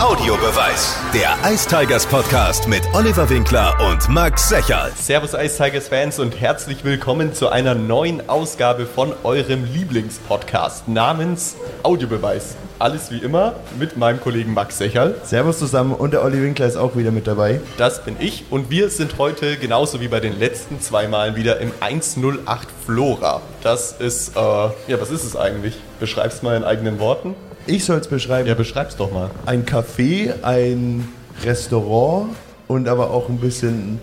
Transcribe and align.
Audiobeweis. 0.00 0.96
Der 1.12 1.36
Ice 1.52 1.68
Tigers 1.68 2.06
Podcast 2.06 2.68
mit 2.68 2.82
Oliver 2.94 3.28
Winkler 3.28 3.76
und 3.90 4.08
Max 4.08 4.48
Secherl. 4.48 4.92
Servus 4.94 5.34
Ice 5.34 5.56
Tigers 5.60 5.88
Fans 5.88 6.20
und 6.20 6.40
herzlich 6.40 6.84
willkommen 6.84 7.34
zu 7.34 7.48
einer 7.48 7.74
neuen 7.74 8.28
Ausgabe 8.28 8.86
von 8.86 9.12
eurem 9.24 9.64
Lieblingspodcast 9.64 10.86
namens 10.86 11.56
Audiobeweis. 11.82 12.54
Alles 12.78 13.10
wie 13.10 13.18
immer 13.18 13.56
mit 13.76 13.96
meinem 13.96 14.20
Kollegen 14.20 14.54
Max 14.54 14.78
Secherl. 14.78 15.16
Servus 15.24 15.58
zusammen 15.58 15.96
und 15.96 16.12
der 16.12 16.22
Olli 16.22 16.40
Winkler 16.40 16.66
ist 16.66 16.76
auch 16.76 16.94
wieder 16.94 17.10
mit 17.10 17.26
dabei. 17.26 17.60
Das 17.76 18.04
bin 18.04 18.14
ich 18.20 18.44
und 18.50 18.70
wir 18.70 18.90
sind 18.90 19.18
heute 19.18 19.56
genauso 19.56 20.00
wie 20.00 20.06
bei 20.06 20.20
den 20.20 20.38
letzten 20.38 20.80
zwei 20.80 21.08
Malen 21.08 21.34
wieder 21.34 21.58
im 21.58 21.72
108 21.80 22.68
Flora. 22.86 23.42
Das 23.64 23.90
ist, 23.98 24.36
äh, 24.36 24.40
ja, 24.40 25.00
was 25.00 25.10
ist 25.10 25.24
es 25.24 25.34
eigentlich? 25.34 25.76
Beschreib's 25.98 26.42
mal 26.42 26.56
in 26.56 26.62
eigenen 26.62 27.00
Worten. 27.00 27.34
Ich 27.68 27.84
soll 27.84 27.98
es 27.98 28.08
beschreiben. 28.08 28.48
Ja, 28.48 28.54
beschreib's 28.54 28.96
doch 28.96 29.12
mal. 29.12 29.28
Ein 29.44 29.66
Café, 29.66 30.42
ein 30.42 31.06
Restaurant 31.44 32.30
und 32.66 32.88
aber 32.88 33.10
auch 33.10 33.28
ein 33.28 33.40
bisschen 33.40 34.00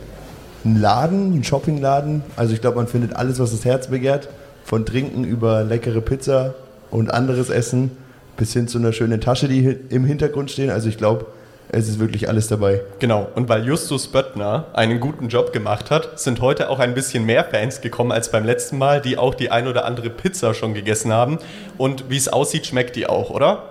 ein 0.64 0.80
Laden, 0.80 1.34
ein 1.34 1.44
Shoppingladen. 1.44 2.22
Also 2.36 2.54
ich 2.54 2.62
glaube, 2.62 2.78
man 2.78 2.88
findet 2.88 3.16
alles, 3.16 3.40
was 3.40 3.50
das 3.50 3.66
Herz 3.66 3.88
begehrt. 3.88 4.30
Von 4.64 4.86
Trinken 4.86 5.24
über 5.24 5.64
leckere 5.64 6.02
Pizza 6.02 6.54
und 6.92 7.12
anderes 7.12 7.50
Essen 7.50 7.90
bis 8.38 8.54
hin 8.54 8.68
zu 8.68 8.78
einer 8.78 8.94
schönen 8.94 9.20
Tasche, 9.20 9.48
die 9.48 9.66
im 9.90 10.06
Hintergrund 10.06 10.52
stehen. 10.52 10.70
Also 10.70 10.88
ich 10.88 11.00
glaube, 11.00 11.26
es 11.70 11.90
ist 11.90 12.00
wirklich 12.00 12.30
alles 12.30 12.48
dabei. 12.48 12.82
Genau, 13.00 13.28
und 13.36 13.50
weil 13.50 13.66
Justus 13.66 14.08
Böttner 14.08 14.66
einen 14.74 15.00
guten 15.00 15.28
Job 15.28 15.52
gemacht 15.52 15.92
hat, 15.92 16.20
sind 16.20 16.42
heute 16.42 16.70
auch 16.70 16.80
ein 16.80 16.94
bisschen 16.94 17.26
mehr 17.26 17.44
Fans 17.44 17.82
gekommen 17.82 18.12
als 18.12 18.32
beim 18.32 18.46
letzten 18.46 18.78
Mal, 18.78 19.02
die 19.02 19.18
auch 19.18 19.34
die 19.34 19.52
ein 19.52 19.68
oder 19.68 19.86
andere 19.86 20.10
Pizza 20.10 20.54
schon 20.54 20.74
gegessen 20.74 21.12
haben. 21.12 21.40
Und 21.78 22.10
wie 22.10 22.18
es 22.18 22.28
aussieht, 22.28 22.68
schmeckt 22.68 22.96
die 22.96 23.08
auch, 23.08 23.30
oder? 23.30 23.64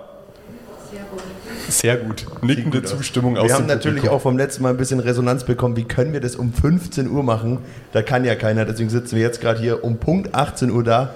Sehr 1.67 1.97
gut. 1.97 2.25
Nickende 2.41 2.81
gut 2.81 2.87
Zustimmung 2.87 3.37
aus 3.37 3.47
Wir 3.47 3.55
haben 3.55 3.65
natürlich 3.65 3.97
Publikum. 3.97 4.17
auch 4.17 4.21
vom 4.21 4.37
letzten 4.37 4.63
Mal 4.63 4.69
ein 4.69 4.77
bisschen 4.77 4.99
Resonanz 4.99 5.43
bekommen. 5.45 5.75
Wie 5.75 5.83
können 5.83 6.13
wir 6.13 6.19
das 6.21 6.35
um 6.35 6.53
15 6.53 7.09
Uhr 7.09 7.23
machen? 7.23 7.59
Da 7.91 8.01
kann 8.01 8.23
ja 8.23 8.35
keiner. 8.35 8.65
Deswegen 8.65 8.89
sitzen 8.89 9.15
wir 9.15 9.23
jetzt 9.23 9.41
gerade 9.41 9.59
hier 9.59 9.83
um 9.83 9.97
Punkt 9.97 10.35
18 10.35 10.69
Uhr 10.69 10.83
da. 10.83 11.09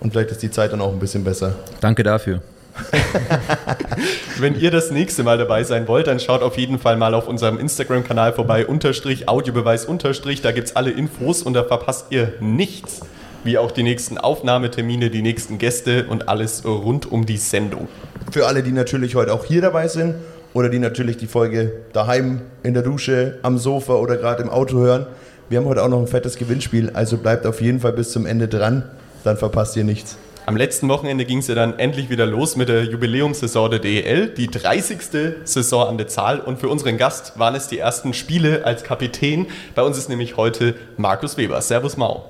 Und 0.00 0.12
vielleicht 0.12 0.30
ist 0.30 0.42
die 0.42 0.50
Zeit 0.50 0.72
dann 0.72 0.82
auch 0.82 0.92
ein 0.92 0.98
bisschen 0.98 1.24
besser. 1.24 1.54
Danke 1.80 2.02
dafür. 2.02 2.42
Wenn 4.38 4.58
ihr 4.58 4.70
das 4.70 4.90
nächste 4.90 5.22
Mal 5.22 5.38
dabei 5.38 5.64
sein 5.64 5.88
wollt, 5.88 6.06
dann 6.06 6.20
schaut 6.20 6.42
auf 6.42 6.58
jeden 6.58 6.78
Fall 6.78 6.96
mal 6.96 7.14
auf 7.14 7.28
unserem 7.28 7.58
Instagram-Kanal 7.58 8.32
vorbei, 8.32 8.66
unterstrich, 8.66 9.28
Audiobeweis, 9.28 9.84
unterstrich. 9.84 10.42
Da 10.42 10.52
gibt 10.52 10.68
es 10.68 10.76
alle 10.76 10.90
Infos 10.90 11.42
und 11.42 11.54
da 11.54 11.64
verpasst 11.64 12.06
ihr 12.10 12.34
nichts. 12.40 13.00
Wie 13.44 13.58
auch 13.58 13.70
die 13.70 13.82
nächsten 13.82 14.18
Aufnahmetermine, 14.18 15.08
die 15.08 15.22
nächsten 15.22 15.58
Gäste 15.58 16.06
und 16.08 16.28
alles 16.28 16.64
rund 16.64 17.10
um 17.10 17.26
die 17.26 17.36
Sendung. 17.36 17.88
Für 18.30 18.46
alle, 18.46 18.62
die 18.62 18.72
natürlich 18.72 19.14
heute 19.14 19.32
auch 19.32 19.44
hier 19.44 19.62
dabei 19.62 19.86
sind 19.86 20.16
oder 20.52 20.68
die 20.68 20.80
natürlich 20.80 21.16
die 21.16 21.28
Folge 21.28 21.72
daheim, 21.92 22.40
in 22.62 22.74
der 22.74 22.82
Dusche, 22.82 23.38
am 23.42 23.58
Sofa 23.58 23.94
oder 23.94 24.16
gerade 24.16 24.42
im 24.42 24.50
Auto 24.50 24.78
hören. 24.78 25.06
Wir 25.48 25.58
haben 25.58 25.66
heute 25.66 25.84
auch 25.84 25.88
noch 25.88 26.00
ein 26.00 26.08
fettes 26.08 26.36
Gewinnspiel, 26.36 26.90
also 26.90 27.18
bleibt 27.18 27.46
auf 27.46 27.60
jeden 27.60 27.78
Fall 27.78 27.92
bis 27.92 28.10
zum 28.10 28.26
Ende 28.26 28.48
dran, 28.48 28.82
dann 29.22 29.36
verpasst 29.36 29.76
ihr 29.76 29.84
nichts. 29.84 30.16
Am 30.46 30.56
letzten 30.56 30.88
Wochenende 30.88 31.24
ging 31.24 31.38
es 31.38 31.48
ja 31.48 31.56
dann 31.56 31.76
endlich 31.80 32.08
wieder 32.08 32.24
los 32.24 32.54
mit 32.54 32.68
der 32.68 32.84
Jubiläumssaison 32.84 33.68
der 33.68 33.80
DEL, 33.80 34.28
die 34.28 34.46
30. 34.46 34.98
Saison 35.42 35.88
an 35.88 35.98
der 35.98 36.06
Zahl. 36.06 36.38
Und 36.38 36.60
für 36.60 36.68
unseren 36.68 36.98
Gast 36.98 37.36
waren 37.36 37.56
es 37.56 37.66
die 37.66 37.80
ersten 37.80 38.14
Spiele 38.14 38.64
als 38.64 38.84
Kapitän. 38.84 39.48
Bei 39.74 39.82
uns 39.82 39.98
ist 39.98 40.08
nämlich 40.08 40.36
heute 40.36 40.76
Markus 40.98 41.36
Weber. 41.36 41.60
Servus 41.60 41.96
Mau. 41.96 42.26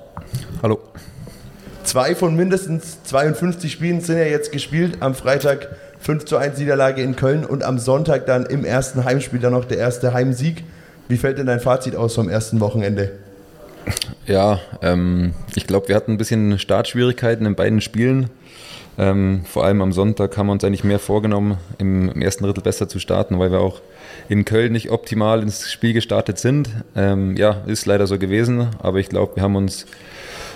Hallo. 0.63 0.79
Zwei 1.83 2.15
von 2.15 2.35
mindestens 2.35 3.03
52 3.03 3.71
Spielen 3.71 4.01
sind 4.01 4.17
ja 4.17 4.23
jetzt 4.23 4.51
gespielt. 4.51 4.97
Am 5.01 5.13
Freitag 5.13 5.75
5 5.99 6.25
zu 6.25 6.37
1 6.37 6.57
Niederlage 6.57 7.03
in 7.03 7.15
Köln 7.15 7.45
und 7.45 7.63
am 7.63 7.77
Sonntag 7.77 8.25
dann 8.25 8.47
im 8.47 8.65
ersten 8.65 9.05
Heimspiel 9.05 9.41
dann 9.41 9.53
noch 9.53 9.65
der 9.65 9.77
erste 9.77 10.15
Heimsieg. 10.15 10.63
Wie 11.07 11.17
fällt 11.17 11.37
denn 11.37 11.45
dein 11.45 11.59
Fazit 11.59 11.95
aus 11.95 12.15
vom 12.15 12.29
ersten 12.29 12.61
Wochenende? 12.61 13.11
Ja, 14.27 14.59
ähm, 14.81 15.33
ich 15.55 15.67
glaube, 15.67 15.87
wir 15.87 15.95
hatten 15.95 16.11
ein 16.11 16.17
bisschen 16.17 16.59
Startschwierigkeiten 16.59 17.45
in 17.45 17.55
beiden 17.55 17.79
Spielen. 17.79 18.29
Ähm, 18.99 19.45
vor 19.45 19.63
allem 19.63 19.81
am 19.81 19.93
Sonntag 19.93 20.37
haben 20.37 20.47
wir 20.47 20.51
uns 20.51 20.63
eigentlich 20.63 20.83
mehr 20.83 20.99
vorgenommen, 20.99 21.57
im, 21.77 22.09
im 22.09 22.21
ersten 22.21 22.43
Drittel 22.43 22.63
besser 22.63 22.89
zu 22.89 22.99
starten, 22.99 23.39
weil 23.39 23.51
wir 23.51 23.61
auch 23.61 23.79
in 24.27 24.43
Köln 24.43 24.73
nicht 24.73 24.89
optimal 24.91 25.41
ins 25.41 25.71
Spiel 25.71 25.93
gestartet 25.93 26.39
sind. 26.39 26.69
Ähm, 26.95 27.37
ja, 27.37 27.61
ist 27.67 27.85
leider 27.85 28.05
so 28.05 28.17
gewesen, 28.19 28.67
aber 28.79 28.99
ich 28.99 29.07
glaube, 29.07 29.37
wir 29.37 29.43
haben 29.43 29.55
uns 29.55 29.85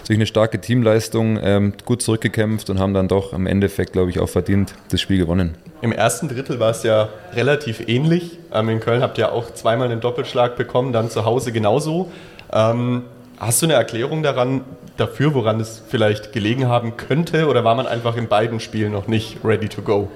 durch 0.07 0.17
eine 0.17 0.25
starke 0.25 0.59
Teamleistung 0.59 1.39
ähm, 1.41 1.73
gut 1.85 2.01
zurückgekämpft 2.01 2.69
und 2.69 2.79
haben 2.79 2.93
dann 2.93 3.07
doch 3.07 3.31
im 3.31 3.47
Endeffekt, 3.47 3.93
glaube 3.93 4.09
ich, 4.09 4.19
auch 4.19 4.27
verdient 4.27 4.73
das 4.89 4.99
Spiel 4.99 5.19
gewonnen. 5.19 5.55
Im 5.81 5.93
ersten 5.93 6.27
Drittel 6.27 6.59
war 6.59 6.71
es 6.71 6.83
ja 6.83 7.09
relativ 7.33 7.87
ähnlich. 7.87 8.39
Ähm, 8.51 8.67
in 8.67 8.79
Köln 8.81 9.01
habt 9.01 9.17
ihr 9.17 9.31
auch 9.31 9.53
zweimal 9.53 9.89
einen 9.89 10.01
Doppelschlag 10.01 10.57
bekommen, 10.57 10.91
dann 10.91 11.09
zu 11.09 11.23
Hause 11.23 11.53
genauso. 11.53 12.11
Ähm, 12.51 13.03
hast 13.41 13.61
du 13.61 13.65
eine 13.65 13.73
Erklärung 13.73 14.23
daran, 14.23 14.61
dafür, 14.97 15.33
woran 15.33 15.59
es 15.59 15.81
vielleicht 15.89 16.31
gelegen 16.31 16.67
haben 16.67 16.95
könnte? 16.95 17.47
Oder 17.47 17.63
war 17.63 17.75
man 17.75 17.87
einfach 17.87 18.15
in 18.15 18.27
beiden 18.27 18.59
Spielen 18.59 18.91
noch 18.91 19.07
nicht 19.07 19.43
ready 19.43 19.67
to 19.67 19.81
go? 19.81 20.09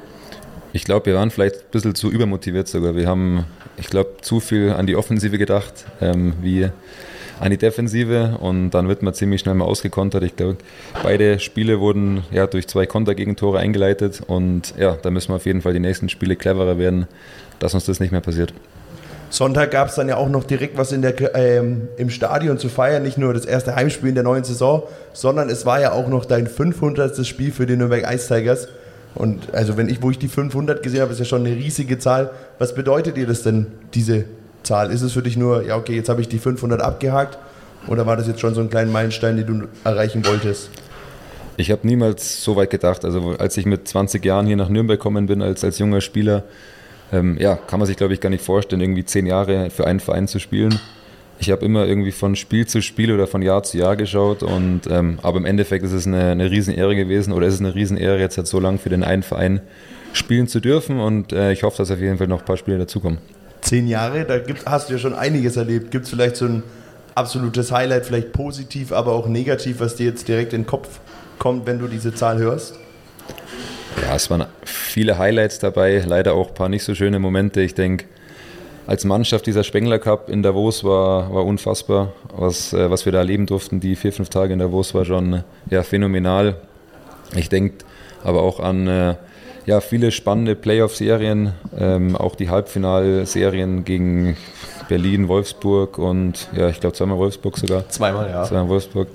Ich 0.73 0.83
glaube, 0.83 1.07
wir 1.07 1.15
waren 1.15 1.31
vielleicht 1.31 1.55
ein 1.55 1.71
bisschen 1.71 1.95
zu 1.95 2.11
übermotiviert 2.11 2.67
sogar. 2.67 2.95
Wir 2.95 3.07
haben, 3.07 3.45
ich 3.77 3.87
glaube, 3.87 4.17
zu 4.21 4.39
viel 4.39 4.71
an 4.71 4.85
die 4.85 4.95
Offensive 4.95 5.37
gedacht, 5.37 5.85
ähm, 6.01 6.33
wie 6.41 6.69
an 7.39 7.49
die 7.49 7.57
Defensive 7.57 8.37
und 8.39 8.71
dann 8.71 8.87
wird 8.87 9.01
man 9.01 9.13
ziemlich 9.13 9.41
schnell 9.41 9.55
mal 9.55 9.65
ausgekontert. 9.65 10.23
Ich 10.23 10.35
glaube, 10.35 10.57
beide 11.03 11.39
Spiele 11.39 11.79
wurden 11.79 12.23
ja 12.31 12.47
durch 12.47 12.67
zwei 12.67 12.85
Kontergegentore 12.85 13.59
eingeleitet 13.59 14.21
und 14.25 14.73
ja, 14.77 14.97
da 15.01 15.09
müssen 15.09 15.29
wir 15.29 15.35
auf 15.35 15.45
jeden 15.45 15.61
Fall 15.61 15.73
die 15.73 15.79
nächsten 15.79 16.07
Spiele 16.07 16.35
cleverer 16.35 16.77
werden, 16.77 17.07
dass 17.59 17.73
uns 17.73 17.85
das 17.85 17.99
nicht 17.99 18.11
mehr 18.11 18.21
passiert. 18.21 18.53
Sonntag 19.35 19.71
gab 19.71 19.89
es 19.89 19.95
dann 19.95 20.07
ja 20.07 20.15
auch 20.15 20.29
noch 20.29 20.45
direkt 20.45 20.77
was 20.77 20.93
in 20.93 21.01
der, 21.01 21.35
ähm, 21.35 21.89
im 21.97 22.09
Stadion 22.09 22.57
zu 22.57 22.69
feiern. 22.69 23.03
Nicht 23.03 23.17
nur 23.17 23.33
das 23.33 23.43
erste 23.43 23.75
Heimspiel 23.75 24.07
in 24.07 24.15
der 24.15 24.23
neuen 24.23 24.45
Saison, 24.45 24.83
sondern 25.11 25.49
es 25.49 25.65
war 25.65 25.81
ja 25.81 25.91
auch 25.91 26.07
noch 26.07 26.23
dein 26.23 26.47
500. 26.47 27.27
Spiel 27.27 27.51
für 27.51 27.65
die 27.65 27.75
Nürnberg 27.75 28.09
Ice 28.09 28.33
Tigers. 28.33 28.69
Und 29.13 29.53
also 29.53 29.75
wenn 29.75 29.89
ich, 29.89 30.01
wo 30.01 30.09
ich 30.09 30.19
die 30.19 30.29
500 30.29 30.81
gesehen 30.81 31.01
habe, 31.01 31.11
ist 31.11 31.19
ja 31.19 31.25
schon 31.25 31.45
eine 31.45 31.53
riesige 31.53 31.99
Zahl. 31.99 32.31
Was 32.59 32.75
bedeutet 32.75 33.17
dir 33.17 33.27
das 33.27 33.43
denn, 33.43 33.67
diese 33.93 34.23
Zahl? 34.63 34.89
Ist 34.89 35.01
es 35.01 35.11
für 35.11 35.21
dich 35.21 35.35
nur, 35.35 35.65
ja 35.65 35.75
okay, 35.75 35.97
jetzt 35.97 36.07
habe 36.07 36.21
ich 36.21 36.29
die 36.29 36.39
500 36.39 36.81
abgehakt? 36.81 37.37
Oder 37.87 38.05
war 38.05 38.15
das 38.15 38.27
jetzt 38.27 38.39
schon 38.39 38.55
so 38.55 38.61
ein 38.61 38.69
kleiner 38.69 38.91
Meilenstein, 38.91 39.35
den 39.35 39.47
du 39.47 39.67
erreichen 39.83 40.25
wolltest? 40.25 40.69
Ich 41.57 41.71
habe 41.71 41.85
niemals 41.85 42.41
so 42.41 42.55
weit 42.55 42.69
gedacht. 42.69 43.03
Also 43.03 43.35
als 43.37 43.57
ich 43.57 43.65
mit 43.65 43.85
20 43.85 44.23
Jahren 44.23 44.45
hier 44.45 44.55
nach 44.55 44.69
Nürnberg 44.69 44.97
gekommen 44.97 45.25
bin 45.25 45.41
als, 45.41 45.65
als 45.65 45.77
junger 45.77 45.99
Spieler, 45.99 46.43
ähm, 47.11 47.37
ja, 47.39 47.55
kann 47.55 47.79
man 47.79 47.87
sich, 47.87 47.97
glaube 47.97 48.13
ich, 48.13 48.19
gar 48.19 48.29
nicht 48.29 48.43
vorstellen, 48.43 48.81
irgendwie 48.81 49.05
zehn 49.05 49.25
Jahre 49.25 49.69
für 49.69 49.85
einen 49.87 49.99
Verein 49.99 50.27
zu 50.27 50.39
spielen. 50.39 50.79
Ich 51.39 51.51
habe 51.51 51.65
immer 51.65 51.85
irgendwie 51.85 52.11
von 52.11 52.35
Spiel 52.35 52.65
zu 52.65 52.81
Spiel 52.81 53.11
oder 53.11 53.27
von 53.27 53.41
Jahr 53.41 53.63
zu 53.63 53.77
Jahr 53.77 53.97
geschaut 53.97 54.41
und 54.41 54.81
ähm, 54.89 55.19
aber 55.21 55.37
im 55.37 55.45
Endeffekt 55.45 55.83
ist 55.83 55.91
es 55.91 56.07
eine, 56.07 56.31
eine 56.31 56.49
Riesenehre 56.49 56.95
gewesen 56.95 57.33
oder 57.33 57.47
ist 57.47 57.55
es 57.55 57.59
eine 57.59 57.75
Riesenehre, 57.75 58.19
jetzt 58.19 58.37
halt 58.37 58.47
so 58.47 58.59
lange 58.59 58.77
für 58.77 58.89
den 58.89 59.03
einen 59.03 59.23
Verein 59.23 59.59
spielen 60.13 60.47
zu 60.47 60.61
dürfen 60.61 60.99
und 60.99 61.33
äh, 61.33 61.51
ich 61.51 61.63
hoffe, 61.63 61.77
dass 61.77 61.91
auf 61.91 61.99
jeden 61.99 62.17
Fall 62.17 62.27
noch 62.27 62.39
ein 62.39 62.45
paar 62.45 62.57
Spiele 62.57 62.77
dazukommen. 62.77 63.19
Zehn 63.61 63.87
Jahre, 63.87 64.23
da 64.23 64.37
gibt, 64.37 64.65
hast 64.65 64.89
du 64.89 64.93
ja 64.93 64.99
schon 64.99 65.13
einiges 65.13 65.57
erlebt. 65.57 65.91
Gibt 65.91 66.05
es 66.05 66.11
vielleicht 66.11 66.37
so 66.37 66.45
ein 66.45 66.63
absolutes 67.15 67.71
Highlight, 67.71 68.05
vielleicht 68.05 68.31
positiv, 68.31 68.91
aber 68.91 69.13
auch 69.13 69.27
negativ, 69.27 69.79
was 69.79 69.95
dir 69.95 70.05
jetzt 70.05 70.27
direkt 70.27 70.53
in 70.53 70.61
den 70.61 70.67
Kopf 70.67 70.99
kommt, 71.39 71.65
wenn 71.65 71.79
du 71.79 71.87
diese 71.87 72.13
Zahl 72.13 72.37
hörst? 72.37 72.75
Ja, 74.01 74.15
es 74.15 74.29
waren 74.29 74.45
viele 74.95 75.17
Highlights 75.17 75.59
dabei, 75.59 76.01
leider 76.07 76.35
auch 76.35 76.47
ein 76.47 76.53
paar 76.53 76.69
nicht 76.69 76.85
so 76.85 76.95
schöne 76.95 77.19
Momente. 77.19 77.59
Ich 77.59 77.75
denke, 77.75 78.05
als 78.87 79.03
Mannschaft 79.03 79.45
dieser 79.45 79.65
Spengler 79.65 79.99
Cup 79.99 80.29
in 80.29 80.41
Davos 80.41 80.85
war, 80.85 81.33
war 81.33 81.43
unfassbar. 81.43 82.13
Was, 82.33 82.71
äh, 82.71 82.89
was 82.89 83.03
wir 83.03 83.11
da 83.11 83.17
erleben 83.17 83.45
durften, 83.45 83.81
die 83.81 83.97
vier, 83.97 84.13
fünf 84.13 84.29
Tage 84.29 84.53
in 84.53 84.59
Davos 84.59 84.93
war 84.93 85.03
schon 85.03 85.43
ja, 85.69 85.83
phänomenal. 85.83 86.55
Ich 87.35 87.49
denke 87.49 87.83
aber 88.23 88.41
auch 88.41 88.61
an 88.61 88.87
äh, 88.87 89.15
ja, 89.65 89.81
viele 89.81 90.11
spannende 90.11 90.55
Playoff-Serien, 90.55 91.51
ähm, 91.77 92.15
auch 92.15 92.35
die 92.35 92.49
Halbfinalserien 92.49 93.83
gegen 93.83 94.37
Berlin, 94.87 95.27
Wolfsburg 95.27 95.97
und 95.97 96.47
ja, 96.55 96.69
ich 96.69 96.79
glaube 96.79 96.95
zweimal 96.95 97.17
Wolfsburg 97.17 97.57
sogar. 97.57 97.89
Zweimal, 97.89 98.29
ja. 98.29 98.43
Zweimal 98.45 98.69
Wolfsburg. 98.69 99.09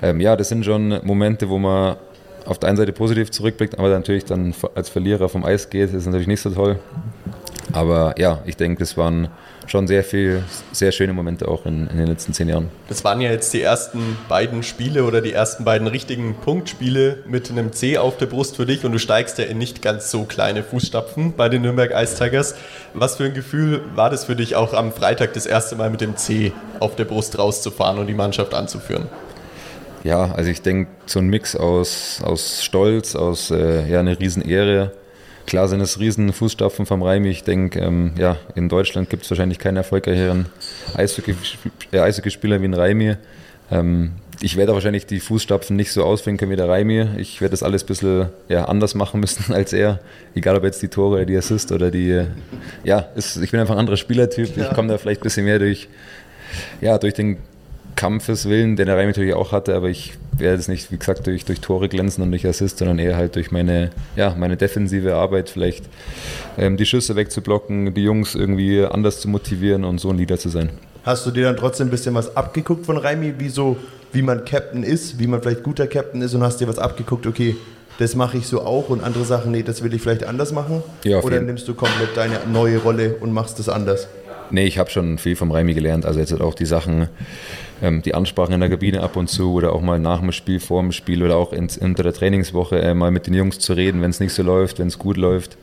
Ähm, 0.00 0.20
ja, 0.20 0.36
das 0.36 0.48
sind 0.48 0.64
schon 0.64 1.00
Momente, 1.02 1.48
wo 1.48 1.58
man 1.58 1.96
auf 2.46 2.58
der 2.58 2.68
einen 2.68 2.76
Seite 2.76 2.92
positiv 2.92 3.30
zurückblickt, 3.30 3.78
aber 3.78 3.88
natürlich 3.88 4.24
dann 4.24 4.54
als 4.74 4.88
Verlierer 4.88 5.28
vom 5.28 5.44
Eis 5.44 5.70
geht, 5.70 5.88
das 5.88 5.94
ist 5.94 6.06
natürlich 6.06 6.26
nicht 6.26 6.40
so 6.40 6.50
toll. 6.50 6.78
Aber 7.72 8.14
ja, 8.18 8.40
ich 8.46 8.56
denke, 8.56 8.82
es 8.82 8.96
waren 8.96 9.28
schon 9.66 9.86
sehr 9.86 10.04
viele, 10.04 10.44
sehr 10.72 10.92
schöne 10.92 11.12
Momente 11.12 11.48
auch 11.48 11.64
in, 11.66 11.88
in, 11.88 11.96
den 11.96 12.06
letzten 12.06 12.32
zehn 12.32 12.48
Jahren. 12.48 12.68
Das 12.88 13.02
waren 13.02 13.20
ja 13.20 13.30
jetzt 13.30 13.52
die 13.54 13.62
ersten 13.62 14.18
beiden 14.28 14.62
Spiele 14.62 15.04
oder 15.04 15.20
die 15.20 15.32
ersten 15.32 15.64
beiden 15.64 15.86
richtigen 15.88 16.34
Punktspiele 16.34 17.18
mit 17.26 17.50
einem 17.50 17.72
C 17.72 17.98
auf 17.98 18.16
der 18.18 18.26
Brust 18.26 18.56
für 18.56 18.66
dich 18.66 18.84
und 18.84 18.92
du 18.92 18.98
steigst 18.98 19.38
ja 19.38 19.44
in 19.44 19.58
nicht 19.58 19.82
ganz 19.82 20.10
so 20.10 20.24
kleine 20.24 20.62
Fußstapfen 20.62 21.34
bei 21.36 21.48
den 21.48 21.62
Nürnberg 21.62 21.92
Ice 21.94 22.16
Tigers. 22.16 22.54
Was 22.92 23.16
für 23.16 23.24
ein 23.24 23.34
Gefühl 23.34 23.80
war 23.94 24.10
das 24.10 24.26
für 24.26 24.36
dich 24.36 24.54
auch 24.54 24.74
am 24.74 24.92
Freitag 24.92 25.32
das 25.32 25.46
erste 25.46 25.76
Mal 25.76 25.90
mit 25.90 26.00
dem 26.00 26.16
C 26.16 26.52
auf 26.80 26.94
der 26.96 27.06
Brust 27.06 27.38
rauszufahren 27.38 27.98
und 27.98 28.06
die 28.06 28.14
Mannschaft 28.14 28.54
anzuführen? 28.54 29.08
Ja, 30.04 30.32
also 30.32 30.50
ich 30.50 30.60
denke, 30.60 30.90
so 31.06 31.18
ein 31.18 31.28
Mix 31.28 31.56
aus, 31.56 32.20
aus 32.22 32.62
Stolz, 32.62 33.16
aus 33.16 33.50
äh, 33.50 33.90
ja, 33.90 34.00
eine 34.00 34.20
Riesenehre, 34.20 34.92
klar 35.46 35.66
sind 35.66 35.80
es 35.80 35.98
riesen 35.98 36.32
Fußstapfen 36.32 36.84
vom 36.84 37.02
Reimi. 37.02 37.30
Ich 37.30 37.42
denke, 37.42 37.80
ähm, 37.80 38.12
ja, 38.18 38.36
in 38.54 38.68
Deutschland 38.68 39.08
gibt 39.08 39.24
es 39.24 39.30
wahrscheinlich 39.30 39.58
keinen 39.58 39.78
erfolgreicheren 39.78 40.46
Eishockeyspieler 40.94 42.02
Eishockey 42.02 42.30
wie 42.42 42.64
ein 42.64 42.74
Reimi. 42.74 43.16
Ähm, 43.70 44.12
ich 44.40 44.56
werde 44.56 44.74
wahrscheinlich 44.74 45.06
die 45.06 45.20
Fußstapfen 45.20 45.74
nicht 45.74 45.90
so 45.90 46.04
ausführen 46.04 46.36
können 46.36 46.50
wie 46.50 46.56
der 46.56 46.68
Reimi. 46.68 47.06
Ich 47.16 47.40
werde 47.40 47.52
das 47.52 47.62
alles 47.62 47.84
ein 47.84 47.86
bisschen 47.86 48.26
ja, 48.48 48.66
anders 48.66 48.94
machen 48.94 49.20
müssen 49.20 49.54
als 49.54 49.72
er. 49.72 50.00
Egal 50.34 50.56
ob 50.56 50.64
jetzt 50.64 50.82
die 50.82 50.88
Tore 50.88 51.16
oder 51.16 51.24
die 51.24 51.36
Assist 51.36 51.72
oder 51.72 51.90
die. 51.90 52.26
Ja, 52.82 52.98
ist, 53.16 53.36
ich 53.38 53.50
bin 53.50 53.60
einfach 53.60 53.74
ein 53.74 53.80
anderer 53.80 53.96
Spielertyp. 53.96 54.54
Ich 54.56 54.70
komme 54.70 54.88
da 54.88 54.98
vielleicht 54.98 55.22
ein 55.22 55.24
bisschen 55.24 55.46
mehr 55.46 55.58
durch, 55.58 55.88
ja, 56.82 56.98
durch 56.98 57.14
den 57.14 57.38
Kampfeswillen, 57.96 58.76
den 58.76 58.86
der 58.86 58.96
Reimi 58.96 59.08
natürlich 59.08 59.34
auch 59.34 59.52
hatte, 59.52 59.74
aber 59.74 59.88
ich 59.88 60.14
werde 60.36 60.58
es 60.58 60.68
nicht, 60.68 60.90
wie 60.90 60.98
gesagt, 60.98 61.26
durch, 61.26 61.44
durch 61.44 61.60
Tore 61.60 61.88
glänzen 61.88 62.22
und 62.22 62.30
durch 62.30 62.46
Assist, 62.46 62.78
sondern 62.78 62.98
eher 62.98 63.16
halt 63.16 63.36
durch 63.36 63.50
meine, 63.50 63.90
ja, 64.16 64.34
meine 64.36 64.56
defensive 64.56 65.14
Arbeit, 65.14 65.48
vielleicht 65.48 65.84
ähm, 66.58 66.76
die 66.76 66.86
Schüsse 66.86 67.16
wegzublocken, 67.16 67.94
die 67.94 68.02
Jungs 68.02 68.34
irgendwie 68.34 68.84
anders 68.84 69.20
zu 69.20 69.28
motivieren 69.28 69.84
und 69.84 69.98
so 69.98 70.10
ein 70.10 70.16
Leader 70.16 70.38
zu 70.38 70.48
sein. 70.48 70.70
Hast 71.04 71.26
du 71.26 71.30
dir 71.30 71.44
dann 71.44 71.56
trotzdem 71.56 71.88
ein 71.88 71.90
bisschen 71.90 72.14
was 72.14 72.36
abgeguckt 72.36 72.86
von 72.86 72.96
Reimi, 72.96 73.34
wie, 73.38 73.48
so, 73.48 73.76
wie 74.12 74.22
man 74.22 74.44
Captain 74.44 74.82
ist, 74.82 75.18
wie 75.18 75.26
man 75.26 75.42
vielleicht 75.42 75.62
guter 75.62 75.86
Captain 75.86 76.22
ist 76.22 76.34
und 76.34 76.42
hast 76.42 76.60
dir 76.60 76.68
was 76.68 76.78
abgeguckt, 76.78 77.26
okay, 77.26 77.56
das 77.98 78.16
mache 78.16 78.38
ich 78.38 78.46
so 78.46 78.62
auch 78.62 78.88
und 78.88 79.04
andere 79.04 79.24
Sachen, 79.24 79.52
nee, 79.52 79.62
das 79.62 79.82
will 79.84 79.94
ich 79.94 80.02
vielleicht 80.02 80.24
anders 80.24 80.52
machen? 80.52 80.82
Ja, 81.04 81.20
Oder 81.20 81.40
nimmst 81.40 81.68
du 81.68 81.74
komplett 81.74 82.16
deine 82.16 82.40
neue 82.50 82.78
Rolle 82.78 83.16
und 83.20 83.32
machst 83.32 83.58
das 83.58 83.68
anders? 83.68 84.08
Nee, 84.50 84.66
ich 84.66 84.78
habe 84.78 84.90
schon 84.90 85.18
viel 85.18 85.36
vom 85.36 85.50
Reimi 85.50 85.74
gelernt. 85.74 86.04
Also 86.04 86.20
jetzt 86.20 86.32
auch 86.40 86.54
die 86.54 86.66
Sachen, 86.66 87.08
ähm, 87.84 88.02
die 88.02 88.14
Ansprachen 88.14 88.54
in 88.54 88.60
der 88.60 88.70
Kabine 88.70 89.02
ab 89.02 89.16
und 89.16 89.28
zu 89.28 89.52
oder 89.52 89.72
auch 89.72 89.82
mal 89.82 89.98
nach 89.98 90.20
dem 90.20 90.32
Spiel, 90.32 90.58
vor 90.58 90.80
dem 90.80 90.92
Spiel 90.92 91.22
oder 91.22 91.36
auch 91.36 91.52
ins, 91.52 91.76
unter 91.76 92.02
der 92.02 92.14
Trainingswoche 92.14 92.80
äh, 92.80 92.94
mal 92.94 93.10
mit 93.10 93.26
den 93.26 93.34
Jungs 93.34 93.58
zu 93.58 93.74
reden, 93.74 94.00
wenn 94.02 94.10
es 94.10 94.20
nicht 94.20 94.32
so 94.32 94.42
läuft, 94.42 94.78
wenn 94.78 94.88
es 94.88 94.98
gut 94.98 95.16
läuft. 95.16 95.56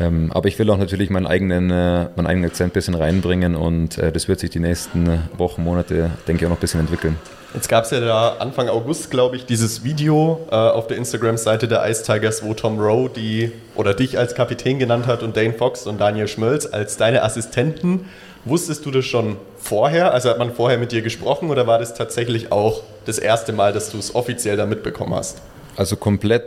Ähm, 0.00 0.30
aber 0.32 0.48
ich 0.48 0.58
will 0.58 0.70
auch 0.70 0.78
natürlich 0.78 1.10
meinen 1.10 1.26
eigenen, 1.26 1.70
äh, 1.70 2.08
meinen 2.14 2.26
eigenen 2.26 2.50
Akzent 2.50 2.70
ein 2.70 2.74
bisschen 2.74 2.94
reinbringen 2.94 3.56
und 3.56 3.98
äh, 3.98 4.12
das 4.12 4.28
wird 4.28 4.40
sich 4.40 4.50
die 4.50 4.60
nächsten 4.60 5.22
Wochen, 5.36 5.64
Monate, 5.64 6.10
denke 6.26 6.42
ich, 6.42 6.46
auch 6.46 6.50
noch 6.50 6.58
ein 6.58 6.60
bisschen 6.60 6.80
entwickeln. 6.80 7.16
Jetzt 7.54 7.68
gab 7.68 7.84
es 7.84 7.90
ja 7.90 8.00
da 8.00 8.36
Anfang 8.40 8.68
August, 8.68 9.10
glaube 9.10 9.36
ich, 9.36 9.46
dieses 9.46 9.82
Video 9.82 10.46
äh, 10.50 10.54
auf 10.54 10.86
der 10.86 10.98
Instagram-Seite 10.98 11.66
der 11.66 11.88
Ice 11.88 12.02
Tigers, 12.04 12.44
wo 12.44 12.52
Tom 12.52 12.78
Rowe 12.78 13.08
die 13.08 13.52
oder 13.74 13.94
dich 13.94 14.18
als 14.18 14.34
Kapitän 14.34 14.78
genannt 14.78 15.06
hat 15.06 15.22
und 15.22 15.34
Dane 15.34 15.54
Fox 15.54 15.86
und 15.86 15.98
Daniel 15.98 16.28
Schmölz 16.28 16.66
als 16.66 16.98
deine 16.98 17.22
Assistenten. 17.22 18.04
Wusstest 18.44 18.84
du 18.84 18.90
das 18.90 19.06
schon 19.06 19.36
vorher? 19.56 20.12
Also 20.12 20.28
hat 20.28 20.38
man 20.38 20.52
vorher 20.52 20.78
mit 20.78 20.92
dir 20.92 21.00
gesprochen 21.00 21.50
oder 21.50 21.66
war 21.66 21.78
das 21.78 21.94
tatsächlich 21.94 22.52
auch 22.52 22.82
das 23.06 23.18
erste 23.18 23.52
Mal, 23.52 23.72
dass 23.72 23.90
du 23.90 23.98
es 23.98 24.14
offiziell 24.14 24.56
da 24.58 24.66
mitbekommen 24.66 25.14
hast? 25.14 25.40
Also 25.76 25.96
komplett 25.96 26.44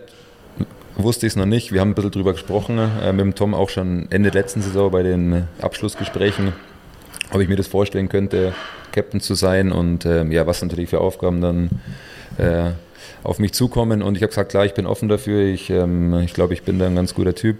wusste 0.95 1.25
ich 1.25 1.33
es 1.33 1.38
noch 1.38 1.45
nicht. 1.45 1.71
Wir 1.71 1.81
haben 1.81 1.91
ein 1.91 1.95
bisschen 1.95 2.11
drüber 2.11 2.33
gesprochen, 2.33 2.77
äh, 2.77 3.11
mit 3.11 3.21
dem 3.21 3.35
Tom 3.35 3.53
auch 3.53 3.69
schon 3.69 4.07
Ende 4.11 4.29
letzten 4.29 4.61
Saison 4.61 4.91
bei 4.91 5.03
den 5.03 5.47
Abschlussgesprächen, 5.61 6.53
ob 7.31 7.41
ich 7.41 7.49
mir 7.49 7.55
das 7.55 7.67
vorstellen 7.67 8.09
könnte, 8.09 8.53
Captain 8.91 9.21
zu 9.21 9.35
sein 9.35 9.71
und 9.71 10.05
äh, 10.05 10.25
ja, 10.25 10.45
was 10.47 10.61
natürlich 10.61 10.89
für 10.89 10.99
Aufgaben 10.99 11.41
dann 11.41 11.69
äh, 12.38 12.71
auf 13.23 13.39
mich 13.39 13.53
zukommen. 13.53 14.01
Und 14.01 14.15
ich 14.15 14.23
habe 14.23 14.29
gesagt, 14.29 14.51
klar, 14.51 14.65
ich 14.65 14.73
bin 14.73 14.85
offen 14.85 15.09
dafür. 15.09 15.41
Ich, 15.41 15.69
ähm, 15.69 16.13
ich 16.21 16.33
glaube, 16.33 16.53
ich 16.53 16.63
bin 16.63 16.79
da 16.79 16.88
ein 16.88 16.95
ganz 16.95 17.13
guter 17.13 17.35
Typ 17.35 17.57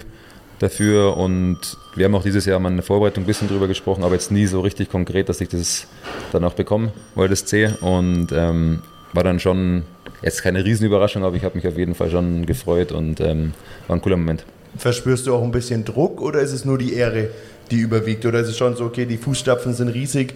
dafür. 0.60 1.18
Und 1.18 1.60
wir 1.96 2.06
haben 2.06 2.16
auch 2.16 2.24
dieses 2.24 2.46
Jahr 2.46 2.60
mal 2.60 2.70
in 2.70 2.78
der 2.78 2.84
Vorbereitung 2.84 3.24
ein 3.24 3.28
bisschen 3.28 3.48
drüber 3.48 3.68
gesprochen, 3.68 4.04
aber 4.04 4.14
jetzt 4.14 4.32
nie 4.32 4.46
so 4.46 4.62
richtig 4.62 4.90
konkret, 4.90 5.30
dass 5.30 5.42
ich 5.42 5.50
das 5.50 5.88
dann 6.32 6.44
auch 6.44 6.54
bekommen 6.54 6.92
wollte, 7.16 7.32
das 7.32 7.46
C. 7.46 7.70
Und 7.82 8.28
ähm, 8.32 8.82
war 9.14 9.24
dann 9.24 9.40
schon 9.40 9.84
jetzt 10.22 10.44
keine 10.44 10.64
Riesenüberraschung, 10.64 11.24
aber 11.24 11.36
ich 11.36 11.44
habe 11.44 11.56
mich 11.56 11.68
auf 11.68 11.78
jeden 11.78 11.96
Fall 11.96 12.10
schon 12.10 12.46
gefreut 12.46 12.92
und 12.92 13.20
ähm, 13.20 13.54
war 13.88 13.96
ein 13.96 14.02
cooler 14.02 14.18
Moment. 14.18 14.46
Verspürst 14.78 15.28
du 15.28 15.36
auch 15.36 15.44
ein 15.44 15.52
bisschen 15.52 15.84
Druck 15.84 16.22
oder 16.22 16.40
ist 16.40 16.54
es 16.54 16.66
nur 16.66 16.78
die 16.78 16.94
Ehre, 16.94 17.30
die 17.72 17.80
überwiegt? 17.80 18.26
Oder 18.26 18.40
ist 18.40 18.48
es 18.48 18.58
schon 18.58 18.76
so, 18.76 18.86
okay, 18.86 19.06
die 19.06 19.18
Fußstapfen 19.18 19.74
sind 19.74 19.90
riesig, 19.90 20.36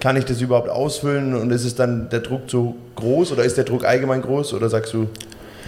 kann 0.00 0.16
ich 0.16 0.24
das 0.24 0.40
überhaupt 0.40 0.68
ausfüllen 0.68 1.34
und 1.34 1.50
ist 1.50 1.64
es 1.64 1.74
dann 1.74 2.08
der 2.10 2.20
Druck 2.20 2.50
zu 2.50 2.76
groß 2.96 3.32
oder 3.32 3.44
ist 3.44 3.56
der 3.56 3.64
Druck 3.64 3.84
allgemein 3.84 4.20
groß 4.20 4.52
oder 4.54 4.68
sagst 4.68 4.92
du, 4.92 5.08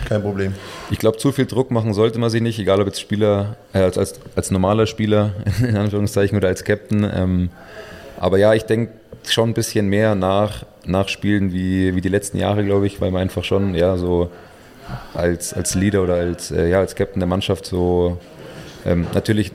kein 0.08 0.22
Problem. 0.22 0.54
Ich 0.90 0.98
glaube, 0.98 1.16
zu 1.18 1.32
viel 1.32 1.46
Druck 1.46 1.70
machen 1.70 1.94
sollte 1.94 2.18
man 2.18 2.30
sich 2.30 2.42
nicht, 2.42 2.58
egal 2.58 2.80
ob 2.80 2.86
jetzt 2.86 3.00
Spieler, 3.00 3.56
äh, 3.72 3.78
als, 3.78 3.96
als, 3.96 4.20
als 4.34 4.50
normaler 4.50 4.86
Spieler, 4.86 5.32
in 5.60 5.76
Anführungszeichen, 5.76 6.36
oder 6.36 6.48
als 6.48 6.64
Captain. 6.64 7.08
Ähm, 7.10 7.50
aber 8.18 8.38
ja, 8.38 8.54
ich 8.54 8.64
denke 8.64 8.92
schon 9.26 9.50
ein 9.50 9.54
bisschen 9.54 9.88
mehr 9.88 10.14
nach, 10.14 10.66
nach 10.86 11.08
Spielen 11.08 11.52
wie, 11.52 11.94
wie 11.94 12.00
die 12.00 12.08
letzten 12.08 12.38
Jahre, 12.38 12.64
glaube 12.64 12.86
ich, 12.86 13.00
weil 13.00 13.10
man 13.10 13.22
einfach 13.22 13.44
schon 13.44 13.74
ja, 13.74 13.96
so 13.96 14.30
als, 15.14 15.54
als 15.54 15.74
Leader 15.74 16.02
oder 16.02 16.14
als, 16.14 16.50
äh, 16.50 16.68
ja, 16.68 16.80
als 16.80 16.94
Captain 16.94 17.20
der 17.20 17.26
Mannschaft 17.26 17.66
so 17.66 18.18
ähm, 18.84 19.06
natürlich 19.14 19.52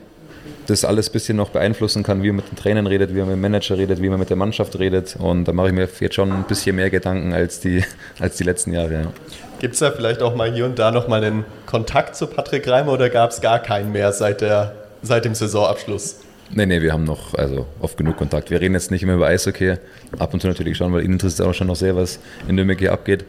das 0.66 0.84
alles 0.84 1.08
ein 1.08 1.12
bisschen 1.12 1.36
noch 1.36 1.50
beeinflussen 1.50 2.02
kann, 2.02 2.22
wie 2.22 2.28
man 2.28 2.36
mit 2.36 2.50
den 2.50 2.56
Trainern 2.56 2.86
redet, 2.86 3.10
wie 3.14 3.18
man 3.18 3.26
mit 3.26 3.36
dem 3.36 3.40
Manager 3.40 3.76
redet, 3.76 4.00
wie 4.00 4.08
man 4.08 4.18
mit 4.18 4.30
der 4.30 4.36
Mannschaft 4.36 4.78
redet. 4.78 5.16
Und 5.18 5.46
da 5.46 5.52
mache 5.52 5.68
ich 5.68 5.72
mir 5.72 5.88
jetzt 5.98 6.14
schon 6.14 6.32
ein 6.32 6.44
bisschen 6.44 6.76
mehr 6.76 6.90
Gedanken 6.90 7.32
als 7.32 7.60
die, 7.60 7.84
als 8.20 8.36
die 8.36 8.44
letzten 8.44 8.72
Jahre. 8.72 8.92
Ja. 8.92 9.12
Gibt 9.58 9.74
es 9.74 9.80
da 9.80 9.90
vielleicht 9.90 10.22
auch 10.22 10.34
mal 10.34 10.52
hier 10.52 10.64
und 10.64 10.78
da 10.78 10.90
nochmal 10.90 11.24
einen 11.24 11.44
Kontakt 11.66 12.16
zu 12.16 12.26
Patrick 12.26 12.68
Reimer 12.68 12.92
oder 12.92 13.10
gab 13.10 13.30
es 13.30 13.40
gar 13.40 13.58
keinen 13.58 13.92
mehr 13.92 14.12
seit, 14.12 14.40
der, 14.40 14.72
seit 15.02 15.24
dem 15.24 15.34
Saisonabschluss? 15.34 16.20
Nee, 16.52 16.66
nee, 16.66 16.82
wir 16.82 16.92
haben 16.92 17.04
noch 17.04 17.34
also 17.34 17.66
oft 17.80 17.96
genug 17.96 18.16
Kontakt. 18.16 18.50
Wir 18.50 18.60
reden 18.60 18.74
jetzt 18.74 18.90
nicht 18.90 19.02
immer 19.02 19.14
über 19.14 19.26
Eishockey, 19.26 19.76
ab 20.18 20.34
und 20.34 20.40
zu 20.40 20.48
natürlich 20.48 20.76
schon, 20.76 20.92
weil 20.92 21.04
ihnen 21.04 21.14
interessiert 21.14 21.46
auch 21.46 21.54
schon 21.54 21.68
noch 21.68 21.76
sehr, 21.76 21.94
was 21.94 22.18
in 22.48 22.56
Nürnberg 22.56 22.78
hier 22.78 22.92
abgeht. 22.92 23.24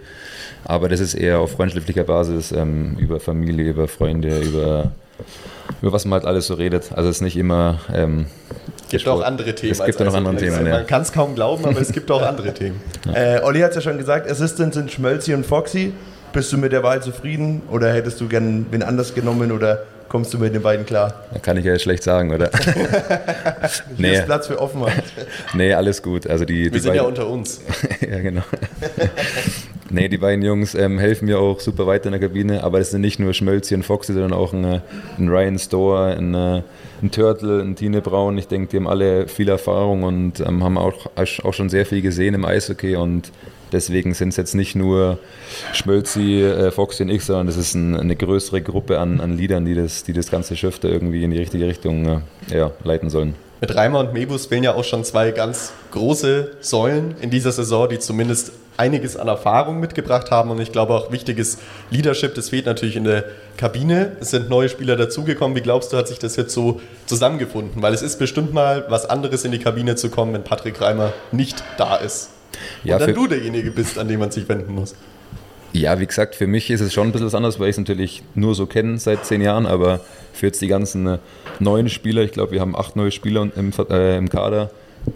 Aber 0.64 0.90
das 0.90 1.00
ist 1.00 1.14
eher 1.14 1.40
auf 1.40 1.52
freundschaftlicher 1.52 2.04
Basis, 2.04 2.52
ähm, 2.52 2.96
über 3.00 3.20
Familie, 3.20 3.70
über 3.70 3.88
Freunde, 3.88 4.40
über, 4.40 4.92
über 5.82 5.94
was 5.94 6.06
man 6.06 6.20
halt 6.20 6.26
alles 6.26 6.48
so 6.48 6.56
redet. 6.56 6.92
Also 6.94 7.10
es 7.10 7.18
ist 7.18 7.22
nicht 7.22 7.38
immer. 7.38 7.80
Ähm, 7.94 8.26
es 8.86 8.90
gibt 8.90 9.08
auch 9.08 9.22
andere 9.22 9.56
Themen. 9.56 9.72
Es 9.72 9.84
gibt 9.84 10.02
auch 10.02 10.06
noch 10.06 10.14
andere 10.16 10.38
Themen. 10.38 10.66
Ja. 10.66 10.74
Man 10.74 10.88
kann 10.88 11.02
es 11.04 11.12
kaum 11.12 11.36
glauben, 11.36 11.66
aber 11.66 11.80
es 11.80 11.92
gibt 11.92 12.10
auch 12.12 12.22
andere 12.22 12.54
Themen. 12.54 12.82
Ja. 13.06 13.38
Äh, 13.38 13.42
Olli 13.42 13.62
hat 13.62 13.72
es 13.72 13.78
ja 13.78 13.82
schon 13.82 13.98
gesagt, 13.98 14.30
Assistants 14.30 14.76
sind 14.76 14.92
Schmölzi 14.92 15.34
und 15.34 15.44
Foxy. 15.44 15.92
Bist 16.34 16.54
du 16.54 16.58
mit 16.60 16.72
der 16.72 16.84
Wahl 16.84 17.02
zufrieden 17.02 17.64
oder 17.72 17.92
hättest 17.92 18.22
du 18.22 18.28
gern 18.28 18.68
wen 18.70 18.84
anders 18.84 19.16
genommen 19.16 19.52
oder 19.52 19.86
kommst 20.12 20.34
du 20.34 20.38
mit 20.38 20.54
den 20.54 20.62
beiden 20.62 20.86
klar? 20.86 21.24
Da 21.32 21.40
kann 21.40 21.56
ich 21.56 21.64
ja 21.64 21.80
schlecht 21.80 22.04
sagen, 22.04 22.34
oder? 22.34 22.52
Hier 22.64 23.82
nee. 23.98 24.14
ist 24.14 24.26
Platz 24.26 24.48
für 24.48 24.60
Offenheit. 24.60 25.06
Nee, 25.54 25.74
alles 25.74 26.04
gut. 26.04 26.28
Also 26.28 26.44
die, 26.44 26.66
Wir 26.66 26.72
die 26.72 26.80
sind 26.80 26.90
beiden, 26.90 27.02
ja 27.02 27.08
unter 27.08 27.28
uns. 27.30 27.62
ja, 28.02 28.20
genau. 28.20 28.42
nee, 29.90 30.10
die 30.10 30.18
beiden 30.18 30.44
Jungs 30.44 30.76
ähm, 30.76 31.00
helfen 31.00 31.28
mir 31.28 31.40
auch 31.40 31.62
super 31.62 31.88
weiter 31.88 32.08
in 32.08 32.12
der 32.12 32.20
Kabine, 32.20 32.62
aber 32.62 32.80
es 32.80 32.92
sind 32.92 33.00
nicht 33.00 33.20
nur 33.20 33.34
Schmölzi 33.34 33.74
und 33.74 33.84
Foxy, 33.84 34.12
sondern 34.12 34.34
auch 34.34 34.52
ein, 34.52 34.82
ein 35.18 35.30
Ryan 35.30 35.58
Store, 35.58 36.14
ein, 36.18 36.36
ein 36.36 37.12
Turtle, 37.12 37.62
ein 37.62 37.78
Tine 37.78 38.02
Braun. 38.02 38.38
Ich 38.38 38.50
denke, 38.50 38.68
die 38.68 38.78
haben 38.78 38.88
alle 38.88 39.30
viel 39.30 39.48
Erfahrung 39.48 40.04
und 40.04 40.42
ähm, 40.42 40.62
haben 40.62 40.78
auch, 40.78 41.10
auch 41.16 41.54
schon 41.54 41.70
sehr 41.70 41.86
viel 41.86 42.02
gesehen 42.02 42.34
im 42.34 42.44
Eishockey 42.44 42.98
und 42.98 43.32
Deswegen 43.72 44.14
sind 44.14 44.30
es 44.30 44.38
jetzt 44.38 44.56
nicht 44.56 44.76
nur 44.76 45.20
Schmölzi, 45.74 46.42
äh, 46.42 46.72
Foxy 46.72 47.04
und 47.04 47.10
ich, 47.10 47.24
sondern 47.24 47.48
es 47.48 47.58
ist 47.58 47.74
ein, 47.74 47.96
eine 47.96 48.16
größere 48.16 48.62
Gruppe 48.62 49.00
an, 49.00 49.20
an 49.20 49.38
Liedern, 49.38 49.66
die 49.66 49.76
das, 49.76 50.04
die 50.04 50.14
das 50.14 50.30
ganze 50.30 50.56
Schiff 50.56 50.80
da 50.80 50.88
irgendwie 50.88 51.24
in 51.24 51.32
die 51.32 51.38
richtige 51.38 51.68
Richtung 51.68 52.06
äh, 52.06 52.58
ja, 52.58 52.72
leiten 52.84 53.10
sollen. 53.10 53.36
Mit 53.62 53.76
Reimer 53.76 54.00
und 54.00 54.14
Mebus 54.14 54.48
fehlen 54.48 54.64
ja 54.64 54.74
auch 54.74 54.84
schon 54.84 55.04
zwei 55.04 55.30
ganz 55.30 55.72
große 55.92 56.54
Säulen 56.62 57.14
in 57.22 57.30
dieser 57.30 57.52
Saison, 57.52 57.88
die 57.88 58.00
zumindest 58.00 58.54
einiges 58.76 59.16
an 59.16 59.28
Erfahrung 59.28 59.80
mitgebracht 59.80 60.32
haben 60.32 60.50
und 60.50 60.60
ich 60.60 60.72
glaube 60.72 60.96
auch 60.96 61.12
wichtiges 61.12 61.60
Leadership, 61.92 62.34
das 62.34 62.50
fehlt 62.50 62.66
natürlich 62.66 62.96
in 62.96 63.04
der 63.04 63.26
Kabine. 63.58 64.14
Es 64.20 64.32
sind 64.32 64.50
neue 64.50 64.68
Spieler 64.68 64.96
dazugekommen. 64.96 65.56
Wie 65.56 65.62
glaubst 65.62 65.94
du, 65.94 65.98
hat 65.98 66.08
sich 66.08 66.18
das 66.18 66.36
jetzt 66.38 66.54
so 66.54 66.82
zusammengefunden? 67.06 67.84
Weil 67.84 67.94
es 67.94 68.02
ist 68.02 68.18
bestimmt 68.18 68.52
mal 68.52 68.86
was 68.90 69.06
anderes 69.06 69.46
in 69.46 69.52
die 69.52 69.60
Kabine 69.60 69.96
zu 69.96 70.10
kommen, 70.10 70.34
wenn 70.34 70.44
Patrick 70.44 70.82
Reimer 70.82 71.14
nicht 71.32 71.64
da 71.78 71.98
ist. 71.98 72.30
Ja, 72.84 72.96
und 72.96 73.02
dann 73.02 73.14
du 73.14 73.28
derjenige 73.28 73.72
bist, 73.72 73.98
an 73.98 74.08
den 74.08 74.20
man 74.20 74.32
sich 74.32 74.48
wenden 74.48 74.74
muss. 74.74 74.96
Ja, 75.74 76.00
wie 76.00 76.06
gesagt, 76.06 76.36
für 76.36 76.48
mich 76.48 76.70
ist 76.70 76.82
es 76.82 76.94
schon 76.94 77.08
ein 77.08 77.12
bisschen 77.14 77.28
was 77.28 77.36
anderes, 77.36 77.60
weil 77.60 77.70
ich 77.70 77.76
es 77.76 77.78
natürlich 77.78 78.24
nur 78.36 78.56
so 78.56 78.66
kenne 78.66 78.98
seit 78.98 79.26
zehn 79.26 79.42
Jahren, 79.42 79.66
aber 79.66 80.02
für 80.34 80.48
jetzt 80.48 80.62
die 80.62 80.68
ganzen 80.68 81.08
äh, 81.08 81.18
neuen 81.60 81.88
Spieler, 81.88 82.24
ich 82.24 82.32
glaube, 82.32 82.52
wir 82.52 82.60
haben 82.60 82.76
acht 82.76 82.98
neue 82.98 83.12
Spieler 83.12 83.48
im, 83.56 83.72
äh, 83.90 84.18
im 84.18 84.28
Kader, 84.28 84.70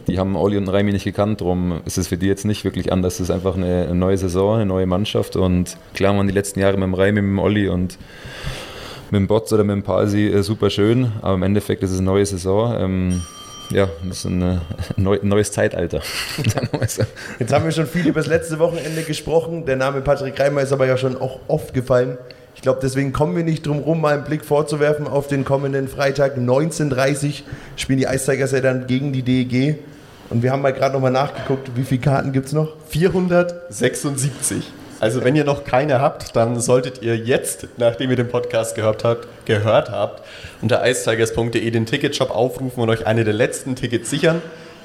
die 0.07 0.17
haben 0.17 0.35
Olli 0.35 0.57
und 0.57 0.69
Raimi 0.69 0.93
nicht 0.93 1.03
gekannt, 1.03 1.41
darum 1.41 1.81
ist 1.85 1.97
es 1.97 2.07
für 2.07 2.17
die 2.17 2.27
jetzt 2.27 2.45
nicht 2.45 2.63
wirklich 2.63 2.91
anders. 2.91 3.15
Es 3.15 3.21
ist 3.21 3.31
einfach 3.31 3.55
eine, 3.55 3.93
neue 3.93 4.17
Saison, 4.17 4.55
eine 4.55 4.65
neue 4.65 4.85
Mannschaft 4.85 5.35
und 5.35 5.77
klar 5.93 6.15
waren 6.15 6.27
die 6.27 6.33
letzten 6.33 6.61
Jahre 6.61 6.77
mit 6.77 6.83
dem 6.83 6.93
Raimi, 6.93 7.21
mit 7.21 7.31
dem 7.31 7.39
Olli 7.39 7.67
und 7.67 7.97
mit 9.11 9.19
dem 9.19 9.27
Botz 9.27 9.51
oder 9.51 9.63
mit 9.63 9.75
dem 9.75 9.83
Palsi 9.83 10.27
äh, 10.27 10.41
super 10.41 10.69
schön, 10.69 11.11
aber 11.21 11.35
im 11.35 11.43
Endeffekt 11.43 11.83
ist 11.83 11.91
es 11.91 11.97
eine 11.97 12.05
neue 12.05 12.25
Saison. 12.25 12.75
Ähm, 12.79 13.21
ja, 13.69 13.89
das 14.03 14.19
ist 14.19 14.25
ein, 14.25 14.41
ein 14.97 15.19
neues 15.23 15.51
Zeitalter. 15.51 16.01
Jetzt 17.39 17.53
haben 17.53 17.65
wir 17.65 17.71
schon 17.71 17.87
viel 17.87 18.07
über 18.07 18.19
das 18.19 18.27
letzte 18.27 18.59
Wochenende 18.59 19.03
gesprochen. 19.03 19.65
Der 19.65 19.75
Name 19.75 20.01
Patrick 20.01 20.39
Reimer 20.39 20.61
ist 20.61 20.71
aber 20.71 20.85
ja 20.85 20.97
schon 20.97 21.19
auch 21.19 21.39
oft 21.47 21.73
gefallen. 21.73 22.17
Ich 22.55 22.61
glaube, 22.61 22.79
deswegen 22.81 23.11
kommen 23.11 23.35
wir 23.35 23.43
nicht 23.43 23.65
drum 23.65 23.79
rum, 23.79 24.01
mal 24.01 24.13
einen 24.13 24.23
Blick 24.23 24.45
vorzuwerfen 24.45 25.07
auf 25.07 25.27
den 25.27 25.43
kommenden 25.43 25.87
Freitag 25.87 26.37
19.30 26.37 27.43
spielen 27.75 27.99
die 27.99 28.07
Eistigers 28.07 28.51
ja 28.51 28.61
dann 28.61 28.87
gegen 28.87 29.11
die 29.11 29.23
DEG. 29.23 29.79
Und 30.29 30.41
wir 30.41 30.51
haben 30.51 30.61
mal 30.61 30.73
gerade 30.73 30.93
nochmal 30.93 31.11
nachgeguckt, 31.11 31.75
wie 31.75 31.83
viele 31.83 32.01
Karten 32.01 32.31
gibt 32.31 32.47
es 32.47 32.53
noch? 32.53 32.73
476. 32.87 34.63
Also 34.99 35.23
wenn 35.23 35.35
ihr 35.35 35.43
noch 35.43 35.63
keine 35.65 35.99
habt, 35.99 36.35
dann 36.35 36.59
solltet 36.59 37.01
ihr 37.01 37.17
jetzt, 37.17 37.67
nachdem 37.77 38.09
ihr 38.09 38.15
den 38.15 38.29
Podcast 38.29 38.75
gehört 38.75 39.03
habt, 39.03 39.27
gehört 39.45 39.91
habt 39.91 40.23
unter 40.61 40.81
eistigers.de 40.81 41.69
den 41.69 41.85
Ticketshop 41.85 42.31
aufrufen 42.31 42.81
und 42.81 42.89
euch 42.89 43.05
eine 43.05 43.23
der 43.23 43.33
letzten 43.33 43.75
Tickets 43.75 44.09
sichern. 44.09 44.41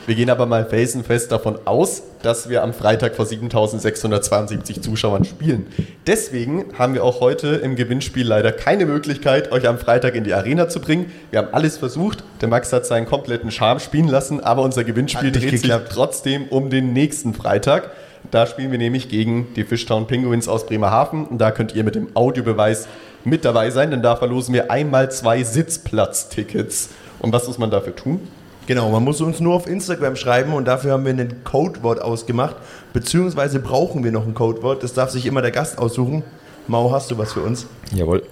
Wir 0.06 0.14
gehen 0.14 0.30
aber 0.30 0.46
mal 0.46 0.64
felsenfest 0.64 1.30
davon 1.30 1.58
aus, 1.66 2.02
dass 2.22 2.48
wir 2.48 2.62
am 2.62 2.72
Freitag 2.72 3.14
vor 3.14 3.26
7672 3.26 4.82
Zuschauern 4.82 5.24
spielen. 5.24 5.66
Deswegen 6.06 6.76
haben 6.78 6.94
wir 6.94 7.04
auch 7.04 7.20
heute 7.20 7.48
im 7.48 7.76
Gewinnspiel 7.76 8.26
leider 8.26 8.50
keine 8.50 8.86
Möglichkeit, 8.86 9.52
euch 9.52 9.68
am 9.68 9.78
Freitag 9.78 10.14
in 10.14 10.24
die 10.24 10.34
Arena 10.34 10.68
zu 10.68 10.80
bringen. 10.80 11.12
Wir 11.30 11.38
haben 11.38 11.48
alles 11.52 11.76
versucht. 11.78 12.24
Der 12.40 12.48
Max 12.48 12.72
hat 12.72 12.86
seinen 12.86 13.06
kompletten 13.06 13.50
Charme 13.50 13.78
spielen 13.78 14.08
lassen, 14.08 14.40
aber 14.40 14.62
unser 14.62 14.84
Gewinnspiel 14.84 15.32
dreht 15.32 15.50
geklappt. 15.50 15.88
sich 15.88 15.94
trotzdem 15.94 16.48
um 16.48 16.70
den 16.70 16.92
nächsten 16.92 17.34
Freitag. 17.34 17.90
Da 18.30 18.46
spielen 18.46 18.70
wir 18.70 18.78
nämlich 18.78 19.08
gegen 19.08 19.48
die 19.56 19.64
Fishtown 19.64 20.06
Penguins 20.06 20.46
aus 20.46 20.66
Bremerhaven 20.66 21.26
und 21.26 21.38
da 21.38 21.50
könnt 21.50 21.74
ihr 21.74 21.82
mit 21.82 21.96
dem 21.96 22.14
Audiobeweis 22.14 22.86
mit 23.24 23.44
dabei 23.44 23.70
sein, 23.70 23.90
denn 23.90 24.02
da 24.02 24.16
verlosen 24.16 24.54
wir 24.54 24.70
einmal 24.70 25.10
zwei 25.10 25.42
Sitzplatztickets. 25.42 26.90
Und 27.18 27.32
was 27.32 27.48
muss 27.48 27.58
man 27.58 27.70
dafür 27.70 27.94
tun? 27.94 28.20
Genau, 28.66 28.88
man 28.90 29.02
muss 29.02 29.20
uns 29.20 29.40
nur 29.40 29.54
auf 29.54 29.66
Instagram 29.66 30.14
schreiben 30.14 30.54
und 30.54 30.64
dafür 30.66 30.92
haben 30.92 31.04
wir 31.04 31.12
ein 31.12 31.42
Codewort 31.42 32.00
ausgemacht, 32.00 32.54
beziehungsweise 32.92 33.58
brauchen 33.58 34.04
wir 34.04 34.12
noch 34.12 34.24
ein 34.24 34.34
Codewort, 34.34 34.84
das 34.84 34.94
darf 34.94 35.10
sich 35.10 35.26
immer 35.26 35.42
der 35.42 35.50
Gast 35.50 35.78
aussuchen. 35.78 36.22
Mau, 36.68 36.92
hast 36.92 37.10
du 37.10 37.18
was 37.18 37.32
für 37.32 37.40
uns? 37.40 37.66
Jawohl. 37.92 38.22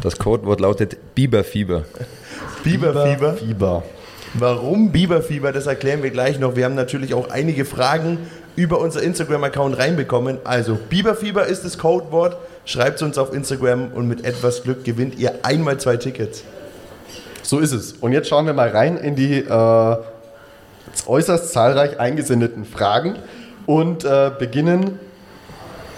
Das 0.00 0.18
Codewort 0.18 0.60
lautet 0.60 0.96
Biberfieber. 1.14 1.84
Biberfieber? 2.64 3.32
Biberfieber. 3.32 3.82
Warum 4.32 4.92
Biberfieber, 4.92 5.52
das 5.52 5.66
erklären 5.66 6.02
wir 6.02 6.10
gleich 6.10 6.38
noch. 6.38 6.56
Wir 6.56 6.64
haben 6.64 6.74
natürlich 6.74 7.12
auch 7.12 7.28
einige 7.28 7.66
Fragen 7.66 8.18
über 8.56 8.80
unser 8.80 9.02
Instagram-Account 9.02 9.78
reinbekommen. 9.78 10.38
Also 10.44 10.74
Biberfieber 10.74 11.46
ist 11.46 11.64
das 11.64 11.78
Codewort. 11.78 12.36
Schreibt 12.64 12.96
es 12.96 13.02
uns 13.02 13.18
auf 13.18 13.32
Instagram 13.32 13.92
und 13.92 14.08
mit 14.08 14.24
etwas 14.24 14.62
Glück 14.62 14.84
gewinnt 14.84 15.18
ihr 15.18 15.44
einmal 15.44 15.78
zwei 15.78 15.96
Tickets. 15.96 16.42
So 17.42 17.60
ist 17.60 17.72
es. 17.72 17.92
Und 17.92 18.12
jetzt 18.12 18.28
schauen 18.28 18.46
wir 18.46 18.54
mal 18.54 18.70
rein 18.70 18.96
in 18.96 19.14
die 19.14 19.38
äh, 19.38 19.96
äußerst 21.06 21.52
zahlreich 21.52 22.00
eingesendeten 22.00 22.64
Fragen 22.64 23.16
und 23.66 24.04
äh, 24.04 24.32
beginnen. 24.36 24.98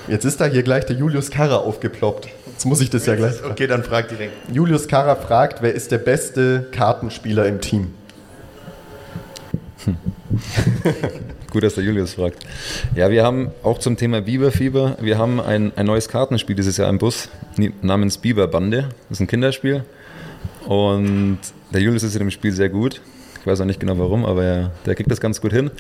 Jetzt 0.08 0.24
ist 0.24 0.40
da 0.40 0.46
hier 0.46 0.62
gleich 0.62 0.84
der 0.84 0.96
Julius 0.96 1.30
Karra 1.30 1.56
aufgeploppt. 1.56 2.28
Jetzt 2.46 2.64
muss 2.64 2.80
ich 2.80 2.90
das 2.90 3.06
ja 3.06 3.14
gleich. 3.14 3.44
Okay, 3.44 3.66
dann 3.66 3.84
frag 3.84 4.08
direkt. 4.08 4.32
Julius 4.52 4.88
Karra 4.88 5.14
fragt, 5.16 5.62
wer 5.62 5.74
ist 5.74 5.92
der 5.92 5.98
beste 5.98 6.66
Kartenspieler 6.72 7.46
im 7.46 7.60
Team? 7.60 7.94
Hm. 9.84 9.96
Gut, 11.50 11.62
dass 11.62 11.76
der 11.76 11.84
Julius 11.84 12.14
fragt. 12.14 12.44
Ja, 12.94 13.10
wir 13.10 13.24
haben 13.24 13.50
auch 13.62 13.78
zum 13.78 13.96
Thema 13.96 14.20
Biberfieber, 14.20 14.98
wir 15.00 15.16
haben 15.16 15.40
ein, 15.40 15.72
ein 15.76 15.86
neues 15.86 16.08
Kartenspiel 16.08 16.54
dieses 16.54 16.76
Jahr 16.76 16.90
im 16.90 16.98
Bus 16.98 17.30
namens 17.80 18.18
Biberbande. 18.18 18.90
Das 19.08 19.16
ist 19.16 19.20
ein 19.20 19.28
Kinderspiel. 19.28 19.82
Und 20.66 21.38
der 21.72 21.80
Julius 21.80 22.02
ist 22.02 22.14
in 22.14 22.18
dem 22.18 22.30
Spiel 22.30 22.52
sehr 22.52 22.68
gut. 22.68 23.00
Ich 23.40 23.46
weiß 23.46 23.62
auch 23.62 23.64
nicht 23.64 23.80
genau 23.80 23.98
warum, 23.98 24.26
aber 24.26 24.44
ja, 24.44 24.70
der 24.84 24.94
kriegt 24.94 25.10
das 25.10 25.22
ganz 25.22 25.40
gut 25.40 25.54
hin. 25.54 25.70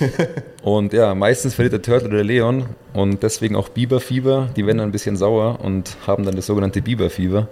und 0.62 0.94
ja, 0.94 1.14
meistens 1.14 1.54
verliert 1.54 1.74
der 1.74 1.82
Turtle 1.82 2.08
oder 2.08 2.16
der 2.16 2.24
Leon 2.24 2.64
und 2.94 3.22
deswegen 3.22 3.56
auch 3.56 3.68
Biberfieber. 3.68 4.48
Die 4.56 4.64
werden 4.64 4.78
dann 4.78 4.88
ein 4.88 4.92
bisschen 4.92 5.18
sauer 5.18 5.58
und 5.62 5.98
haben 6.06 6.24
dann 6.24 6.34
das 6.34 6.46
sogenannte 6.46 6.80
Biberfieber. 6.80 7.46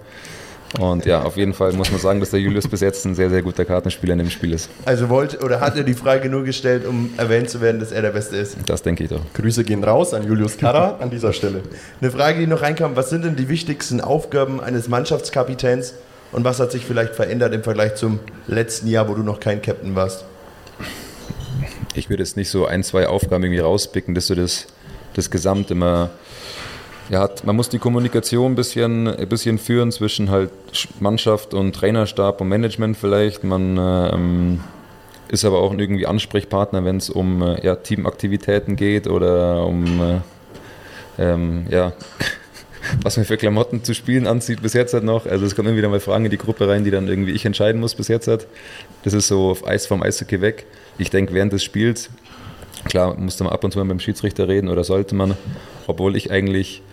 Und 0.77 1.05
ja, 1.05 1.23
auf 1.23 1.35
jeden 1.35 1.53
Fall 1.53 1.73
muss 1.73 1.89
man 1.89 1.99
sagen, 1.99 2.19
dass 2.19 2.29
der 2.29 2.39
Julius 2.39 2.67
bis 2.67 2.81
jetzt 2.81 3.03
ein 3.05 3.15
sehr, 3.15 3.29
sehr 3.29 3.41
guter 3.41 3.65
Kartenspieler 3.65 4.13
in 4.13 4.19
dem 4.19 4.29
Spiel 4.29 4.53
ist. 4.53 4.69
Also 4.85 5.09
wollte 5.09 5.39
oder 5.39 5.61
hat 5.61 5.75
er 5.75 5.83
die 5.83 5.95
Frage 5.95 6.29
nur 6.29 6.43
gestellt, 6.43 6.85
um 6.85 7.09
erwähnt 7.17 7.49
zu 7.49 7.59
werden, 7.59 7.79
dass 7.79 7.91
er 7.91 8.03
der 8.03 8.11
Beste 8.11 8.35
ist? 8.37 8.57
Das 8.67 8.83
denke 8.83 9.05
ich 9.05 9.09
doch. 9.09 9.21
Grüße 9.33 9.63
gehen 9.63 9.83
raus 9.83 10.13
an 10.13 10.27
Julius 10.27 10.57
Karra 10.57 10.97
an 10.99 11.09
dieser 11.09 11.33
Stelle. 11.33 11.63
Eine 12.01 12.11
Frage, 12.11 12.39
die 12.39 12.47
noch 12.47 12.61
reinkam, 12.61 12.95
was 12.95 13.09
sind 13.09 13.25
denn 13.25 13.35
die 13.35 13.49
wichtigsten 13.49 13.99
Aufgaben 13.99 14.61
eines 14.61 14.87
Mannschaftskapitäns 14.87 15.95
und 16.31 16.43
was 16.43 16.59
hat 16.59 16.71
sich 16.71 16.85
vielleicht 16.85 17.15
verändert 17.15 17.53
im 17.53 17.63
Vergleich 17.63 17.95
zum 17.95 18.19
letzten 18.47 18.87
Jahr, 18.87 19.09
wo 19.09 19.15
du 19.15 19.23
noch 19.23 19.39
kein 19.39 19.63
Captain 19.63 19.95
warst? 19.95 20.25
Ich 21.95 22.11
würde 22.11 22.21
jetzt 22.21 22.37
nicht 22.37 22.49
so 22.49 22.67
ein, 22.67 22.83
zwei 22.83 23.07
Aufgaben 23.07 23.43
irgendwie 23.43 23.61
rauspicken, 23.61 24.13
dass 24.13 24.27
du 24.27 24.35
das, 24.35 24.67
das 25.15 25.31
Gesamt 25.31 25.71
immer 25.71 26.11
ja, 27.09 27.27
man 27.43 27.55
muss 27.55 27.69
die 27.69 27.79
Kommunikation 27.79 28.51
ein 28.51 28.55
bisschen, 28.55 29.07
ein 29.07 29.27
bisschen 29.27 29.57
führen 29.57 29.91
zwischen 29.91 30.29
halt 30.29 30.51
Mannschaft 30.99 31.55
und 31.55 31.73
Trainerstab 31.73 32.39
und 32.39 32.49
Management 32.49 32.97
vielleicht. 32.97 33.43
Man 33.43 33.77
ähm, 33.77 34.59
ist 35.27 35.43
aber 35.43 35.59
auch 35.59 35.73
irgendwie 35.75 36.05
Ansprechpartner, 36.05 36.85
wenn 36.85 36.97
es 36.97 37.09
um 37.09 37.41
äh, 37.41 37.65
ja, 37.65 37.75
Teamaktivitäten 37.75 38.75
geht 38.75 39.07
oder 39.07 39.65
um 39.65 40.01
äh, 40.01 40.19
ähm, 41.23 41.65
ja, 41.69 41.93
was 43.03 43.17
man 43.17 43.25
für 43.25 43.37
Klamotten 43.37 43.83
zu 43.83 43.95
spielen 43.95 44.27
anzieht 44.27 44.61
bis 44.61 44.73
jetzt 44.73 44.93
halt 44.93 45.03
noch. 45.03 45.25
Also 45.25 45.47
es 45.47 45.55
kommen 45.55 45.69
immer 45.69 45.77
wieder 45.77 45.89
mal 45.89 45.99
Fragen 45.99 46.25
in 46.25 46.31
die 46.31 46.37
Gruppe 46.37 46.67
rein, 46.67 46.83
die 46.83 46.91
dann 46.91 47.07
irgendwie 47.07 47.31
ich 47.31 47.43
entscheiden 47.43 47.81
muss 47.81 47.95
bis 47.95 48.07
jetzt 48.07 48.27
halt. 48.27 48.45
Das 49.03 49.13
ist 49.13 49.27
so 49.27 49.49
auf 49.49 49.67
Eis 49.67 49.87
vom 49.87 50.03
Eishockey 50.03 50.41
weg. 50.41 50.67
Ich 50.99 51.09
denke, 51.09 51.33
während 51.33 51.53
des 51.53 51.63
Spiels, 51.63 52.11
klar, 52.85 53.15
musste 53.15 53.43
man 53.43 53.53
ab 53.53 53.63
und 53.63 53.71
zu 53.71 53.79
mal 53.79 53.85
mit 53.85 53.93
dem 53.93 53.99
Schiedsrichter 53.99 54.47
reden 54.47 54.69
oder 54.69 54.83
sollte 54.83 55.15
man, 55.15 55.35
obwohl 55.87 56.15
ich 56.15 56.29
eigentlich 56.29 56.83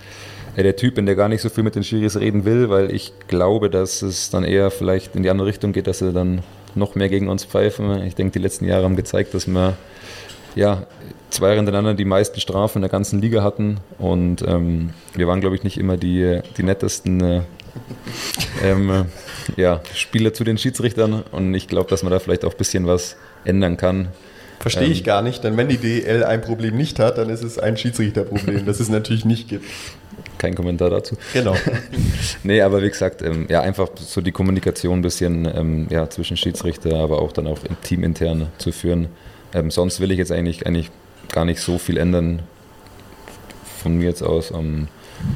der 0.63 0.77
Typ 0.77 0.95
bin, 0.95 1.07
der 1.07 1.17
gar 1.17 1.29
nicht 1.29 1.43
so 1.43 1.49
viel 1.51 1.65
mit 1.65 1.75
den 1.75 1.85
Schiris 1.85 2.19
reden 2.19 2.45
will, 2.45 2.71
weil 2.71 2.91
ich 2.91 3.13
glaube, 3.29 3.69
dass 3.69 4.03
es 4.03 4.31
dann 4.31 4.43
eher 4.43 4.71
vielleicht 4.71 5.15
in 5.15 5.23
die 5.23 5.31
andere 5.31 5.49
Richtung 5.49 5.73
geht, 5.73 5.87
dass 5.87 5.99
sie 5.99 6.13
dann 6.13 6.43
noch 6.75 6.95
mehr 6.95 7.09
gegen 7.09 7.29
uns 7.29 7.45
pfeifen. 7.45 8.03
Ich 8.05 8.15
denke, 8.15 8.33
die 8.33 8.39
letzten 8.39 8.67
Jahre 8.67 8.85
haben 8.85 8.97
gezeigt, 8.97 9.35
dass 9.35 9.47
wir 9.47 9.77
ja, 10.55 10.87
zwei 11.29 11.49
Jahre 11.49 11.57
hintereinander 11.57 11.95
die 11.95 12.07
meisten 12.07 12.41
Strafen 12.41 12.79
in 12.79 12.83
der 12.83 12.91
ganzen 12.91 13.21
Liga 13.21 13.43
hatten 13.43 13.79
und 13.99 14.43
ähm, 14.47 14.91
wir 15.15 15.29
waren, 15.29 15.41
glaube 15.41 15.55
ich, 15.57 15.63
nicht 15.63 15.77
immer 15.77 15.99
die, 15.99 16.41
die 16.57 16.63
nettesten 16.63 17.21
äh, 17.21 17.43
ähm, 18.65 19.05
ja, 19.57 19.83
Spieler 19.95 20.33
zu 20.33 20.45
den 20.45 20.57
Schiedsrichtern 20.57 21.23
und 21.31 21.55
ich 21.55 21.69
glaube, 21.69 21.91
dass 21.91 22.03
man 22.03 22.11
da 22.11 22.19
vielleicht 22.19 22.47
auch 22.47 22.53
ein 22.53 22.59
bisschen 22.59 22.87
was 22.87 23.17
ändern 23.45 23.77
kann. 23.77 24.09
Verstehe 24.59 24.89
ich 24.89 25.01
ähm, 25.01 25.05
gar 25.05 25.21
nicht, 25.21 25.45
denn 25.45 25.59
wenn 25.59 25.69
die 25.69 25.77
DL 25.77 26.25
ein 26.25 26.41
Problem 26.41 26.77
nicht 26.77 26.99
hat, 26.99 27.19
dann 27.19 27.29
ist 27.29 27.45
es 27.45 27.59
ein 27.59 27.77
Schiedsrichterproblem, 27.77 28.65
das 28.65 28.81
es 28.81 28.89
natürlich 28.89 29.27
nicht 29.27 29.49
gibt 29.49 29.67
kein 30.39 30.55
Kommentar 30.55 30.91
dazu. 30.91 31.17
Genau. 31.33 31.57
nee, 32.43 32.61
aber 32.61 32.83
wie 32.83 32.89
gesagt, 32.89 33.23
ähm, 33.23 33.47
ja, 33.49 33.61
einfach 33.61 33.89
so 33.97 34.21
die 34.21 34.33
Kommunikation 34.33 34.99
ein 34.99 35.03
bisschen 35.03 35.47
ähm, 35.47 35.87
ja, 35.91 36.09
zwischen 36.11 36.37
Schiedsrichter, 36.37 36.97
aber 36.97 37.21
auch 37.23 37.33
dann 37.33 37.47
auch 37.47 37.59
im 37.69 37.81
Team 37.83 38.03
intern 38.05 38.49
zu 38.59 38.73
führen. 38.73 39.09
Ähm, 39.55 39.71
sonst 39.71 40.01
will 40.01 40.11
ich 40.11 40.19
jetzt 40.19 40.33
eigentlich, 40.33 40.67
eigentlich 40.67 40.91
gar 41.33 41.45
nicht 41.45 41.61
so 41.61 41.79
viel 41.79 41.97
ändern 41.97 42.43
von 43.83 43.97
mir 43.97 44.07
jetzt 44.07 44.23
aus. 44.23 44.51
Ähm, 44.51 44.89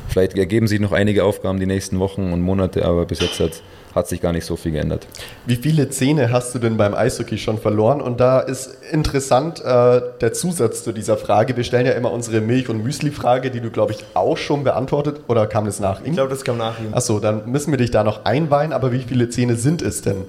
vielleicht 0.09 0.37
ergeben 0.37 0.67
sich 0.67 0.81
noch 0.81 0.93
einige 0.93 1.25
Aufgaben 1.25 1.61
die 1.61 1.67
nächsten 1.67 1.99
Wochen 1.99 2.33
und 2.33 2.41
Monate, 2.41 2.85
aber 2.85 3.07
bis 3.07 3.21
jetzt 3.21 3.41
hat 3.41 3.63
hat 3.95 4.09
sich 4.09 4.21
gar 4.21 4.33
nicht 4.33 4.45
so 4.45 4.57
viel 4.57 4.73
geändert. 4.73 5.07
Wie 5.47 5.57
viele 5.57 5.91
Zähne 5.91 6.31
hast 6.31 6.55
du 6.55 6.59
denn 6.59 6.77
beim 6.77 6.95
Eishockey 6.95 7.39
schon 7.39 7.59
verloren? 7.59 8.01
Und 8.01 8.21
da 8.21 8.41
ist 8.41 8.79
interessant 8.91 9.61
äh, 9.61 10.01
der 10.21 10.33
Zusatz 10.33 10.85
zu 10.85 10.93
dieser 10.93 11.17
Frage. 11.17 11.57
Wir 11.57 11.65
stellen 11.65 11.87
ja 11.87 11.93
immer 11.93 12.13
unsere 12.13 12.41
Milch- 12.41 12.69
und 12.69 12.85
Müsli-Frage, 12.85 13.51
die 13.51 13.61
du, 13.61 13.71
glaube 13.71 13.93
ich, 13.93 14.05
auch 14.15 14.37
schon 14.37 14.65
beantwortet. 14.65 15.23
Oder 15.29 15.47
kam 15.47 15.65
das 15.65 15.81
nach 15.81 16.01
ihm? 16.01 16.07
Ich 16.07 16.13
glaube, 16.13 16.31
das 16.31 16.45
kam 16.45 16.57
nach 16.57 16.79
ihm. 16.79 16.95
Achso, 16.95 17.19
dann 17.19 17.51
müssen 17.51 17.73
wir 17.73 17.79
dich 17.79 17.91
da 17.91 18.05
noch 18.05 18.25
einweihen. 18.25 18.73
Aber 18.73 18.93
wie 18.93 19.01
viele 19.01 19.29
Zähne 19.29 19.57
sind 19.57 19.83
es 19.83 20.03
denn? 20.03 20.25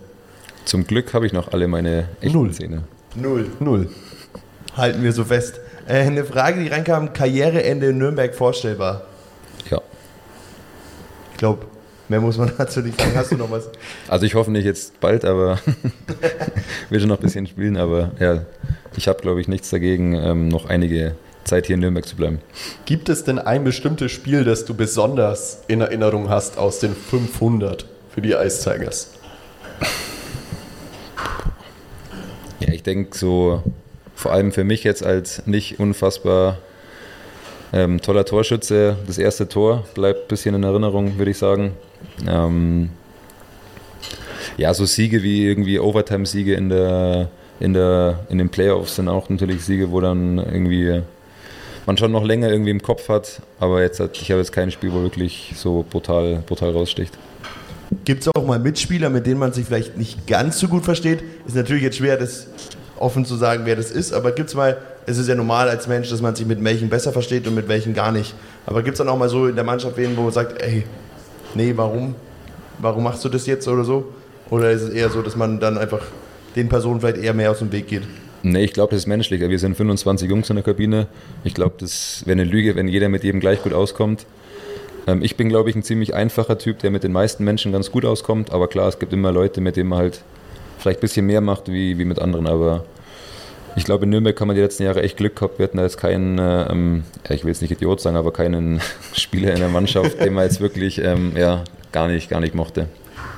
Zum 0.66 0.86
Glück 0.86 1.14
habe 1.14 1.26
ich 1.26 1.34
noch 1.34 1.54
alle 1.54 1.68
meine 1.68 2.10
echten 2.20 2.38
Null. 2.38 2.52
Zähne. 2.52 2.84
Null. 3.16 3.48
Null. 3.60 3.90
Halten 4.76 5.04
wir 5.04 5.12
so 5.12 5.26
fest. 5.26 5.60
Äh, 5.88 6.02
eine 6.02 6.24
Frage, 6.24 6.64
die 6.64 6.70
reinkam: 6.70 7.14
Karriereende 7.14 7.88
in 7.88 7.98
Nürnberg 7.98 8.34
vorstellbar? 8.34 9.02
Ja. 9.70 9.82
Ich 11.32 11.38
glaube, 11.38 11.66
Mehr 12.12 12.20
muss 12.20 12.38
man 12.38 12.52
dazu 12.58 12.82
nicht 12.82 13.00
sagen. 13.00 13.14
Hast 13.16 13.32
du 13.32 13.38
noch 13.38 13.50
was? 13.50 13.70
Also 14.10 14.26
ich 14.26 14.36
hoffe 14.36 14.52
nicht 14.52 14.66
jetzt 14.66 15.00
bald, 15.00 15.24
aber 15.24 15.60
will 16.90 17.00
schon 17.00 17.08
noch 17.08 17.20
ein 17.20 17.24
bisschen 17.24 17.48
spielen. 17.48 17.78
Aber 17.78 18.12
ja, 18.20 18.46
ich 18.98 19.08
habe, 19.08 19.22
glaube 19.22 19.40
ich, 19.40 19.48
nichts 19.48 19.70
dagegen, 19.70 20.14
ähm, 20.16 20.50
noch 20.50 20.66
einige 20.66 21.16
Zeit 21.46 21.68
hier 21.68 21.76
in 21.76 21.80
Nürnberg 21.80 22.06
zu 22.06 22.18
bleiben. 22.18 22.40
Gibt 22.84 23.08
es 23.08 23.24
denn 23.24 23.40
ein 23.40 23.64
bestimmtes 23.64 24.12
Spiel, 24.12 24.44
das 24.44 24.66
du 24.66 24.74
besonders 24.74 25.62
in 25.70 25.80
Erinnerung 25.80 26.28
hast 26.28 26.58
aus 26.58 26.80
den 26.80 26.94
500 26.94 27.86
für 28.14 28.20
die 28.20 28.34
Ice 28.34 28.62
Tigers? 28.62 29.12
Ja, 32.60 32.74
ich 32.74 32.84
denke 32.84 33.18
so, 33.18 33.64
vor 34.16 34.34
allem 34.34 34.52
für 34.52 34.66
mich 34.66 34.84
jetzt 34.84 35.02
als 35.02 35.48
nicht 35.48 35.80
unfassbar 35.80 36.58
ähm, 37.72 38.02
toller 38.02 38.26
Torschütze, 38.26 38.98
das 39.08 39.18
erste 39.18 39.48
Tor 39.48 39.86
bleibt 39.94 40.24
ein 40.24 40.28
bisschen 40.28 40.56
in 40.56 40.64
Erinnerung, 40.64 41.18
würde 41.18 41.32
ich 41.32 41.38
sagen. 41.38 41.72
Ähm, 42.28 42.90
ja, 44.58 44.74
so 44.74 44.86
Siege 44.86 45.24
wie 45.24 45.48
irgendwie 45.48 45.80
Overtime-Siege 45.80 46.54
in, 46.56 46.70
der, 46.70 47.30
in, 47.60 47.74
der, 47.74 48.20
in 48.30 48.38
den 48.38 48.50
Playoffs 48.50 48.96
sind 48.96 49.08
auch 49.08 49.30
natürlich 49.30 49.64
Siege, 49.64 49.92
wo 49.92 50.02
dann 50.02 50.38
irgendwie 50.38 51.02
man 51.86 51.98
schon 51.98 52.12
noch 52.12 52.24
länger 52.24 52.50
irgendwie 52.50 52.72
im 52.72 52.82
Kopf 52.82 53.10
hat, 53.10 53.42
aber 53.60 53.82
jetzt 53.82 54.00
hat, 54.00 54.16
ich 54.16 54.30
habe 54.32 54.40
jetzt 54.40 54.52
kein 54.52 54.72
Spiel, 54.72 54.94
wo 54.94 55.02
wirklich 55.02 55.54
so 55.56 55.86
brutal, 55.90 56.44
brutal 56.46 56.72
raussticht. 56.72 57.18
Gibt 58.06 58.22
es 58.22 58.30
auch 58.34 58.46
mal 58.46 58.60
Mitspieler, 58.60 59.10
mit 59.10 59.26
denen 59.26 59.40
man 59.40 59.52
sich 59.52 59.66
vielleicht 59.66 59.98
nicht 59.98 60.26
ganz 60.28 60.60
so 60.60 60.68
gut 60.68 60.86
versteht? 60.86 61.24
Ist 61.46 61.56
natürlich 61.56 61.84
jetzt 61.84 61.98
schwer, 61.98 62.18
das 62.18 62.48
offen 62.98 63.26
zu 63.26 63.36
sagen, 63.36 63.64
wer 63.66 63.76
das 63.76 63.92
ist. 63.92 64.14
Aber 64.14 64.32
gibt 64.32 64.50
es 64.50 64.56
mal, 64.56 64.78
es 65.06 65.18
ist 65.18 65.28
ja 65.28 65.36
normal 65.36 65.68
als 65.68 65.88
Mensch, 65.88 66.10
dass 66.10 66.22
man 66.22 66.36
sich 66.36 66.46
mit 66.46 66.64
welchen 66.64 66.88
besser 66.88 67.12
versteht 67.12 67.48
und 67.48 67.56
mit 67.56 67.68
welchen 67.68 67.94
gar 67.94 68.12
nicht. 68.12 68.34
Aber 68.66 68.84
gibt 68.84 68.94
es 68.94 69.00
dann 69.00 69.10
auch 69.10 69.18
mal 69.18 69.28
so 69.28 69.48
in 69.48 69.56
der 69.56 69.66
Mannschaft 69.66 69.98
wen, 69.98 70.16
wo 70.16 70.22
man 70.22 70.32
sagt, 70.32 70.62
ey, 70.62 70.86
nee, 71.56 71.74
warum? 71.76 72.16
Warum 72.80 73.04
machst 73.04 73.24
du 73.24 73.30
das 73.30 73.46
jetzt 73.46 73.68
oder 73.68 73.84
so? 73.84 74.14
Oder 74.50 74.72
ist 74.72 74.82
es 74.82 74.90
eher 74.90 75.10
so, 75.10 75.22
dass 75.22 75.36
man 75.36 75.60
dann 75.60 75.78
einfach 75.78 76.02
den 76.56 76.70
Personen 76.70 77.00
vielleicht 77.00 77.18
eher 77.18 77.34
mehr 77.34 77.52
aus 77.52 77.60
dem 77.60 77.72
Weg 77.72 77.88
geht? 77.88 78.04
Nee, 78.44 78.64
ich 78.64 78.74
glaube, 78.74 78.92
das 78.92 79.02
ist 79.02 79.08
menschlich. 79.08 79.40
Wir 79.42 79.60
sind 79.60 79.78
25 79.78 80.30
Jungs 80.30 80.50
in 80.50 80.56
der 80.56 80.64
Kabine. 80.64 81.08
Ich 81.44 81.54
glaube, 81.54 81.76
das 81.78 82.24
wäre 82.26 82.34
eine 82.34 82.44
Lüge, 82.44 82.76
wenn 82.76 82.88
jeder 82.88 83.08
mit 83.08 83.24
jedem 83.24 83.40
gleich 83.40 83.62
gut 83.62 83.74
auskommt. 83.74 84.26
Ähm, 85.08 85.22
ich 85.22 85.38
bin, 85.38 85.50
glaube 85.50 85.70
ich, 85.70 85.76
ein 85.76 85.84
ziemlich 85.84 86.16
einfacher 86.16 86.58
Typ, 86.58 86.80
der 86.80 86.92
mit 86.92 87.04
den 87.04 87.12
meisten 87.12 87.44
Menschen 87.44 87.72
ganz 87.72 87.92
gut 87.92 88.04
auskommt. 88.04 88.52
Aber 88.52 88.68
klar, 88.68 88.88
es 88.88 89.00
gibt 89.00 89.14
immer 89.14 89.32
Leute, 89.32 89.62
mit 89.62 89.76
denen 89.76 89.90
man 89.90 90.00
halt 90.00 90.22
vielleicht 90.80 91.00
ein 91.00 91.02
bisschen 91.02 91.26
mehr 91.28 91.42
macht 91.42 91.72
wie, 91.72 92.00
wie 92.00 92.06
mit 92.06 92.20
anderen. 92.20 92.48
Aber 92.48 92.84
ich 93.76 93.86
glaube, 93.86 94.06
in 94.06 94.10
Nürnberg 94.10 94.40
haben 94.40 94.50
wir 94.50 94.54
die 94.54 94.62
letzten 94.62 94.84
Jahre 94.84 95.02
echt 95.02 95.18
Glück 95.18 95.36
gehabt. 95.36 95.60
Wir 95.60 95.64
hatten 95.64 95.78
da 95.78 95.84
jetzt 95.84 95.98
keinen, 95.98 96.38
ähm, 96.40 97.04
ich 97.30 97.44
will 97.44 97.52
jetzt 97.52 97.62
nicht 97.62 97.72
Idiot 97.72 98.02
sagen, 98.02 98.18
aber 98.18 98.34
keinen 98.34 98.82
Spieler 99.14 99.54
in 99.54 99.60
der 99.60 99.70
Mannschaft, 99.70 100.20
den 100.20 100.34
man 100.34 100.44
jetzt 100.44 100.62
wirklich 100.62 101.00
ähm, 101.04 101.34
ja, 101.36 101.64
gar, 101.92 102.08
nicht, 102.08 102.30
gar 102.30 102.40
nicht 102.40 102.56
mochte. 102.56 102.88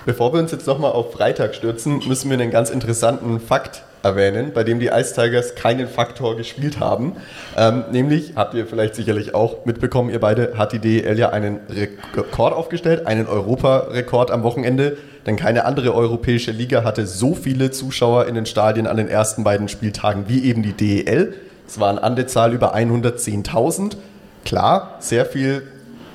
Bevor 0.05 0.33
wir 0.33 0.39
uns 0.39 0.51
jetzt 0.51 0.67
nochmal 0.67 0.91
auf 0.91 1.13
Freitag 1.13 1.55
stürzen, 1.55 2.01
müssen 2.07 2.29
wir 2.29 2.37
einen 2.39 2.51
ganz 2.51 2.69
interessanten 2.69 3.39
Fakt 3.39 3.83
erwähnen, 4.03 4.51
bei 4.53 4.63
dem 4.63 4.79
die 4.79 4.87
Ice 4.87 5.15
Tigers 5.15 5.55
keinen 5.55 5.87
Faktor 5.87 6.35
gespielt 6.35 6.79
haben. 6.79 7.13
Ähm, 7.57 7.85
nämlich, 7.91 8.33
habt 8.35 8.53
ihr 8.53 8.67
vielleicht 8.67 8.95
sicherlich 8.95 9.33
auch 9.33 9.65
mitbekommen, 9.65 10.09
ihr 10.09 10.19
beide, 10.19 10.57
hat 10.57 10.73
die 10.73 10.79
DEL 10.79 11.17
ja 11.17 11.29
einen 11.29 11.59
Rekord 11.69 12.53
aufgestellt, 12.53 13.07
einen 13.07 13.27
Europarekord 13.27 14.29
am 14.29 14.43
Wochenende, 14.43 14.97
denn 15.25 15.37
keine 15.37 15.65
andere 15.65 15.95
europäische 15.95 16.51
Liga 16.51 16.83
hatte 16.83 17.07
so 17.07 17.33
viele 17.33 17.71
Zuschauer 17.71 18.25
in 18.25 18.35
den 18.35 18.45
Stadien 18.45 18.87
an 18.87 18.97
den 18.97 19.07
ersten 19.07 19.43
beiden 19.43 19.69
Spieltagen 19.69 20.25
wie 20.27 20.43
eben 20.43 20.63
die 20.63 20.73
DEL. 20.73 21.33
Es 21.65 21.79
waren 21.79 21.97
an 21.97 22.15
der 22.15 22.27
Zahl 22.27 22.53
über 22.53 22.75
110.000. 22.75 23.95
Klar, 24.43 24.97
sehr 24.99 25.25
viel 25.25 25.63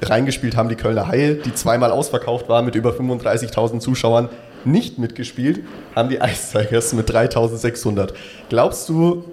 reingespielt 0.02 0.56
haben 0.56 0.68
die 0.68 0.76
Kölner 0.76 1.08
Haie, 1.08 1.34
die 1.34 1.54
zweimal 1.54 1.90
ausverkauft 1.90 2.48
waren 2.48 2.64
mit 2.64 2.74
über 2.74 2.90
35.000 2.90 3.80
Zuschauern 3.80 4.28
nicht 4.70 4.98
mitgespielt, 4.98 5.60
haben 5.94 6.08
die 6.08 6.16
Ice 6.16 6.58
Tigers 6.58 6.92
mit 6.92 7.10
3600. 7.10 8.14
Glaubst 8.48 8.88
du, 8.88 9.24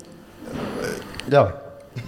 äh, 1.30 1.32
ja, 1.32 1.54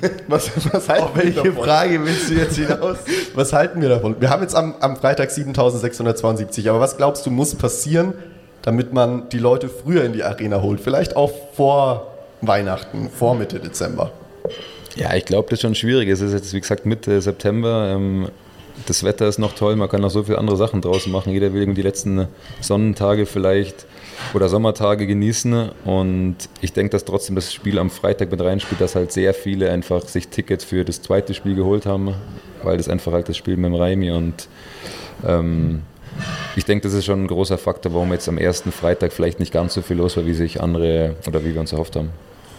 was, 0.27 0.51
was 0.73 0.89
halten 0.89 1.03
Auf 1.03 1.15
welche 1.15 1.43
wir 1.43 1.51
davon? 1.51 1.63
Frage 1.63 2.05
willst 2.05 2.29
du 2.29 2.33
jetzt 2.33 2.55
hinaus? 2.57 2.97
Was 3.35 3.53
halten 3.53 3.81
wir 3.81 3.89
davon? 3.89 4.15
Wir 4.19 4.29
haben 4.29 4.41
jetzt 4.41 4.55
am, 4.55 4.75
am 4.81 4.97
Freitag 4.97 5.31
7672, 5.31 6.69
aber 6.69 6.79
was 6.79 6.97
glaubst 6.97 7.25
du, 7.25 7.31
muss 7.31 7.55
passieren, 7.55 8.13
damit 8.63 8.93
man 8.93 9.29
die 9.29 9.37
Leute 9.37 9.69
früher 9.69 10.03
in 10.03 10.11
die 10.11 10.23
Arena 10.23 10.61
holt? 10.61 10.81
Vielleicht 10.81 11.15
auch 11.15 11.31
vor 11.53 12.11
Weihnachten, 12.41 13.09
vor 13.09 13.35
Mitte 13.35 13.59
Dezember. 13.59 14.11
Ja, 14.95 15.13
ich 15.15 15.25
glaube, 15.25 15.47
das 15.49 15.57
ist 15.57 15.61
schon 15.61 15.75
schwierig. 15.75 16.09
Es 16.09 16.21
ist 16.21 16.33
jetzt, 16.33 16.53
wie 16.53 16.59
gesagt, 16.59 16.85
Mitte 16.85 17.21
September. 17.21 17.93
Ähm, 17.95 18.29
das 18.85 19.03
Wetter 19.03 19.27
ist 19.27 19.39
noch 19.39 19.53
toll, 19.53 19.75
man 19.75 19.89
kann 19.89 20.01
noch 20.01 20.09
so 20.09 20.23
viele 20.23 20.37
andere 20.37 20.57
Sachen 20.57 20.81
draußen 20.81 21.11
machen. 21.11 21.33
Jeder 21.33 21.53
will 21.53 21.73
die 21.73 21.81
letzten 21.81 22.27
Sonnentage 22.61 23.25
vielleicht 23.25 23.85
oder 24.33 24.49
Sommertage 24.49 25.07
genießen. 25.07 25.69
Und 25.85 26.37
ich 26.61 26.73
denke, 26.73 26.91
dass 26.91 27.05
trotzdem 27.05 27.35
das 27.35 27.53
Spiel 27.53 27.79
am 27.79 27.89
Freitag 27.89 28.31
mit 28.31 28.41
reinspielt, 28.41 28.81
dass 28.81 28.95
halt 28.95 29.11
sehr 29.11 29.33
viele 29.33 29.71
einfach 29.71 30.07
sich 30.07 30.27
Tickets 30.29 30.63
für 30.63 30.85
das 30.85 31.01
zweite 31.01 31.33
Spiel 31.33 31.55
geholt 31.55 31.85
haben, 31.85 32.13
weil 32.63 32.77
das 32.77 32.89
einfach 32.89 33.11
halt 33.11 33.29
das 33.29 33.37
Spiel 33.37 33.57
mit 33.57 33.71
dem 33.71 33.75
Raimi 33.75 34.11
und 34.11 34.47
ähm, 35.25 35.81
ich 36.55 36.65
denke, 36.65 36.83
das 36.87 36.93
ist 36.93 37.05
schon 37.05 37.23
ein 37.23 37.27
großer 37.27 37.57
Faktor, 37.57 37.93
warum 37.93 38.11
jetzt 38.11 38.27
am 38.27 38.39
ersten 38.39 38.71
Freitag 38.71 39.13
vielleicht 39.13 39.39
nicht 39.39 39.53
ganz 39.53 39.75
so 39.75 39.83
viel 39.83 39.97
los 39.97 40.17
war, 40.17 40.25
wie 40.25 40.33
sich 40.33 40.61
andere 40.61 41.15
oder 41.27 41.43
wie 41.45 41.53
wir 41.53 41.61
uns 41.61 41.71
erhofft 41.71 41.95
haben. 41.95 42.09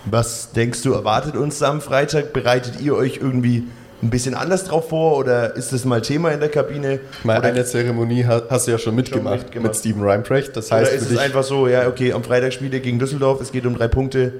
Was 0.04 0.52
denkst 0.52 0.82
du, 0.82 0.92
erwartet 0.92 1.34
uns 1.34 1.60
am 1.62 1.80
Freitag? 1.80 2.32
Bereitet 2.32 2.80
ihr 2.80 2.94
euch 2.94 3.18
irgendwie 3.20 3.64
ein 4.02 4.10
bisschen 4.10 4.34
anders 4.34 4.64
drauf 4.64 4.90
vor 4.90 5.16
oder 5.16 5.56
ist 5.56 5.72
das 5.72 5.84
mal 5.84 6.00
Thema 6.00 6.30
in 6.30 6.40
der 6.40 6.48
Kabine? 6.48 7.00
Mal 7.24 7.38
oder, 7.38 7.48
eine 7.48 7.64
Zeremonie 7.64 8.24
hast 8.24 8.66
du 8.66 8.70
ja 8.70 8.78
schon 8.78 8.94
mitgemacht, 8.94 9.44
mitgemacht. 9.44 9.72
mit 9.72 9.76
Steven 9.76 10.02
Reinprecht. 10.02 10.56
Das 10.56 10.70
heißt, 10.70 10.90
oder 10.90 10.96
ist 10.96 11.06
für 11.06 11.14
es 11.14 11.16
dich, 11.16 11.20
einfach 11.20 11.42
so, 11.42 11.66
ja, 11.66 11.88
okay, 11.88 12.12
am 12.12 12.22
Freitag 12.22 12.52
spielt 12.52 12.72
ihr 12.74 12.80
gegen 12.80 12.98
Düsseldorf, 12.98 13.40
es 13.40 13.50
geht 13.50 13.66
um 13.66 13.76
drei 13.76 13.88
Punkte 13.88 14.34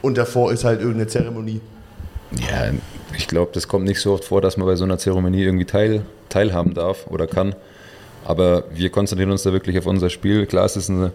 und 0.00 0.16
davor 0.16 0.52
ist 0.52 0.64
halt 0.64 0.80
irgendeine 0.80 1.06
Zeremonie? 1.06 1.60
Ja, 2.38 2.72
ich 3.16 3.28
glaube, 3.28 3.50
das 3.52 3.68
kommt 3.68 3.84
nicht 3.84 4.00
so 4.00 4.14
oft 4.14 4.24
vor, 4.24 4.40
dass 4.40 4.56
man 4.56 4.66
bei 4.66 4.76
so 4.76 4.84
einer 4.84 4.98
Zeremonie 4.98 5.42
irgendwie 5.42 5.66
teil, 5.66 6.02
teilhaben 6.30 6.74
darf 6.74 7.06
oder 7.08 7.26
kann. 7.26 7.54
Aber 8.24 8.64
wir 8.72 8.90
konzentrieren 8.90 9.30
uns 9.30 9.42
da 9.42 9.52
wirklich 9.52 9.78
auf 9.78 9.86
unser 9.86 10.08
Spiel. 10.08 10.46
Klar, 10.46 10.64
es 10.64 10.76
ist 10.76 10.88
eine 10.88 11.12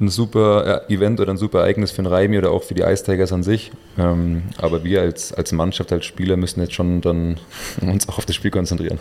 ein 0.00 0.08
super 0.08 0.82
Event 0.88 1.20
oder 1.20 1.32
ein 1.32 1.36
super 1.36 1.60
Ereignis 1.60 1.90
für 1.90 2.02
den 2.02 2.06
Raimi 2.06 2.38
oder 2.38 2.50
auch 2.50 2.62
für 2.62 2.74
die 2.74 2.82
Ice 2.82 3.04
Tigers 3.04 3.32
an 3.32 3.42
sich. 3.42 3.72
Ähm, 3.98 4.44
aber 4.56 4.84
wir 4.84 5.00
als, 5.00 5.32
als 5.32 5.52
Mannschaft, 5.52 5.92
als 5.92 6.04
Spieler 6.04 6.36
müssen 6.36 6.60
jetzt 6.60 6.74
schon 6.74 7.00
dann 7.00 7.38
uns 7.80 8.08
auch 8.08 8.18
auf 8.18 8.26
das 8.26 8.36
Spiel 8.36 8.50
konzentrieren. 8.50 8.98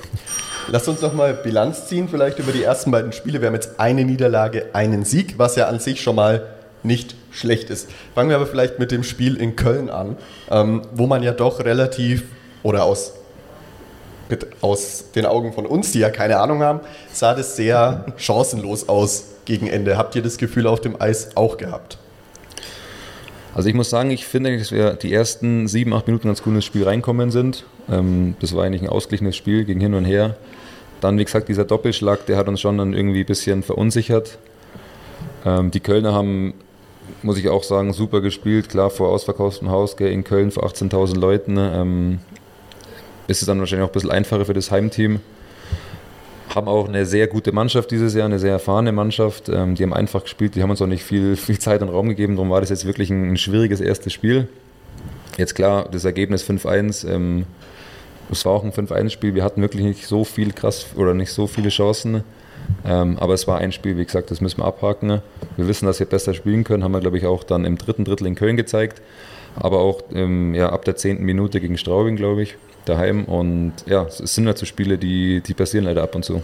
Lass 0.69 0.88
uns 0.88 1.01
nochmal 1.01 1.33
Bilanz 1.33 1.88
ziehen, 1.88 2.10
vielleicht 2.10 2.39
über 2.39 2.51
die 2.51 2.63
ersten 2.63 2.91
beiden 2.91 3.12
Spiele. 3.12 3.41
Wir 3.41 3.47
haben 3.47 3.55
jetzt 3.55 3.79
eine 3.79 4.05
Niederlage, 4.05 4.67
einen 4.73 5.05
Sieg, 5.05 5.36
was 5.38 5.55
ja 5.55 5.67
an 5.67 5.79
sich 5.79 6.01
schon 6.01 6.15
mal 6.15 6.47
nicht 6.83 7.15
schlecht 7.31 7.69
ist. 7.69 7.89
Fangen 8.15 8.29
wir 8.29 8.36
aber 8.36 8.47
vielleicht 8.47 8.79
mit 8.79 8.91
dem 8.91 9.03
Spiel 9.03 9.36
in 9.36 9.55
Köln 9.55 9.89
an, 9.89 10.17
ähm, 10.49 10.81
wo 10.93 11.07
man 11.07 11.23
ja 11.23 11.31
doch 11.31 11.60
relativ 11.63 12.23
oder 12.63 12.83
aus 12.83 13.13
aus 14.60 15.05
den 15.15 15.25
Augen 15.25 15.53
von 15.53 15.65
uns, 15.65 15.93
die 15.93 15.99
ja 15.99 16.10
keine 16.10 16.39
Ahnung 16.39 16.62
haben, 16.62 16.81
sah 17.13 17.33
das 17.33 17.55
sehr 17.55 18.05
chancenlos 18.17 18.89
aus 18.89 19.23
gegen 19.47 19.67
Ende. 19.67 19.97
Habt 19.97 20.15
ihr 20.15 20.21
das 20.21 20.38
Gefühl 20.38 20.67
auf 20.67 20.81
dem 20.81 21.01
Eis 21.01 21.36
auch 21.36 21.57
gehabt? 21.57 21.97
Also 23.55 23.69
ich 23.69 23.75
muss 23.75 23.89
sagen, 23.89 24.12
ich 24.12 24.27
finde, 24.27 24.55
dass 24.55 24.71
wir 24.71 24.93
die 24.93 25.12
ersten 25.12 25.67
sieben, 25.67 25.93
acht 25.93 26.05
Minuten 26.05 26.27
ganz 26.27 26.43
gut 26.43 26.53
ins 26.53 26.65
Spiel 26.65 26.83
reinkommen 26.83 27.31
sind. 27.31 27.65
Ähm, 27.89 28.36
das 28.39 28.55
war 28.55 28.65
eigentlich 28.65 28.83
ein 28.83 28.89
ausgeglichenes 28.89 29.36
Spiel, 29.36 29.65
ging 29.65 29.79
hin 29.79 29.95
und 29.95 30.05
her. 30.05 30.36
Dann, 31.01 31.17
wie 31.17 31.23
gesagt, 31.23 31.47
dieser 31.47 31.63
Doppelschlag, 31.63 32.25
der 32.27 32.38
hat 32.38 32.47
uns 32.47 32.62
schon 32.62 32.77
dann 32.77 32.93
irgendwie 32.93 33.21
ein 33.21 33.25
bisschen 33.25 33.63
verunsichert. 33.63 34.38
Ähm, 35.45 35.71
die 35.71 35.79
Kölner 35.79 36.13
haben, 36.13 36.53
muss 37.23 37.39
ich 37.39 37.47
auch 37.49 37.63
sagen, 37.63 37.93
super 37.93 38.21
gespielt. 38.21 38.69
Klar, 38.69 38.89
vor 38.89 39.10
ausverkauftem 39.10 39.71
Haus 39.71 39.93
in 39.93 40.23
Köln 40.23 40.51
vor 40.51 40.65
18.000 40.65 41.17
Leuten. 41.17 41.57
Ähm, 41.57 42.19
ist 43.27 43.41
es 43.41 43.47
dann 43.47 43.60
wahrscheinlich 43.60 43.86
auch 43.86 43.89
ein 43.89 43.93
bisschen 43.93 44.12
einfacher 44.12 44.45
für 44.45 44.53
das 44.53 44.71
Heimteam. 44.71 45.21
Haben 46.57 46.69
auch 46.69 46.87
eine 46.87 47.05
sehr 47.05 47.27
gute 47.27 47.51
Mannschaft 47.51 47.91
dieses 47.91 48.15
Jahr, 48.15 48.25
eine 48.25 48.39
sehr 48.39 48.53
erfahrene 48.53 48.91
Mannschaft. 48.91 49.47
Ähm, 49.47 49.75
die 49.75 49.83
haben 49.83 49.93
einfach 49.93 50.23
gespielt, 50.23 50.55
die 50.55 50.63
haben 50.63 50.71
uns 50.71 50.81
auch 50.81 50.87
nicht 50.87 51.03
viel, 51.03 51.35
viel 51.35 51.59
Zeit 51.59 51.83
und 51.83 51.89
Raum 51.89 52.09
gegeben. 52.09 52.35
Darum 52.35 52.49
war 52.49 52.61
das 52.61 52.71
jetzt 52.71 52.85
wirklich 52.85 53.11
ein, 53.11 53.33
ein 53.33 53.37
schwieriges 53.37 53.79
erstes 53.79 54.11
Spiel. 54.11 54.47
Jetzt 55.37 55.53
klar, 55.53 55.87
das 55.91 56.03
Ergebnis 56.03 56.43
5-1. 56.49 57.07
Ähm, 57.07 57.45
es 58.31 58.43
war 58.43 58.53
auch 58.53 58.63
ein 58.63 58.71
5-1-Spiel. 58.71 59.35
Wir 59.35 59.43
hatten 59.43 59.61
wirklich 59.61 59.83
nicht 59.83 60.07
so 60.07 60.23
viel 60.23 60.51
krass 60.51 60.87
oder 60.95 61.13
nicht 61.13 61.31
so 61.31 61.45
viele 61.45 61.69
Chancen. 61.69 62.23
Ähm, 62.83 63.19
aber 63.19 63.35
es 63.35 63.47
war 63.47 63.59
ein 63.59 63.71
Spiel, 63.71 63.95
wie 63.95 64.05
gesagt, 64.05 64.31
das 64.31 64.41
müssen 64.41 64.57
wir 64.57 64.65
abhaken. 64.65 65.21
Wir 65.57 65.67
wissen, 65.67 65.85
dass 65.85 65.99
wir 65.99 66.07
besser 66.07 66.33
spielen 66.33 66.63
können, 66.63 66.83
haben 66.83 66.91
wir, 66.91 67.01
glaube 67.01 67.19
ich, 67.19 67.27
auch 67.27 67.43
dann 67.43 67.65
im 67.65 67.77
dritten 67.77 68.03
Drittel 68.03 68.25
in 68.25 68.33
Köln 68.33 68.57
gezeigt. 68.57 68.99
Aber 69.59 69.79
auch 69.79 70.03
ähm, 70.13 70.53
ja, 70.53 70.69
ab 70.69 70.85
der 70.85 70.95
zehnten 70.95 71.23
Minute 71.23 71.59
gegen 71.59 71.77
Straubing, 71.77 72.15
glaube 72.15 72.43
ich 72.43 72.55
daheim. 72.85 73.25
Und 73.25 73.73
ja, 73.85 74.05
es 74.05 74.35
sind 74.35 74.47
halt 74.47 74.57
so 74.57 74.65
Spiele, 74.65 74.97
die, 74.97 75.41
die 75.41 75.53
passieren 75.53 75.85
leider 75.85 76.03
ab 76.03 76.15
und 76.15 76.23
zu. 76.23 76.41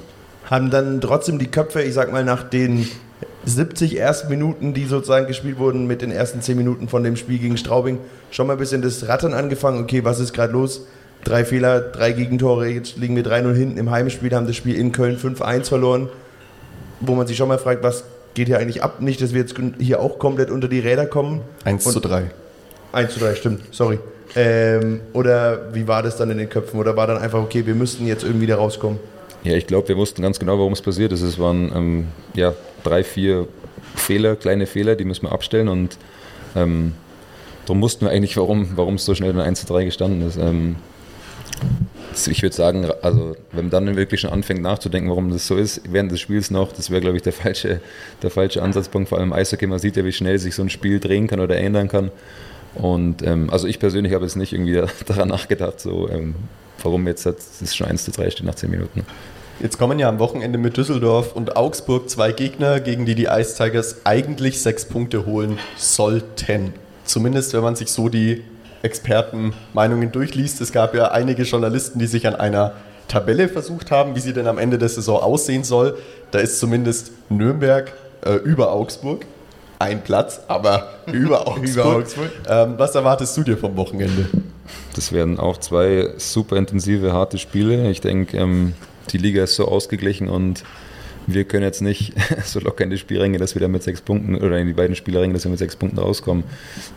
Haben 0.50 0.70
dann 0.72 1.00
trotzdem 1.00 1.40
die 1.40 1.48
Köpfe, 1.48 1.82
ich 1.82 1.94
sag 1.94 2.12
mal, 2.12 2.24
nach 2.24 2.44
den 2.44 2.88
70 3.46 3.98
ersten 3.98 4.30
Minuten, 4.30 4.74
die 4.74 4.86
sozusagen 4.86 5.28
gespielt 5.28 5.58
wurden, 5.58 5.88
mit 5.88 6.02
den 6.02 6.12
ersten 6.12 6.42
10 6.42 6.58
Minuten 6.58 6.88
von 6.88 7.04
dem 7.04 7.16
Spiel 7.16 7.40
gegen 7.40 7.58
Straubing, 7.58 8.00
schon 8.32 8.48
mal 8.48 8.54
ein 8.54 8.60
bisschen 8.60 8.82
das 8.82 9.08
Rattern 9.08 9.34
angefangen. 9.34 9.82
Okay, 9.84 10.04
was 10.04 10.20
ist 10.20 10.34
gerade 10.34 10.54
los? 10.54 10.86
Drei 11.24 11.46
Fehler, 11.46 11.80
drei 11.80 12.12
Gegentore, 12.12 12.68
jetzt 12.68 12.98
liegen 12.98 13.16
wir 13.16 13.24
3-0 13.24 13.54
hinten 13.54 13.78
im 13.78 13.92
Heimspiel, 13.92 14.34
haben 14.36 14.48
das 14.48 14.58
Spiel 14.58 14.76
in 14.76 14.92
Köln 14.92 15.18
5-1 15.18 15.70
verloren. 15.70 16.10
Wo 17.00 17.16
man 17.16 17.28
sich 17.28 17.38
schon 17.38 17.48
mal 17.48 17.58
fragt, 17.58 17.84
was 17.84 18.04
geht 18.34 18.48
hier 18.48 18.60
eigentlich 18.60 18.84
ab? 18.84 19.02
Nicht, 19.02 19.22
dass 19.22 19.34
wir 19.34 19.42
jetzt 19.42 19.56
hier 19.80 20.02
auch 20.02 20.20
komplett 20.20 20.50
unter 20.50 20.68
die 20.68 20.80
Räder 20.80 21.06
kommen. 21.06 21.42
1 21.64 21.84
zu 21.84 22.00
3. 22.00 22.32
1 22.94 23.14
zu 23.14 23.20
3, 23.20 23.36
stimmt, 23.36 23.62
sorry. 23.72 24.00
Ähm, 24.36 25.02
oder 25.14 25.74
wie 25.74 25.88
war 25.88 26.02
das 26.02 26.16
dann 26.18 26.32
in 26.32 26.38
den 26.38 26.50
Köpfen? 26.50 26.80
Oder 26.80 26.96
war 26.96 27.08
dann 27.08 27.18
einfach, 27.18 27.40
okay, 27.40 27.66
wir 27.66 27.76
müssten 27.76 28.08
jetzt 28.08 28.24
irgendwie 28.24 28.48
da 28.48 28.56
rauskommen? 28.56 29.00
Ja, 29.44 29.54
ich 29.54 29.68
glaube, 29.68 29.90
wir 29.90 29.98
wussten 29.98 30.22
ganz 30.22 30.40
genau, 30.40 30.58
warum 30.58 30.74
es 30.74 30.82
passiert 30.82 31.12
ist. 31.12 31.22
Es 31.22 31.38
waren 31.38 31.72
ähm, 31.76 32.08
ja, 32.34 32.54
drei, 32.84 33.04
vier 33.04 33.48
Fehler, 33.96 34.36
kleine 34.36 34.66
Fehler, 34.66 34.96
die 34.96 35.06
müssen 35.06 35.24
wir 35.24 35.32
abstellen 35.32 35.68
und 35.68 35.98
ähm, 36.56 36.94
darum 37.66 37.82
wussten 37.82 38.06
wir 38.06 38.12
eigentlich, 38.12 38.38
warum, 38.38 38.96
es 38.96 39.06
so 39.06 39.14
schnell 39.14 39.32
in 39.32 39.40
1 39.40 39.62
zu 39.62 39.68
3 39.68 39.86
gestanden 39.86 40.28
ist. 40.28 40.38
Ähm, 40.38 40.78
ich 42.28 42.42
würde 42.42 42.56
sagen, 42.56 42.88
also 43.02 43.36
wenn 43.52 43.70
man 43.70 43.86
dann 43.86 43.96
wirklich 43.96 44.22
schon 44.22 44.30
anfängt 44.30 44.62
nachzudenken, 44.62 45.10
warum 45.10 45.32
das 45.32 45.48
so 45.48 45.56
ist, 45.56 45.82
während 45.90 46.12
des 46.12 46.20
Spiels 46.20 46.52
noch, 46.52 46.72
das 46.72 46.90
wäre, 46.90 47.02
glaube 47.02 47.18
ich, 47.18 47.24
der 47.24 47.34
falsche, 47.34 47.82
der 48.22 48.30
falsche 48.30 48.62
Ansatzpunkt. 48.62 49.10
Vor 49.10 49.18
allem 49.18 49.30
im 49.30 49.34
Eishockey, 49.34 49.68
man 49.68 49.80
sieht 49.80 49.98
ja, 49.98 50.06
wie 50.06 50.12
schnell 50.12 50.38
sich 50.40 50.56
so 50.56 50.62
ein 50.62 50.70
Spiel 50.70 51.00
drehen 51.00 51.28
kann 51.28 51.40
oder 51.40 51.58
ändern 51.58 51.88
kann. 51.88 52.12
Und 52.76 53.22
ähm, 53.22 53.50
also 53.52 53.68
ich 53.68 53.80
persönlich 53.80 54.14
habe 54.14 54.26
jetzt 54.26 54.36
nicht 54.36 54.54
irgendwie 54.54 54.82
daran 55.06 55.30
nachgedacht, 55.30 55.80
so 55.80 56.10
ähm, 56.10 56.36
warum 56.82 57.08
jetzt 57.08 57.26
das 57.26 57.76
schon 57.76 57.88
1 57.88 58.06
zu 58.06 58.12
3 58.12 58.32
steht 58.32 58.46
nach 58.46 58.56
10 58.56 58.70
Minuten. 58.70 59.06
Jetzt 59.60 59.78
kommen 59.78 60.00
ja 60.00 60.10
am 60.10 60.20
Wochenende 60.20 60.58
mit 60.58 60.76
Düsseldorf 60.78 61.36
und 61.36 61.56
Augsburg 61.56 62.10
zwei 62.10 62.32
Gegner, 62.32 62.80
gegen 62.80 63.06
die 63.06 63.16
die 63.16 63.26
Ice 63.26 63.56
Tigers 63.56 63.98
eigentlich 64.04 64.62
sechs 64.62 64.86
Punkte 64.86 65.26
holen 65.26 65.60
sollten. 65.78 66.74
Zumindest, 67.06 67.54
wenn 67.54 67.62
man 67.62 67.76
sich 67.76 67.92
so 67.92 68.10
die 68.10 68.44
Expertenmeinungen 68.82 70.12
durchliest. 70.12 70.62
Es 70.62 70.72
gab 70.72 70.94
ja 70.94 71.12
einige 71.12 71.44
Journalisten, 71.44 72.00
die 72.00 72.08
sich 72.08 72.28
an 72.28 72.36
einer 72.36 72.74
Tabelle 73.08 73.48
versucht 73.50 73.92
haben, 73.92 74.16
wie 74.16 74.20
sie 74.20 74.34
denn 74.34 74.48
am 74.48 74.58
Ende 74.58 74.78
der 74.78 74.90
Saison 74.90 75.22
aussehen 75.22 75.64
soll. 75.64 75.98
Da 76.32 76.40
ist 76.40 76.60
zumindest 76.60 77.12
Nürnberg 77.30 77.94
äh, 78.26 78.34
über 78.36 78.72
Augsburg. 78.72 79.26
Ein 79.84 80.02
Platz, 80.02 80.40
aber 80.48 80.88
über 81.12 81.46
Augsburg. 81.46 81.68
über 81.68 81.86
Augsburg. 81.98 82.32
Ähm, 82.48 82.76
was 82.78 82.96
erwartest 82.96 83.36
du 83.36 83.44
dir 83.44 83.58
vom 83.58 83.76
Wochenende? 83.76 84.30
Das 84.96 85.12
werden 85.12 85.40
auch 85.40 85.58
zwei 85.58 86.14
super 86.16 86.56
intensive, 86.56 87.12
harte 87.12 87.38
Spiele. 87.38 87.92
Ich 87.92 88.00
denke, 88.00 88.38
ähm, 88.38 88.76
die 89.10 89.18
Liga 89.18 89.44
ist 89.44 89.56
so 89.56 89.68
ausgeglichen 89.68 90.30
und 90.30 90.64
wir 91.28 91.44
können 91.44 91.64
jetzt 91.64 91.82
nicht 91.82 92.14
so 92.46 92.62
locker 92.62 92.86
in 92.86 92.92
die 92.92 92.98
Spielränge, 92.98 93.38
dass 93.40 93.56
wir 93.56 93.60
da 93.60 93.68
mit 93.68 93.84
sechs 93.84 94.00
Punkten 94.00 94.36
oder 94.36 94.58
in 94.58 94.68
die 94.68 94.74
beiden 94.74 94.96
Spielränge, 94.96 95.34
dass 95.34 95.44
wir 95.44 95.52
mit 95.52 95.60
sechs 95.60 95.76
Punkten 95.76 96.00
rauskommen. 96.00 96.46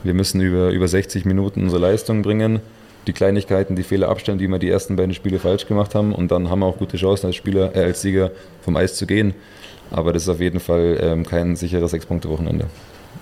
Wir 0.04 0.14
müssen 0.14 0.40
über, 0.40 0.70
über 0.70 0.86
60 0.86 1.24
Minuten 1.24 1.64
unsere 1.64 1.82
Leistung 1.82 2.22
bringen, 2.22 2.60
die 3.08 3.12
Kleinigkeiten, 3.12 3.74
die 3.74 3.82
Fehler 3.82 4.10
abstellen, 4.10 4.38
die 4.38 4.46
wir 4.46 4.60
die 4.60 4.70
ersten 4.70 4.94
beiden 4.94 5.14
Spiele 5.14 5.40
falsch 5.40 5.66
gemacht 5.66 5.96
haben 5.96 6.14
und 6.14 6.30
dann 6.30 6.50
haben 6.50 6.60
wir 6.60 6.66
auch 6.66 6.78
gute 6.78 6.98
Chancen 6.98 7.26
als 7.26 7.34
Spieler, 7.34 7.74
äh, 7.74 7.82
als 7.82 8.02
Sieger 8.02 8.30
vom 8.62 8.76
Eis 8.76 8.94
zu 8.94 9.06
gehen. 9.06 9.34
Aber 9.90 10.12
das 10.12 10.24
ist 10.24 10.28
auf 10.28 10.40
jeden 10.40 10.60
Fall 10.60 10.98
ähm, 11.00 11.24
kein 11.24 11.56
sicheres 11.56 11.90
Sechs-Punkte-Wochenende. 11.90 12.66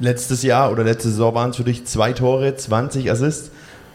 Letztes 0.01 0.43
Jahr 0.43 0.73
oder 0.73 0.83
letzte 0.85 1.09
Saison 1.09 1.35
waren 1.35 1.51
es 1.51 1.57
für 1.57 1.65
dich 1.65 1.85
zwei 1.85 2.13
Tore, 2.13 2.55
20 2.55 3.11
Assists. 3.11 3.51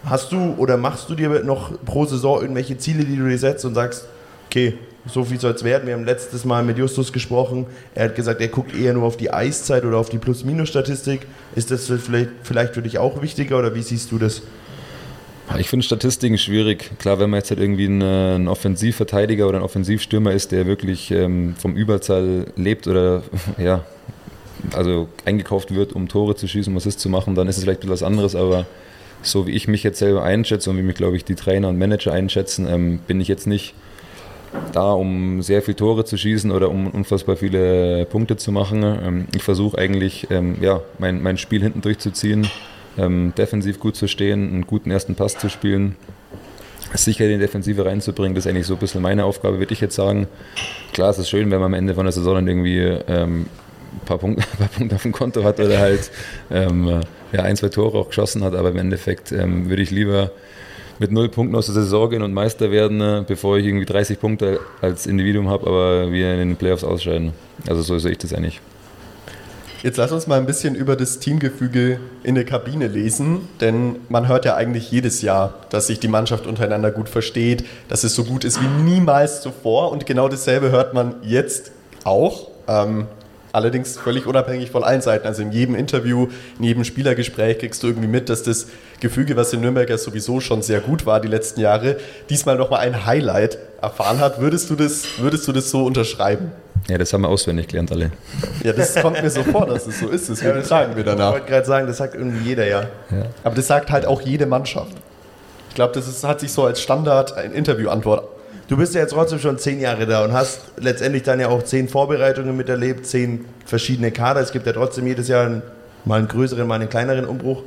Hast 0.05 0.32
du 0.32 0.55
oder 0.58 0.77
machst 0.77 1.10
du 1.10 1.15
dir 1.15 1.43
noch 1.43 1.73
pro 1.84 2.05
Saison 2.05 2.41
irgendwelche 2.41 2.77
Ziele, 2.77 3.03
die 3.03 3.17
du 3.17 3.27
dir 3.27 3.38
setzt 3.38 3.65
und 3.65 3.75
sagst, 3.75 4.05
okay, 4.47 4.77
so 5.05 5.23
viel 5.23 5.39
soll 5.39 5.53
es 5.53 5.63
werden. 5.63 5.88
Wir 5.88 5.93
haben 5.93 6.05
letztes 6.05 6.45
Mal 6.45 6.63
mit 6.63 6.77
Justus 6.77 7.12
gesprochen. 7.12 7.65
Er 7.95 8.05
hat 8.05 8.15
gesagt, 8.15 8.41
er 8.41 8.47
guckt 8.47 8.75
eher 8.75 8.93
nur 8.93 9.03
auf 9.03 9.17
die 9.17 9.32
Eiszeit 9.32 9.84
oder 9.84 9.97
auf 9.97 10.10
die 10.10 10.17
Plus-Minus-Statistik. 10.17 11.21
Ist 11.55 11.71
das 11.71 11.88
vielleicht, 11.88 12.29
vielleicht 12.43 12.73
für 12.75 12.82
dich 12.82 12.97
auch 12.97 13.21
wichtiger 13.21 13.58
oder 13.58 13.75
wie 13.75 13.82
siehst 13.82 14.12
du 14.12 14.17
das? 14.17 14.41
Ich 15.57 15.67
finde 15.67 15.83
Statistiken 15.83 16.38
schwierig. 16.38 16.91
Klar, 16.99 17.19
wenn 17.19 17.29
man 17.29 17.39
jetzt 17.39 17.49
halt 17.49 17.59
irgendwie 17.59 17.88
ein, 17.88 18.47
Offensivverteidiger 18.47 19.47
oder 19.47 19.59
ein 19.59 19.63
Offensivstürmer 19.63 20.31
ist, 20.31 20.51
der 20.51 20.67
wirklich 20.67 21.09
ähm, 21.12 21.55
vom 21.57 21.75
Überzahl 21.75 22.45
lebt 22.55 22.88
oder 22.88 23.23
ja, 23.57 23.83
also 24.73 25.07
eingekauft 25.25 25.73
wird, 25.73 25.93
um 25.93 26.07
Tore 26.07 26.35
zu 26.35 26.47
schießen, 26.47 26.71
um 26.71 26.77
Assists 26.77 27.01
zu 27.01 27.09
machen, 27.09 27.33
dann 27.33 27.47
ist 27.47 27.57
es 27.57 27.63
vielleicht 27.63 27.83
etwas 27.83 28.03
anderes, 28.03 28.35
aber 28.35 28.65
so 29.21 29.47
wie 29.47 29.51
ich 29.51 29.67
mich 29.67 29.83
jetzt 29.83 29.99
selber 29.99 30.23
einschätze 30.23 30.69
und 30.69 30.77
wie 30.77 30.83
mich, 30.83 30.95
glaube 30.95 31.17
ich, 31.17 31.25
die 31.25 31.35
Trainer 31.35 31.69
und 31.69 31.77
Manager 31.77 32.13
einschätzen, 32.13 32.67
ähm, 32.69 32.99
bin 33.07 33.19
ich 33.19 33.27
jetzt 33.27 33.47
nicht 33.47 33.73
da, 34.73 34.91
um 34.91 35.41
sehr 35.41 35.62
viele 35.62 35.77
Tore 35.77 36.05
zu 36.05 36.17
schießen 36.17 36.51
oder 36.51 36.69
um 36.69 36.88
unfassbar 36.88 37.35
viele 37.35 38.05
Punkte 38.05 38.38
zu 38.38 38.51
machen. 38.51 38.83
Ähm, 38.83 39.27
ich 39.35 39.43
versuche 39.43 39.77
eigentlich, 39.77 40.27
ähm, 40.29 40.57
ja, 40.62 40.81
mein, 40.99 41.21
mein 41.21 41.38
Spiel 41.38 41.62
hinten 41.62 41.81
durchzuziehen, 41.81 42.47
ähm, 42.97 43.34
defensiv 43.38 43.80
gut 43.80 43.95
zu 43.95 44.08
stehen, 44.08 44.49
einen 44.49 44.67
guten 44.67 44.91
ersten 44.91 45.15
Pass 45.15 45.38
zu 45.38 45.49
spielen, 45.49 45.95
sicher 46.93 47.25
in 47.25 47.32
die 47.32 47.38
Defensive 47.38 47.86
reinzubringen. 47.86 48.36
Das 48.36 48.45
ist 48.45 48.49
eigentlich 48.49 48.67
so 48.67 48.73
ein 48.73 48.80
bisschen 48.80 49.02
meine 49.02 49.25
Aufgabe, 49.25 49.60
würde 49.60 49.73
ich 49.73 49.82
jetzt 49.82 49.95
sagen. 49.95 50.28
Klar, 50.93 51.12
es 51.12 51.19
ist 51.19 51.30
schön, 51.30 51.52
wenn 51.52 51.60
man 51.60 51.67
am 51.67 51.73
Ende 51.73 51.93
von 51.93 52.06
der 52.06 52.12
Saison 52.12 52.36
dann 52.36 52.47
irgendwie 52.47 52.80
ähm, 52.80 53.45
ein 53.93 54.06
paar 54.06 54.17
Punkte, 54.17 54.43
ein 54.52 54.58
paar 54.58 54.67
Punkte 54.67 54.95
auf 54.95 55.02
dem 55.04 55.12
Konto 55.12 55.43
hat 55.43 55.60
oder 55.60 55.80
halt 55.80 56.12
ähm, 56.52 57.02
ja, 57.32 57.43
ein, 57.43 57.56
zwei 57.56 57.69
Tore 57.69 57.97
auch 57.97 58.08
geschossen 58.08 58.43
hat, 58.43 58.56
aber 58.56 58.69
im 58.69 58.78
Endeffekt 58.78 59.32
ähm, 59.32 59.69
würde 59.69 59.82
ich 59.82 59.91
lieber 59.91 60.32
mit 60.99 61.12
null 61.12 61.30
Punkten 61.30 61.56
aus 61.56 61.67
der 61.67 61.75
Saison 61.75 62.10
gehen 62.10 62.21
und 62.21 62.34
Meister 62.34 62.71
werden, 62.71 62.99
äh, 63.02 63.23
bevor 63.25 63.58
ich 63.58 63.65
irgendwie 63.65 63.86
30 63.86 64.19
Punkte 64.19 64.60
als 64.82 65.08
Individuum 65.08 65.49
habe, 65.49 65.67
aber 65.67 66.12
wir 66.12 66.34
in 66.34 66.39
den 66.39 66.56
Playoffs 66.58 66.84
ausscheiden. 66.84 67.32
Also 67.67 67.82
so 67.82 67.97
sehe 67.99 68.12
ich 68.12 68.17
das 68.17 68.34
eigentlich. 68.34 68.60
Jetzt 69.82 69.96
lass 69.96 70.12
uns 70.12 70.28
mal 70.28 70.38
ein 70.38 70.46
bisschen 70.46 70.76
über 70.76 70.98
das 70.98 71.20
Teamgefüge 71.20 72.02
in 72.24 72.36
der 72.36 72.44
Kabine 72.44 72.88
lesen, 72.88 73.48
denn 73.62 73.96
man 74.10 74.28
hört 74.28 74.44
ja 74.44 74.56
eigentlich 74.56 74.92
jedes 74.92 75.22
Jahr, 75.22 75.54
dass 75.70 75.88
sich 75.88 76.02
die 76.02 76.10
Mannschaft 76.10 76.48
untereinander 76.48 76.92
gut 76.92 77.08
versteht, 77.08 77.63
dass 77.88 78.04
es 78.04 78.13
so 78.13 78.26
gut 78.26 78.44
ist 78.44 78.62
wie 78.62 78.68
niemals 78.68 79.42
zuvor 79.42 79.94
und 79.94 80.06
genau 80.06 80.28
dasselbe 80.28 80.72
hört 80.72 80.94
man 80.94 81.15
jetzt 81.24 81.72
auch. 82.04 82.50
Ähm, 82.68 83.08
Allerdings 83.52 83.98
völlig 83.98 84.28
unabhängig 84.28 84.70
von 84.70 84.84
allen 84.84 85.02
Seiten. 85.02 85.26
Also 85.26 85.42
in 85.42 85.52
jedem 85.52 85.74
Interview, 85.74 86.28
in 86.60 86.65
jedem 86.65 86.84
Spielergespräch 86.84 87.58
kriegst 87.58 87.82
du 87.82 87.88
irgendwie 87.88 88.08
mit, 88.08 88.30
dass 88.30 88.44
das 88.44 88.68
Gefüge, 89.00 89.36
was 89.36 89.54
in 89.54 89.62
Nürnberg 89.62 89.89
ja 89.89 89.98
sowieso 89.98 90.39
schon 90.39 90.62
sehr 90.62 90.82
gut 90.82 91.06
war 91.06 91.20
die 91.20 91.28
letzten 91.28 91.62
Jahre, 91.62 91.98
diesmal 92.30 92.58
nochmal 92.58 92.82
ein 92.82 93.08
Highlight 93.08 93.58
erfahren 93.82 94.20
hat. 94.20 94.39
Würdest 94.39 94.70
du, 94.70 94.76
das, 94.76 95.04
würdest 95.18 95.48
du 95.48 95.52
das 95.52 95.72
so 95.72 95.84
unterschreiben? 95.84 96.52
Ja, 96.88 96.98
das 96.98 97.13
haben 97.13 97.22
wir 97.22 97.30
auswendig 97.30 97.68
gelernt 97.68 97.92
alle. 97.92 98.12
Ja, 98.63 98.74
das 98.74 98.96
kommt 98.96 99.22
mir 99.22 99.30
so 99.30 99.44
vor, 99.44 99.65
dass 99.65 99.88
es 99.88 100.00
so 100.00 100.10
ist. 100.10 100.30
Deswegen 100.30 100.58
ja, 100.58 100.63
sagen 100.63 100.96
wir 100.96 101.04
danach. 101.04 101.30
Ich 101.30 101.34
wollte 101.34 101.52
gerade 101.52 101.65
sagen, 101.65 101.88
das 101.88 101.98
sagt 101.98 102.15
irgendwie 102.15 102.48
jeder, 102.48 102.68
ja. 102.68 102.82
ja. 103.12 103.26
Aber 103.44 103.56
das 103.56 103.68
sagt 103.68 103.92
halt 103.92 104.06
auch 104.06 104.22
jede 104.22 104.46
Mannschaft. 104.46 104.94
Ich 105.70 105.76
glaube, 105.76 105.94
das 105.94 106.08
ist, 106.08 106.24
hat 106.24 106.39
sich 106.39 106.52
so 106.52 106.65
als 106.65 106.82
Standard 106.82 107.36
in 107.44 107.54
Interviewantwort 107.54 108.24
Du 108.70 108.78
bist 108.78 108.94
ja 108.94 109.02
jetzt 109.02 109.13
trotzdem 109.13 109.39
schon 109.39 109.58
zehn 109.58 109.80
Jahre 109.80 110.06
da 110.06 110.24
und 110.24 110.32
hast 110.32 110.62
letztendlich 110.78 111.24
dann 111.24 111.39
ja 111.39 111.48
auch 111.48 111.63
zehn 111.63 111.89
Vorbereitungen 111.89 112.56
miterlebt, 112.56 113.08
zehn 113.08 113.46
verschiedene 113.65 114.12
Kader. 114.12 114.42
Es 114.42 114.52
gibt 114.52 114.68
ja 114.68 114.74
trotzdem 114.74 115.08
jedes 115.08 115.28
Jahr 115.28 115.48
einen, 115.48 115.63
mal 116.06 116.20
einen 116.20 116.28
größeren, 116.28 116.68
mal 116.68 116.76
einen 116.76 116.88
kleineren 116.88 117.26
Umbruch. 117.26 117.63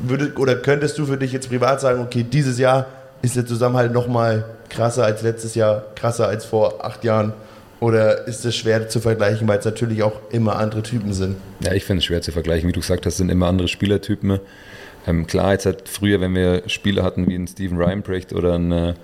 Würde, 0.00 0.32
oder 0.36 0.56
könntest 0.56 0.98
du 0.98 1.06
für 1.06 1.16
dich 1.16 1.30
jetzt 1.30 1.48
privat 1.48 1.80
sagen, 1.80 2.00
okay, 2.00 2.24
dieses 2.24 2.58
Jahr 2.58 2.86
ist 3.22 3.36
der 3.36 3.46
Zusammenhalt 3.46 3.92
noch 3.92 4.08
mal 4.08 4.44
krasser 4.68 5.04
als 5.04 5.22
letztes 5.22 5.54
Jahr, 5.54 5.84
krasser 5.94 6.26
als 6.26 6.44
vor 6.44 6.84
acht 6.84 7.04
Jahren? 7.04 7.34
Oder 7.82 8.28
ist 8.28 8.44
es 8.44 8.54
schwer 8.54 8.88
zu 8.88 9.00
vergleichen, 9.00 9.48
weil 9.48 9.58
es 9.58 9.64
natürlich 9.64 10.04
auch 10.04 10.20
immer 10.30 10.54
andere 10.54 10.84
Typen 10.84 11.12
sind? 11.12 11.34
Ja, 11.58 11.72
ich 11.72 11.84
finde 11.84 11.98
es 11.98 12.04
schwer 12.04 12.22
zu 12.22 12.30
vergleichen. 12.30 12.68
Wie 12.68 12.72
du 12.72 12.78
gesagt 12.78 13.06
hast, 13.06 13.16
sind 13.16 13.28
immer 13.28 13.48
andere 13.48 13.66
Spielertypen. 13.66 14.38
Ähm, 15.08 15.26
klar, 15.26 15.50
jetzt 15.50 15.66
hat 15.66 15.88
früher, 15.88 16.20
wenn 16.20 16.32
wir 16.32 16.62
Spieler 16.68 17.02
hatten 17.02 17.26
wie 17.26 17.34
einen 17.34 17.48
Steven 17.48 17.82
Reinprecht 17.82 18.34
oder 18.34 18.54
einen 18.54 18.70
äh, 18.70 18.94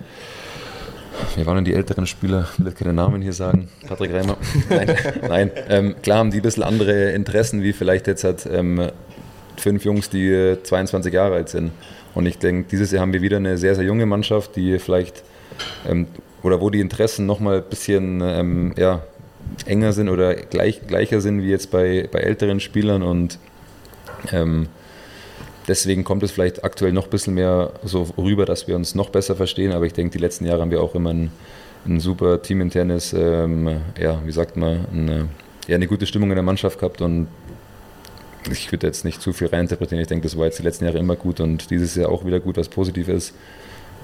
Wer 1.35 1.45
waren 1.45 1.55
denn 1.55 1.65
die 1.65 1.73
älteren 1.73 2.07
Spieler? 2.07 2.47
Ich 2.53 2.59
will 2.59 2.67
jetzt 2.67 2.79
keine 2.79 2.93
Namen 2.93 3.21
hier 3.21 3.33
sagen. 3.33 3.67
Patrick 3.85 4.13
Reimer. 4.13 4.37
Nein, 4.69 4.95
nein. 5.27 5.51
Ähm, 5.67 5.95
klar 6.01 6.19
haben 6.19 6.31
die 6.31 6.37
ein 6.37 6.43
bisschen 6.43 6.63
andere 6.63 7.11
Interessen, 7.11 7.61
wie 7.61 7.73
vielleicht 7.73 8.07
jetzt 8.07 8.23
hat 8.23 8.45
ähm, 8.45 8.89
fünf 9.57 9.83
Jungs, 9.83 10.09
die 10.09 10.55
22 10.63 11.13
Jahre 11.13 11.35
alt 11.35 11.49
sind. 11.49 11.71
Und 12.15 12.25
ich 12.27 12.37
denke, 12.37 12.69
dieses 12.71 12.91
Jahr 12.91 13.01
haben 13.01 13.11
wir 13.11 13.21
wieder 13.21 13.35
eine 13.35 13.57
sehr, 13.57 13.75
sehr 13.75 13.83
junge 13.83 14.05
Mannschaft, 14.05 14.55
die 14.55 14.79
vielleicht 14.79 15.23
ähm, 15.85 16.07
oder 16.43 16.61
wo 16.61 16.69
die 16.69 16.79
Interessen 16.79 17.25
nochmal 17.25 17.57
ein 17.57 17.69
bisschen 17.69 18.21
ähm, 18.21 18.73
ja, 18.77 19.01
enger 19.65 19.93
sind 19.93 20.09
oder 20.09 20.35
gleich, 20.35 20.85
gleicher 20.87 21.21
sind 21.21 21.41
wie 21.41 21.49
jetzt 21.49 21.71
bei, 21.71 22.07
bei 22.11 22.19
älteren 22.19 22.59
Spielern. 22.59 23.03
Und 23.03 23.39
ähm, 24.31 24.67
Deswegen 25.69 26.03
kommt 26.03 26.23
es 26.23 26.31
vielleicht 26.31 26.63
aktuell 26.63 26.91
noch 26.91 27.03
ein 27.03 27.09
bisschen 27.11 27.35
mehr 27.35 27.71
so 27.83 28.07
rüber, 28.17 28.45
dass 28.45 28.67
wir 28.67 28.75
uns 28.75 28.95
noch 28.95 29.11
besser 29.11 29.35
verstehen. 29.35 29.71
Aber 29.71 29.85
ich 29.85 29.93
denke, 29.93 30.13
die 30.13 30.17
letzten 30.17 30.45
Jahre 30.45 30.61
haben 30.61 30.71
wir 30.71 30.81
auch 30.81 30.95
immer 30.95 31.11
ein, 31.13 31.31
ein 31.85 31.99
super 31.99 32.41
teaminternes, 32.41 33.13
ähm, 33.13 33.79
ja, 33.99 34.19
wie 34.25 34.31
sagt 34.31 34.57
man, 34.57 34.87
eine, 34.91 35.29
ja, 35.67 35.75
eine 35.75 35.85
gute 35.85 36.07
Stimmung 36.07 36.31
in 36.31 36.35
der 36.35 36.43
Mannschaft 36.43 36.79
gehabt. 36.79 37.01
Und 37.01 37.27
ich 38.49 38.71
würde 38.71 38.87
jetzt 38.87 39.05
nicht 39.05 39.21
zu 39.21 39.31
viel 39.31 39.45
reininterpretieren. 39.45 40.01
Ich 40.01 40.07
denke, 40.07 40.23
das 40.23 40.35
war 40.35 40.45
jetzt 40.45 40.57
die 40.57 40.63
letzten 40.63 40.85
Jahre 40.85 40.97
immer 40.97 41.15
gut 41.15 41.39
und 41.39 41.69
dieses 41.69 41.93
Jahr 41.93 42.09
auch 42.09 42.25
wieder 42.25 42.39
gut, 42.39 42.57
was 42.57 42.67
positiv 42.67 43.07
ist. 43.07 43.35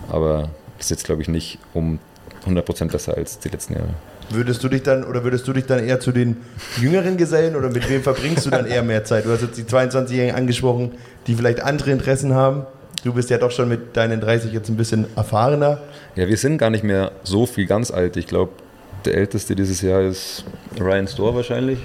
Aber 0.07 0.51
das 0.77 0.85
ist 0.85 0.91
jetzt, 0.91 1.05
glaube 1.05 1.23
ich, 1.23 1.29
nicht 1.29 1.57
um 1.73 1.97
100% 2.45 2.91
besser 2.91 3.15
als 3.15 3.39
die 3.39 3.49
letzten 3.49 3.73
Jahre. 3.73 3.89
Würdest 4.29 4.63
du 4.63 4.69
dich 4.69 4.83
dann 4.83 5.03
oder 5.03 5.23
würdest 5.23 5.47
du 5.47 5.53
dich 5.53 5.65
dann 5.65 5.83
eher 5.83 5.99
zu 5.99 6.11
den 6.11 6.37
jüngeren 6.77 7.17
Gesellen 7.17 7.55
oder 7.55 7.69
mit 7.69 7.87
wem 7.89 8.01
verbringst 8.01 8.45
du 8.45 8.49
dann 8.49 8.65
eher 8.65 8.83
mehr 8.83 9.03
Zeit? 9.03 9.25
Du 9.25 9.31
hast 9.31 9.41
jetzt 9.41 9.57
die 9.57 9.63
22-Jährigen 9.63 10.35
angesprochen, 10.35 10.93
die 11.27 11.35
vielleicht 11.35 11.61
andere 11.61 11.91
Interessen 11.91 12.33
haben. 12.33 12.65
Du 13.03 13.13
bist 13.13 13.29
ja 13.29 13.37
doch 13.37 13.51
schon 13.51 13.69
mit 13.69 13.95
deinen 13.95 14.19
30 14.19 14.51
jetzt 14.51 14.69
ein 14.69 14.77
bisschen 14.77 15.05
erfahrener. 15.15 15.79
Ja, 16.15 16.27
wir 16.27 16.37
sind 16.37 16.57
gar 16.57 16.71
nicht 16.71 16.83
mehr 16.83 17.11
so 17.23 17.45
viel 17.45 17.67
ganz 17.67 17.91
alt. 17.91 18.17
Ich 18.17 18.25
glaube, 18.25 18.53
der 19.05 19.15
älteste 19.15 19.55
dieses 19.55 19.81
Jahr 19.81 20.01
ist 20.01 20.43
Ryan 20.79 21.07
Store 21.07 21.35
wahrscheinlich. 21.35 21.79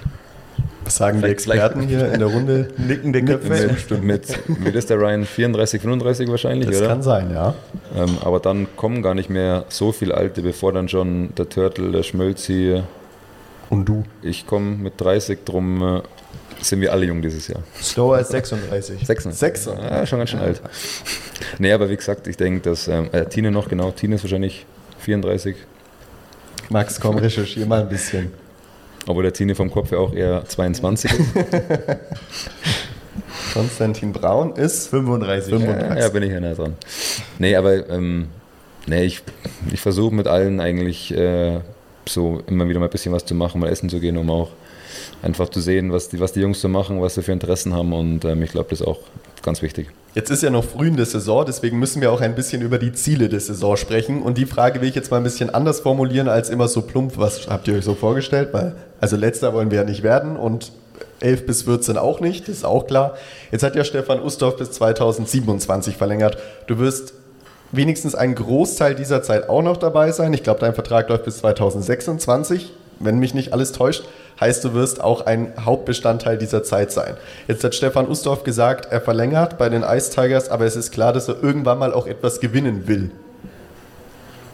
Was 0.90 0.96
sagen 0.96 1.20
vielleicht, 1.20 1.46
die 1.46 1.50
Experten 1.50 1.82
hier 1.82 2.12
in 2.12 2.18
der 2.18 2.26
Runde? 2.26 2.68
Nickende 2.76 3.24
Köpfe. 3.24 3.76
Mit, 3.92 4.02
mit, 4.02 4.60
mit 4.60 4.74
ist 4.74 4.90
der 4.90 4.98
Ryan 4.98 5.24
34, 5.24 5.80
35 5.80 6.28
wahrscheinlich, 6.28 6.68
das 6.68 6.78
oder? 6.78 6.88
kann 6.88 7.02
sein, 7.02 7.30
ja. 7.32 7.54
Ähm, 7.96 8.18
aber 8.22 8.40
dann 8.40 8.66
kommen 8.74 9.00
gar 9.00 9.14
nicht 9.14 9.30
mehr 9.30 9.66
so 9.68 9.92
viele 9.92 10.14
Alte, 10.14 10.42
bevor 10.42 10.72
dann 10.72 10.88
schon 10.88 11.32
der 11.36 11.48
Turtle, 11.48 11.92
der 11.92 12.02
Schmölzi 12.02 12.82
und 13.68 13.84
du. 13.84 14.02
Ich 14.20 14.48
komme 14.48 14.78
mit 14.78 15.00
30, 15.00 15.44
drum 15.44 15.80
äh, 15.80 16.02
sind 16.60 16.80
wir 16.80 16.92
alle 16.92 17.06
jung 17.06 17.22
dieses 17.22 17.46
Jahr. 17.46 17.62
Slower 17.80 18.16
als 18.16 18.30
36. 18.30 19.06
36. 19.06 19.38
36. 19.38 19.90
Ja, 19.92 20.06
schon 20.06 20.18
ganz 20.18 20.30
schön 20.30 20.40
alt. 20.40 20.60
Nee, 21.60 21.72
aber 21.72 21.88
wie 21.88 21.96
gesagt, 21.96 22.26
ich 22.26 22.36
denke, 22.36 22.68
dass 22.68 22.88
ähm, 22.88 23.10
äh, 23.12 23.26
Tine 23.26 23.52
noch, 23.52 23.68
genau, 23.68 23.92
Tine 23.92 24.16
ist 24.16 24.24
wahrscheinlich 24.24 24.66
34. 24.98 25.54
Max, 26.68 27.00
komm, 27.00 27.16
recherchier 27.16 27.66
mal 27.66 27.82
ein 27.82 27.88
bisschen. 27.88 28.32
Obwohl 29.10 29.24
der 29.24 29.32
Tine 29.32 29.56
vom 29.56 29.72
Kopf 29.72 29.90
ja 29.90 29.98
auch 29.98 30.14
eher 30.14 30.44
22 30.46 31.10
ist. 31.10 31.20
Konstantin 33.52 34.12
Braun 34.12 34.54
ist 34.54 34.86
35. 34.86 35.50
35. 35.50 35.90
Ja, 35.90 35.98
ja, 35.98 36.08
bin 36.10 36.22
ich 36.22 36.30
ja 36.30 36.38
nah 36.38 36.54
dran. 36.54 36.76
Nee, 37.40 37.56
aber 37.56 37.90
ähm, 37.90 38.28
nee, 38.86 39.02
ich, 39.02 39.22
ich 39.72 39.80
versuche 39.80 40.14
mit 40.14 40.28
allen 40.28 40.60
eigentlich 40.60 41.12
äh, 41.12 41.58
so 42.08 42.42
immer 42.46 42.68
wieder 42.68 42.80
mal 42.80 42.86
ein 42.86 42.92
bisschen 42.92 43.12
was 43.12 43.24
zu 43.24 43.34
machen, 43.34 43.60
mal 43.60 43.68
essen 43.68 43.88
zu 43.88 44.00
gehen, 44.00 44.16
um 44.16 44.30
auch 44.30 44.48
einfach 45.22 45.48
zu 45.48 45.60
sehen, 45.60 45.92
was 45.92 46.08
die, 46.08 46.20
was 46.20 46.32
die 46.32 46.40
Jungs 46.40 46.60
so 46.60 46.68
machen, 46.68 47.00
was 47.00 47.14
sie 47.14 47.22
für 47.22 47.32
Interessen 47.32 47.74
haben 47.74 47.92
und 47.92 48.24
ähm, 48.24 48.42
ich 48.42 48.50
glaube, 48.50 48.70
das 48.70 48.80
ist 48.80 48.86
auch 48.86 48.98
ganz 49.42 49.62
wichtig. 49.62 49.88
Jetzt 50.14 50.30
ist 50.30 50.42
ja 50.42 50.50
noch 50.50 50.64
früh 50.64 50.88
in 50.88 50.96
der 50.96 51.06
Saison, 51.06 51.44
deswegen 51.46 51.78
müssen 51.78 52.02
wir 52.02 52.10
auch 52.10 52.20
ein 52.20 52.34
bisschen 52.34 52.62
über 52.62 52.78
die 52.78 52.92
Ziele 52.92 53.28
der 53.28 53.38
Saison 53.38 53.76
sprechen. 53.76 54.22
Und 54.22 54.38
die 54.38 54.46
Frage 54.46 54.80
will 54.80 54.88
ich 54.88 54.96
jetzt 54.96 55.12
mal 55.12 55.18
ein 55.18 55.22
bisschen 55.22 55.50
anders 55.50 55.80
formulieren 55.80 56.28
als 56.28 56.50
immer 56.50 56.66
so 56.66 56.82
plump. 56.82 57.16
Was 57.16 57.46
habt 57.48 57.68
ihr 57.68 57.74
euch 57.74 57.84
so 57.84 57.94
vorgestellt? 57.94 58.48
Weil, 58.50 58.74
also 59.00 59.16
letzter 59.16 59.54
wollen 59.54 59.70
wir 59.70 59.78
ja 59.78 59.84
nicht 59.84 60.02
werden 60.02 60.36
und 60.36 60.72
11 61.20 61.46
bis 61.46 61.62
14 61.62 61.96
auch 61.96 62.20
nicht, 62.20 62.48
das 62.48 62.56
ist 62.56 62.64
auch 62.64 62.86
klar. 62.86 63.16
Jetzt 63.52 63.62
hat 63.62 63.76
ja 63.76 63.84
Stefan 63.84 64.20
Ustorf 64.20 64.56
bis 64.56 64.72
2027 64.72 65.96
verlängert. 65.96 66.38
Du 66.66 66.78
wirst 66.78 67.12
wenigstens 67.72 68.14
einen 68.14 68.34
Großteil 68.34 68.94
dieser 68.94 69.22
Zeit 69.22 69.48
auch 69.48 69.62
noch 69.62 69.76
dabei 69.76 70.12
sein. 70.12 70.32
Ich 70.32 70.42
glaube, 70.42 70.60
dein 70.60 70.74
Vertrag 70.74 71.08
läuft 71.08 71.24
bis 71.24 71.38
2026, 71.38 72.72
wenn 72.98 73.18
mich 73.18 73.34
nicht 73.34 73.52
alles 73.52 73.72
täuscht. 73.72 74.04
Heißt, 74.40 74.64
du 74.64 74.72
wirst 74.74 75.02
auch 75.02 75.26
ein 75.26 75.52
Hauptbestandteil 75.64 76.38
dieser 76.38 76.62
Zeit 76.62 76.92
sein. 76.92 77.14
Jetzt 77.46 77.62
hat 77.62 77.74
Stefan 77.74 78.08
Ustorf 78.08 78.42
gesagt, 78.42 78.90
er 78.90 79.00
verlängert 79.00 79.58
bei 79.58 79.68
den 79.68 79.82
Ice 79.82 80.10
Tigers, 80.10 80.48
aber 80.48 80.64
es 80.64 80.76
ist 80.76 80.92
klar, 80.92 81.12
dass 81.12 81.28
er 81.28 81.42
irgendwann 81.42 81.78
mal 81.78 81.92
auch 81.92 82.06
etwas 82.06 82.40
gewinnen 82.40 82.88
will. 82.88 83.10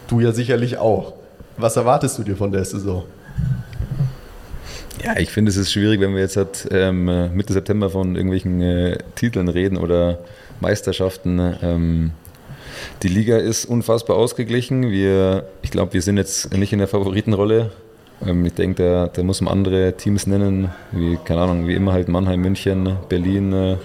Du 0.09 0.21
ja 0.21 0.33
sicherlich 0.33 0.79
auch. 0.79 1.15
Was 1.57 1.77
erwartest 1.77 2.19
du 2.19 2.23
dir 2.23 2.37
von 2.37 2.53
der 2.53 2.65
Saison? 2.65 3.05
Ja, 5.05 5.17
ich 5.19 5.31
finde, 5.31 5.51
es 5.51 5.57
ist 5.57 5.73
schwierig, 5.73 6.01
wenn 6.01 6.15
wir 6.15 6.21
jetzt 6.21 6.37
halt, 6.37 6.69
ähm, 6.71 7.35
Mitte 7.35 7.53
September 7.53 7.91
von 7.91 8.17
irgendwelchen 8.17 8.61
äh, 8.61 8.99
Titeln 9.15 9.49
reden 9.49 9.77
oder 9.77 10.19
Meisterschaften. 10.61 11.55
Ähm, 11.63 12.13
die 13.03 13.09
Liga 13.09 13.37
ist 13.37 13.65
unfassbar 13.65 14.17
ausgeglichen. 14.17 14.91
Wir, 14.91 15.47
ich 15.63 15.71
glaube, 15.71 15.95
wir 15.95 16.03
sind 16.03 16.17
jetzt 16.17 16.55
nicht 16.55 16.73
in 16.73 16.79
der 16.79 16.89
Favoritenrolle. 16.89 17.71
Ähm, 18.25 18.45
ich 18.47 18.55
denke, 18.55 18.83
da, 18.83 19.07
da, 19.09 19.23
muss 19.23 19.41
man 19.41 19.53
andere 19.53 19.95
Teams 19.97 20.27
nennen, 20.27 20.71
wie, 20.93 21.19
keine 21.25 21.43
Ahnung, 21.43 21.69
wie 21.69 21.75
immer 21.75 21.93
halt 21.93 22.09
Mannheim, 22.09 22.41
München, 22.41 22.97
Berlin. 23.09 23.53
Äh, 23.53 23.77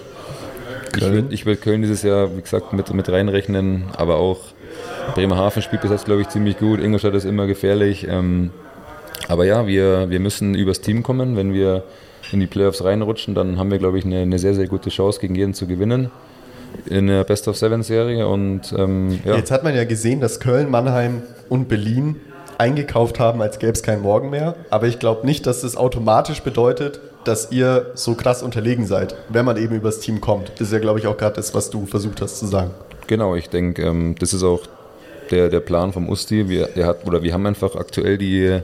ich 0.96 1.02
würde 1.02 1.34
ich 1.34 1.46
würd 1.46 1.62
Köln 1.62 1.82
dieses 1.82 2.02
Jahr, 2.02 2.36
wie 2.36 2.42
gesagt, 2.42 2.72
mit, 2.72 2.92
mit 2.92 3.08
reinrechnen, 3.08 3.84
aber 3.96 4.16
auch 4.16 4.40
Bremerhaven 5.14 5.62
spielt 5.62 5.82
bis 5.82 5.90
jetzt, 5.90 6.04
glaube 6.04 6.22
ich, 6.22 6.28
ziemlich 6.28 6.58
gut. 6.58 6.80
Ingolstadt 6.80 7.14
ist 7.14 7.24
immer 7.24 7.46
gefährlich. 7.46 8.06
Ähm, 8.08 8.50
aber 9.28 9.44
ja, 9.44 9.66
wir, 9.66 10.10
wir 10.10 10.20
müssen 10.20 10.54
übers 10.54 10.80
Team 10.80 11.02
kommen. 11.02 11.36
Wenn 11.36 11.54
wir 11.54 11.84
in 12.30 12.40
die 12.40 12.46
Playoffs 12.46 12.84
reinrutschen, 12.84 13.34
dann 13.34 13.58
haben 13.58 13.70
wir, 13.70 13.78
glaube 13.78 13.98
ich, 13.98 14.04
eine, 14.04 14.20
eine 14.20 14.38
sehr, 14.38 14.54
sehr 14.54 14.66
gute 14.66 14.90
Chance, 14.90 15.20
gegen 15.20 15.34
jeden 15.34 15.54
zu 15.54 15.66
gewinnen 15.66 16.10
in 16.86 17.06
der 17.06 17.24
Best 17.24 17.48
of 17.48 17.56
Seven 17.56 17.82
Serie. 17.82 18.26
Und, 18.26 18.74
ähm, 18.76 19.20
ja. 19.24 19.36
Jetzt 19.36 19.50
hat 19.50 19.64
man 19.64 19.74
ja 19.74 19.84
gesehen, 19.84 20.20
dass 20.20 20.40
Köln, 20.40 20.70
Mannheim 20.70 21.22
und 21.48 21.68
Berlin 21.68 22.16
eingekauft 22.58 23.18
haben, 23.18 23.42
als 23.42 23.58
gäbe 23.58 23.72
es 23.72 23.82
keinen 23.82 24.02
Morgen 24.02 24.30
mehr. 24.30 24.54
Aber 24.70 24.86
ich 24.86 24.98
glaube 24.98 25.26
nicht, 25.26 25.46
dass 25.46 25.62
das 25.62 25.76
automatisch 25.76 26.42
bedeutet, 26.42 27.00
dass 27.24 27.50
ihr 27.52 27.92
so 27.94 28.14
krass 28.14 28.42
unterlegen 28.42 28.86
seid, 28.86 29.14
wenn 29.28 29.44
man 29.44 29.56
eben 29.56 29.74
übers 29.74 30.00
Team 30.00 30.20
kommt. 30.20 30.50
Das 30.56 30.68
ist 30.68 30.72
ja, 30.72 30.78
glaube 30.78 30.98
ich, 30.98 31.06
auch 31.06 31.16
gerade 31.16 31.36
das, 31.36 31.54
was 31.54 31.70
du 31.70 31.86
versucht 31.86 32.20
hast 32.20 32.38
zu 32.38 32.46
sagen. 32.46 32.70
Genau, 33.06 33.34
ich 33.34 33.48
denke, 33.48 33.82
ähm, 33.82 34.14
das 34.18 34.32
ist 34.32 34.42
auch 34.42 34.62
der, 35.30 35.48
der 35.48 35.60
Plan 35.60 35.92
vom 35.92 36.08
Usti. 36.08 36.48
Wir, 36.48 36.66
der 36.66 36.86
hat, 36.86 37.06
oder 37.06 37.22
wir 37.22 37.32
haben 37.32 37.46
einfach 37.46 37.76
aktuell 37.76 38.18
die 38.18 38.60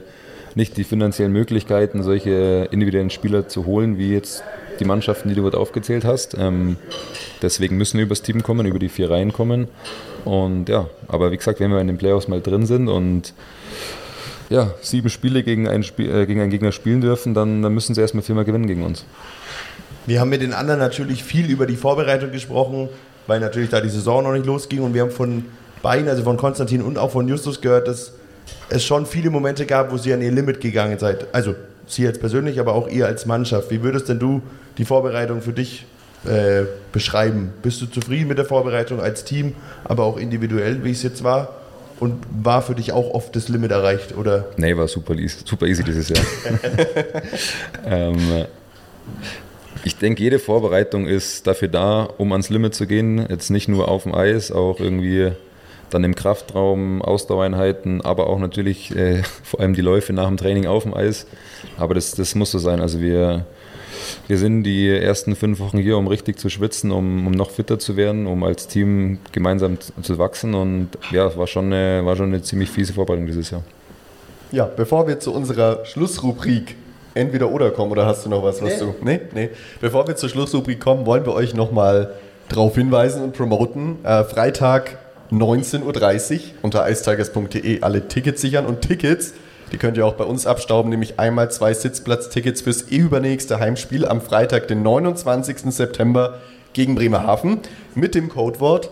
nicht 0.55 0.77
die 0.77 0.83
finanziellen 0.83 1.31
Möglichkeiten, 1.31 2.03
solche 2.03 2.67
individuellen 2.71 3.09
Spieler 3.09 3.47
zu 3.47 3.65
holen, 3.65 3.97
wie 3.97 4.13
jetzt 4.13 4.43
die 4.79 4.85
Mannschaften, 4.85 5.29
die 5.29 5.35
du 5.35 5.43
gerade 5.43 5.57
aufgezählt 5.57 6.05
hast. 6.05 6.35
Ähm, 6.37 6.77
deswegen 7.41 7.77
müssen 7.77 7.97
wir 7.97 8.05
übers 8.05 8.21
Team 8.21 8.43
kommen, 8.43 8.65
über 8.65 8.79
die 8.79 8.89
vier 8.89 9.09
Reihen 9.09 9.33
kommen. 9.33 9.67
Und 10.25 10.69
ja, 10.69 10.87
aber 11.07 11.31
wie 11.31 11.37
gesagt, 11.37 11.59
wenn 11.59 11.71
wir 11.71 11.79
in 11.79 11.87
den 11.87 11.97
Playoffs 11.97 12.27
mal 12.27 12.41
drin 12.41 12.65
sind 12.65 12.87
und 12.87 13.33
ja, 14.49 14.73
sieben 14.81 15.09
Spiele 15.09 15.43
gegen 15.43 15.67
einen, 15.67 15.83
Spiel, 15.83 16.13
äh, 16.13 16.25
gegen 16.25 16.41
einen 16.41 16.49
Gegner 16.49 16.71
spielen 16.71 17.01
dürfen, 17.01 17.33
dann, 17.33 17.61
dann 17.61 17.73
müssen 17.73 17.93
sie 17.93 18.01
erstmal 18.01 18.23
viermal 18.23 18.45
gewinnen 18.45 18.67
gegen 18.67 18.83
uns. 18.83 19.05
Wir 20.05 20.19
haben 20.19 20.29
mit 20.29 20.41
den 20.41 20.53
anderen 20.53 20.79
natürlich 20.79 21.23
viel 21.23 21.49
über 21.51 21.67
die 21.67 21.75
Vorbereitung 21.75 22.31
gesprochen, 22.31 22.89
weil 23.27 23.39
natürlich 23.39 23.69
da 23.69 23.79
die 23.79 23.89
Saison 23.89 24.23
noch 24.23 24.33
nicht 24.33 24.45
losging 24.45 24.81
und 24.81 24.93
wir 24.93 25.03
haben 25.03 25.11
von 25.11 25.45
beiden, 25.83 26.09
also 26.09 26.23
von 26.23 26.37
Konstantin 26.37 26.81
und 26.81 26.97
auch 26.97 27.11
von 27.11 27.27
Justus 27.27 27.61
gehört, 27.61 27.87
dass 27.87 28.13
es 28.69 28.83
schon 28.83 29.05
viele 29.05 29.29
Momente 29.29 29.65
gab, 29.65 29.91
wo 29.91 29.97
sie 29.97 30.13
an 30.13 30.21
ihr 30.21 30.31
Limit 30.31 30.61
gegangen 30.61 30.97
seid. 30.97 31.27
Also 31.33 31.55
sie 31.91 32.03
jetzt 32.03 32.19
persönlich, 32.19 32.59
aber 32.59 32.73
auch 32.73 32.87
ihr 32.87 33.05
als 33.05 33.25
Mannschaft. 33.25 33.71
Wie 33.71 33.83
würdest 33.83 34.09
denn 34.09 34.19
du 34.19 34.41
die 34.77 34.85
Vorbereitung 34.85 35.41
für 35.41 35.53
dich 35.53 35.85
äh, 36.25 36.63
beschreiben? 36.91 37.51
Bist 37.61 37.81
du 37.81 37.85
zufrieden 37.85 38.27
mit 38.27 38.37
der 38.37 38.45
Vorbereitung 38.45 38.99
als 39.01 39.23
Team, 39.23 39.53
aber 39.83 40.03
auch 40.03 40.17
individuell, 40.17 40.83
wie 40.83 40.91
es 40.91 41.03
jetzt 41.03 41.23
war? 41.23 41.55
Und 41.99 42.23
war 42.31 42.61
für 42.61 42.75
dich 42.75 42.93
auch 42.93 43.13
oft 43.13 43.35
das 43.35 43.49
Limit 43.49 43.71
erreicht? 43.71 44.15
Oder? 44.15 44.45
Nee, 44.55 44.77
war 44.77 44.87
super, 44.87 45.15
super 45.43 45.65
easy 45.65 45.83
dieses 45.83 46.07
Jahr. 46.07 46.23
ähm, 47.85 48.45
ich 49.83 49.97
denke, 49.97 50.23
jede 50.23 50.39
Vorbereitung 50.39 51.07
ist 51.07 51.45
dafür 51.45 51.67
da, 51.67 52.03
um 52.17 52.31
ans 52.31 52.49
Limit 52.49 52.73
zu 52.73 52.87
gehen. 52.87 53.25
Jetzt 53.29 53.49
nicht 53.49 53.67
nur 53.67 53.89
auf 53.89 54.03
dem 54.03 54.15
Eis, 54.15 54.51
auch 54.51 54.79
irgendwie 54.79 55.31
dann 55.89 56.03
im 56.03 56.15
Kraftraum, 56.15 57.01
Ausdauereinheiten, 57.01 58.01
aber 58.01 58.27
auch 58.27 58.39
natürlich 58.39 58.95
äh, 58.95 59.23
vor 59.43 59.59
allem 59.59 59.73
die 59.73 59.81
Läufe 59.81 60.13
nach 60.13 60.27
dem 60.27 60.37
Training 60.37 60.67
auf 60.67 60.83
dem 60.83 60.93
Eis. 60.93 61.27
Aber 61.77 61.93
das, 61.93 62.11
das 62.11 62.35
muss 62.35 62.51
so 62.51 62.59
sein. 62.59 62.79
Also 62.79 63.01
wir, 63.01 63.45
wir 64.27 64.37
sind 64.37 64.63
die 64.63 64.89
ersten 64.89 65.35
fünf 65.35 65.59
Wochen 65.59 65.77
hier, 65.77 65.97
um 65.97 66.07
richtig 66.07 66.39
zu 66.39 66.49
schwitzen, 66.49 66.91
um, 66.91 67.27
um 67.27 67.33
noch 67.33 67.51
fitter 67.51 67.79
zu 67.79 67.97
werden, 67.97 68.27
um 68.27 68.43
als 68.43 68.67
Team 68.67 69.19
gemeinsam 69.31 69.77
zu 70.01 70.17
wachsen. 70.17 70.53
Und 70.53 70.89
ja, 71.11 71.27
es 71.27 71.37
war 71.37 71.47
schon 71.47 71.65
eine, 71.65 72.05
war 72.05 72.15
schon 72.15 72.27
eine 72.27 72.41
ziemlich 72.41 72.69
fiese 72.69 72.93
Vorbereitung 72.93 73.25
dieses 73.25 73.51
Jahr. 73.51 73.63
Ja, 74.51 74.65
bevor 74.65 75.07
wir 75.07 75.19
zu 75.19 75.33
unserer 75.33 75.85
Schlussrubrik 75.85 76.75
entweder 77.13 77.51
oder 77.51 77.71
kommen, 77.71 77.91
oder 77.91 78.05
hast 78.05 78.25
du 78.25 78.29
noch 78.29 78.43
was, 78.43 78.61
was 78.61 78.79
nee. 78.79 78.79
du. 78.79 78.95
Nee, 79.03 79.19
nee. 79.33 79.49
Bevor 79.81 80.07
wir 80.07 80.15
zur 80.15 80.29
Schlussrubrik 80.29 80.79
kommen, 80.79 81.05
wollen 81.05 81.25
wir 81.25 81.33
euch 81.33 81.53
nochmal 81.53 82.13
darauf 82.49 82.75
hinweisen 82.75 83.23
und 83.23 83.33
promoten. 83.33 84.03
Äh, 84.03 84.23
Freitag 84.23 84.97
19.30 85.31 86.33
Uhr 86.33 86.39
unter 86.63 86.83
eistigers.de 86.83 87.81
alle 87.81 88.07
Tickets 88.07 88.41
sichern 88.41 88.65
und 88.65 88.81
Tickets, 88.81 89.33
die 89.71 89.77
könnt 89.77 89.97
ihr 89.97 90.05
auch 90.05 90.13
bei 90.15 90.23
uns 90.23 90.47
abstauben, 90.47 90.89
nämlich 90.89 91.19
einmal 91.19 91.51
zwei 91.51 91.73
Sitzplatztickets 91.73 92.61
fürs 92.61 92.81
übernächste 92.81 93.59
Heimspiel 93.59 94.05
am 94.05 94.21
Freitag, 94.21 94.67
den 94.67 94.81
29. 94.81 95.71
September 95.71 96.39
gegen 96.73 96.95
Bremerhaven 96.95 97.59
mit 97.95 98.15
dem 98.15 98.29
Codewort 98.29 98.89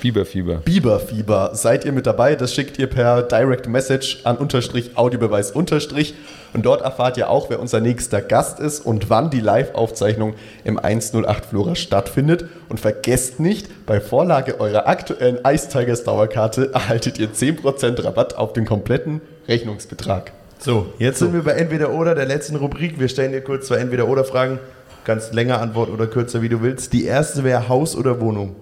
Biberfieber. 0.00 0.56
Biberfieber. 0.64 1.50
Seid 1.54 1.84
ihr 1.84 1.92
mit 1.92 2.06
dabei? 2.06 2.36
Das 2.36 2.54
schickt 2.54 2.78
ihr 2.78 2.86
per 2.86 3.22
Direct 3.22 3.68
Message 3.68 4.20
an 4.24 4.36
Unterstrich 4.36 4.96
Audiobeweis 4.96 5.50
Unterstrich. 5.50 6.14
Und 6.52 6.64
dort 6.64 6.82
erfahrt 6.82 7.16
ihr 7.16 7.28
auch, 7.28 7.50
wer 7.50 7.60
unser 7.60 7.80
nächster 7.80 8.20
Gast 8.20 8.60
ist 8.60 8.80
und 8.80 9.10
wann 9.10 9.30
die 9.30 9.40
Live-Aufzeichnung 9.40 10.34
im 10.64 10.78
108 10.78 11.46
Flora 11.46 11.74
stattfindet. 11.74 12.46
Und 12.68 12.80
vergesst 12.80 13.40
nicht, 13.40 13.86
bei 13.86 14.00
Vorlage 14.00 14.60
eurer 14.60 14.86
aktuellen 14.86 15.38
Ice 15.46 15.68
Tigers 15.68 16.04
Dauerkarte 16.04 16.72
erhaltet 16.72 17.18
ihr 17.18 17.30
10% 17.32 18.04
Rabatt 18.04 18.36
auf 18.36 18.52
den 18.52 18.64
kompletten 18.64 19.20
Rechnungsbetrag. 19.48 20.32
So, 20.58 20.92
jetzt 20.98 21.18
so. 21.18 21.26
sind 21.26 21.34
wir 21.34 21.42
bei 21.42 21.52
Entweder 21.52 21.92
oder 21.92 22.14
der 22.14 22.26
letzten 22.26 22.56
Rubrik. 22.56 22.98
Wir 22.98 23.08
stellen 23.08 23.32
dir 23.32 23.42
kurz 23.42 23.66
zwei 23.66 23.76
Entweder 23.76 24.08
oder 24.08 24.24
Fragen. 24.24 24.58
Ganz 25.04 25.32
länger 25.32 25.60
Antwort 25.60 25.90
oder 25.90 26.06
kürzer, 26.06 26.42
wie 26.42 26.48
du 26.48 26.62
willst. 26.62 26.92
Die 26.92 27.04
erste 27.04 27.44
wäre 27.44 27.68
Haus 27.68 27.94
oder 27.94 28.20
Wohnung? 28.20 28.56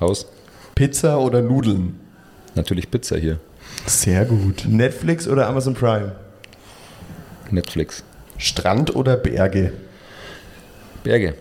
Haus. 0.00 0.26
Pizza 0.74 1.18
oder 1.18 1.42
Nudeln? 1.42 1.98
Natürlich 2.54 2.90
Pizza 2.90 3.16
hier. 3.16 3.38
Sehr 3.86 4.24
gut. 4.24 4.64
Netflix 4.66 5.26
oder 5.28 5.48
Amazon 5.48 5.74
Prime? 5.74 6.12
Netflix. 7.50 8.04
Strand 8.36 8.94
oder 8.94 9.16
Berge? 9.16 9.72
Berge. 11.02 11.34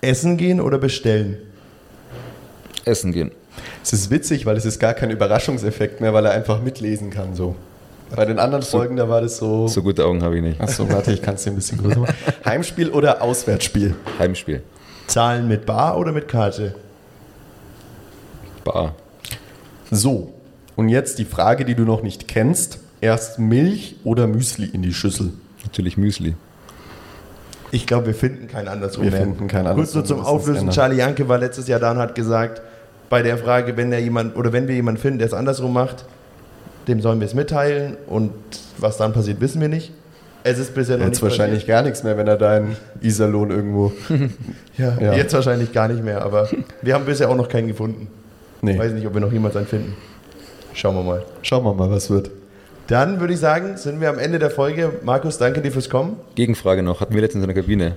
Essen 0.00 0.36
gehen 0.36 0.60
oder 0.60 0.78
bestellen? 0.78 1.38
Essen 2.84 3.12
gehen. 3.12 3.30
Es 3.82 3.92
ist 3.92 4.10
witzig, 4.10 4.46
weil 4.46 4.56
es 4.56 4.64
ist 4.64 4.78
gar 4.78 4.94
kein 4.94 5.10
Überraschungseffekt 5.10 6.00
mehr, 6.00 6.12
weil 6.12 6.26
er 6.26 6.32
einfach 6.32 6.60
mitlesen 6.60 7.10
kann 7.10 7.34
so. 7.34 7.56
Bei 8.14 8.24
den 8.24 8.38
anderen 8.38 8.62
Folgen, 8.62 8.96
da 8.96 9.08
war 9.08 9.20
das 9.20 9.38
so. 9.38 9.66
So 9.66 9.82
gute 9.82 10.04
Augen 10.04 10.22
habe 10.22 10.36
ich 10.36 10.42
nicht. 10.42 10.60
Achso, 10.60 10.88
warte, 10.88 11.12
ich 11.12 11.22
kann 11.22 11.34
es 11.34 11.42
dir 11.42 11.50
ein 11.50 11.56
bisschen 11.56 11.78
größer 11.78 12.00
machen. 12.00 12.14
Heimspiel 12.44 12.90
oder 12.90 13.20
Auswärtsspiel? 13.20 13.96
Heimspiel. 14.18 14.62
Zahlen 15.08 15.48
mit 15.48 15.66
Bar 15.66 15.98
oder 15.98 16.12
mit 16.12 16.28
Karte? 16.28 16.74
Bar. 18.66 18.94
So, 19.90 20.34
und 20.74 20.88
jetzt 20.88 21.18
die 21.18 21.24
Frage, 21.24 21.64
die 21.64 21.74
du 21.74 21.84
noch 21.84 22.02
nicht 22.02 22.26
kennst. 22.28 22.80
Erst 23.00 23.38
Milch 23.38 23.96
oder 24.04 24.26
Müsli 24.26 24.66
in 24.66 24.82
die 24.82 24.92
Schüssel? 24.92 25.32
Natürlich 25.62 25.96
Müsli. 25.96 26.34
Ich 27.70 27.86
glaube, 27.86 28.06
wir 28.06 28.14
finden 28.14 28.48
kein 28.48 28.68
andersrum 28.68 29.04
wir 29.04 29.12
mehr. 29.12 29.20
finden 29.20 29.48
kein 29.48 29.66
andersrum. 29.66 29.84
Kurz 29.84 29.94
nur 29.94 30.04
zum 30.04 30.20
Auflösen. 30.20 30.70
Charlie 30.70 30.96
Janke 30.96 31.28
war 31.28 31.38
letztes 31.38 31.68
Jahr 31.68 31.78
da 31.78 31.92
und 31.92 31.98
hat 31.98 32.14
gesagt, 32.14 32.62
bei 33.08 33.22
der 33.22 33.38
Frage, 33.38 33.76
wenn, 33.76 33.90
der 33.90 34.00
jemand, 34.00 34.36
oder 34.36 34.52
wenn 34.52 34.66
wir 34.66 34.74
jemanden 34.74 35.00
finden, 35.00 35.18
der 35.18 35.28
es 35.28 35.34
andersrum 35.34 35.72
macht, 35.72 36.04
dem 36.88 37.00
sollen 37.00 37.20
wir 37.20 37.26
es 37.26 37.34
mitteilen 37.34 37.96
und 38.06 38.32
was 38.78 38.96
dann 38.96 39.12
passiert, 39.12 39.40
wissen 39.40 39.60
wir 39.60 39.68
nicht. 39.68 39.92
Es 40.42 40.58
ist 40.58 40.74
bisher 40.74 40.96
noch 40.96 41.06
jetzt 41.06 41.14
nicht 41.14 41.22
wahrscheinlich 41.22 41.60
passiert. 41.60 41.76
gar 41.76 41.82
nichts 41.82 42.02
mehr, 42.02 42.16
wenn 42.16 42.26
er 42.26 42.36
deinen 42.36 42.76
Iserlohn 43.00 43.50
irgendwo. 43.50 43.92
ja, 44.76 44.96
ja, 45.00 45.14
jetzt 45.14 45.34
wahrscheinlich 45.34 45.72
gar 45.72 45.88
nicht 45.88 46.02
mehr, 46.02 46.22
aber 46.22 46.48
wir 46.82 46.94
haben 46.94 47.04
bisher 47.04 47.28
auch 47.28 47.36
noch 47.36 47.48
keinen 47.48 47.66
gefunden. 47.68 48.08
Nee. 48.62 48.78
Weiß 48.78 48.92
nicht, 48.92 49.06
ob 49.06 49.14
wir 49.14 49.20
noch 49.20 49.32
jemals 49.32 49.56
einen 49.56 49.66
finden. 49.66 49.96
Schauen 50.72 50.94
wir 50.94 51.02
mal. 51.02 51.24
Schauen 51.42 51.64
wir 51.64 51.74
mal, 51.74 51.90
was 51.90 52.10
wird. 52.10 52.30
Dann 52.88 53.18
würde 53.20 53.34
ich 53.34 53.40
sagen, 53.40 53.76
sind 53.76 54.00
wir 54.00 54.10
am 54.10 54.18
Ende 54.18 54.38
der 54.38 54.50
Folge. 54.50 54.92
Markus, 55.02 55.38
danke 55.38 55.60
dir 55.60 55.72
fürs 55.72 55.90
Kommen. 55.90 56.18
Gegenfrage 56.34 56.82
noch, 56.82 57.00
hatten 57.00 57.14
wir 57.14 57.20
letztens 57.20 57.44
in 57.44 57.52
der 57.52 57.60
Kabine. 57.60 57.96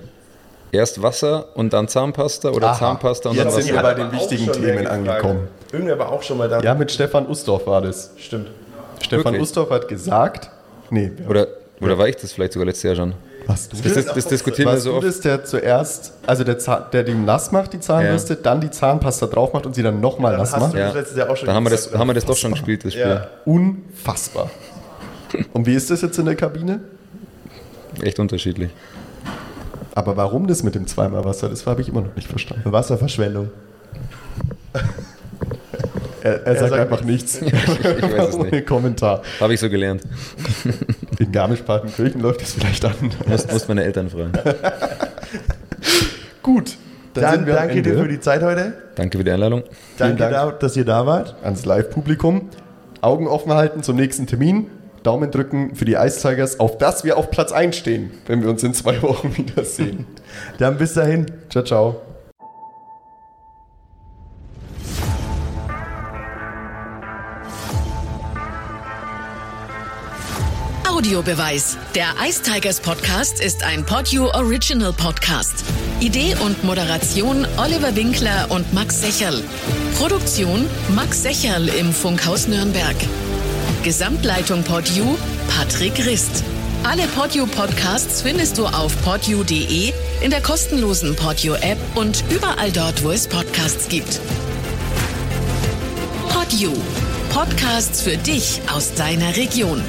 Erst 0.72 1.02
Wasser 1.02 1.56
und 1.56 1.72
dann 1.72 1.88
Zahnpasta 1.88 2.50
oder 2.50 2.68
Aha. 2.68 2.78
Zahnpasta 2.78 3.30
und 3.30 3.36
Jetzt 3.36 3.44
dann 3.44 3.62
sind 3.62 3.74
Wasser? 3.74 3.74
wir 3.74 3.82
bei 3.82 3.94
den 3.94 4.12
wichtigen 4.12 4.52
Themen 4.52 4.86
angekommen. 4.86 5.48
Irgendwer 5.72 5.98
war 5.98 6.10
auch 6.10 6.22
schon 6.22 6.38
mal 6.38 6.48
da. 6.48 6.60
Ja, 6.60 6.74
mit 6.74 6.90
Stefan 6.90 7.26
Ustorf 7.28 7.66
war 7.66 7.82
das. 7.82 8.12
Stimmt. 8.16 8.50
Stefan 9.00 9.24
Wirklich? 9.24 9.42
Ustorf 9.42 9.70
hat 9.70 9.88
gesagt, 9.88 10.50
nee, 10.90 11.10
Oder, 11.28 11.46
oder 11.80 11.98
war 11.98 12.08
ich 12.08 12.16
das 12.16 12.32
vielleicht 12.32 12.52
sogar 12.52 12.66
letztes 12.66 12.82
Jahr 12.84 12.96
schon? 12.96 13.14
was 13.50 13.68
du 13.68 13.76
Das, 13.76 13.92
das, 13.92 14.14
das 14.14 14.26
diskutieren 14.26 14.70
wir 14.70 14.78
so 14.78 14.90
du 14.92 14.96
oft. 14.98 15.06
das, 15.06 15.20
der 15.20 15.44
zuerst, 15.44 16.12
also 16.26 16.44
der, 16.44 16.58
Zahn, 16.58 16.84
der 16.92 17.02
die 17.02 17.14
nass 17.14 17.52
macht, 17.52 17.72
die 17.72 17.80
Zahnbürste, 17.80 18.36
dann 18.36 18.60
die 18.60 18.70
Zahnpasta 18.70 19.26
drauf 19.26 19.52
macht 19.52 19.66
und 19.66 19.74
sie 19.74 19.82
dann 19.82 20.00
nochmal 20.00 20.36
nass 20.36 20.52
hast 20.52 20.60
macht? 20.60 20.74
du 20.74 20.78
Ja, 20.78 20.86
das 20.86 20.94
letztes 20.94 21.16
Jahr 21.16 21.30
auch 21.30 21.36
schon 21.36 21.46
dann 21.46 21.56
haben 21.56 21.64
wir, 21.64 21.70
das, 21.70 21.92
haben 21.92 22.06
wir 22.06 22.14
das 22.14 22.24
doch 22.24 22.36
schon 22.36 22.52
gespielt, 22.52 22.84
das 22.84 22.92
Spiel. 22.92 23.06
Ja. 23.06 23.28
Unfassbar. 23.44 24.50
Und 25.52 25.66
wie 25.66 25.74
ist 25.74 25.90
das 25.90 26.02
jetzt 26.02 26.18
in 26.18 26.26
der 26.26 26.36
Kabine? 26.36 26.80
Echt 28.02 28.18
unterschiedlich. 28.18 28.70
Aber 29.94 30.16
warum 30.16 30.46
das 30.46 30.62
mit 30.62 30.74
dem 30.74 30.86
zweimal 30.86 31.24
Wasser, 31.24 31.48
das 31.48 31.66
habe 31.66 31.82
ich 31.82 31.88
immer 31.88 32.02
noch 32.02 32.14
nicht 32.14 32.28
verstanden. 32.28 32.70
Wasserverschwendung. 32.70 33.50
Er, 36.22 36.46
er, 36.46 36.56
sagt 36.56 36.70
sagt 36.70 36.82
einfach 36.82 37.02
nichts. 37.02 37.40
Ich 37.42 37.52
weiß 37.52 38.28
es 38.28 38.34
Ohne 38.34 38.50
nicht. 38.50 38.66
Kommentar. 38.66 39.22
Habe 39.40 39.54
ich 39.54 39.60
so 39.60 39.68
gelernt. 39.70 40.02
In 41.20 41.32
Garmisch-Partenkirchen 41.32 42.20
läuft 42.20 42.40
das 42.40 42.54
vielleicht 42.54 42.84
an. 42.84 42.94
Muss, 43.26 43.46
muss 43.52 43.68
meine 43.68 43.84
Eltern 43.84 44.08
fragen. 44.08 44.32
Gut, 46.42 46.76
dann, 47.12 47.22
Dann 47.22 47.34
sind 47.34 47.46
wir 47.46 47.60
am 47.60 47.68
danke 47.68 47.82
dir 47.82 47.98
für 47.98 48.08
die 48.08 48.20
Zeit 48.20 48.42
heute. 48.42 48.72
Danke 48.94 49.18
für 49.18 49.24
die 49.24 49.30
Einladung. 49.30 49.62
Danke, 49.98 50.16
Dank. 50.16 50.32
da, 50.32 50.50
dass 50.52 50.76
ihr 50.76 50.86
da 50.86 51.04
wart. 51.04 51.36
ans 51.42 51.66
Live-Publikum. 51.66 52.48
Augen 53.02 53.26
offen 53.26 53.52
halten 53.52 53.82
zum 53.82 53.96
nächsten 53.96 54.26
Termin. 54.26 54.68
Daumen 55.02 55.30
drücken 55.30 55.74
für 55.74 55.84
die 55.84 55.94
Ice 55.94 56.26
Tigers, 56.26 56.58
auf 56.58 56.78
dass 56.78 57.04
wir 57.04 57.18
auf 57.18 57.30
Platz 57.30 57.52
1 57.52 57.76
stehen, 57.76 58.10
wenn 58.26 58.42
wir 58.42 58.48
uns 58.48 58.62
in 58.62 58.72
zwei 58.72 59.00
Wochen 59.02 59.36
wiedersehen. 59.36 60.06
Dann 60.58 60.78
bis 60.78 60.94
dahin. 60.94 61.26
ciao, 61.50 61.64
ciao. 61.64 62.09
Audiobeweis. 71.10 71.76
Der 71.96 72.06
Ice 72.24 72.40
Tigers 72.40 72.78
Podcast 72.78 73.40
ist 73.40 73.64
ein 73.64 73.84
Podio 73.84 74.32
Original 74.32 74.92
Podcast. 74.92 75.64
Idee 75.98 76.36
und 76.36 76.62
Moderation 76.62 77.48
Oliver 77.56 77.96
Winkler 77.96 78.46
und 78.48 78.72
Max 78.72 79.00
Secherl. 79.00 79.42
Produktion 79.98 80.66
Max 80.94 81.24
Secherl 81.24 81.66
im 81.66 81.92
Funkhaus 81.92 82.46
Nürnberg. 82.46 82.94
Gesamtleitung 83.82 84.62
Podio 84.62 85.18
Patrick 85.48 85.98
Rist. 86.06 86.44
Alle 86.84 87.08
Podio 87.08 87.44
Podcasts 87.46 88.22
findest 88.22 88.56
du 88.56 88.66
auf 88.66 88.94
podio.de, 89.02 89.92
in 90.20 90.30
der 90.30 90.42
kostenlosen 90.42 91.16
Podio 91.16 91.54
App 91.54 91.78
und 91.96 92.22
überall 92.30 92.70
dort, 92.70 93.02
wo 93.02 93.10
es 93.10 93.26
Podcasts 93.26 93.88
gibt. 93.88 94.20
Podio. 96.28 96.72
Podcasts 97.34 98.00
für 98.00 98.16
dich 98.16 98.60
aus 98.72 98.94
deiner 98.94 99.36
Region. 99.36 99.82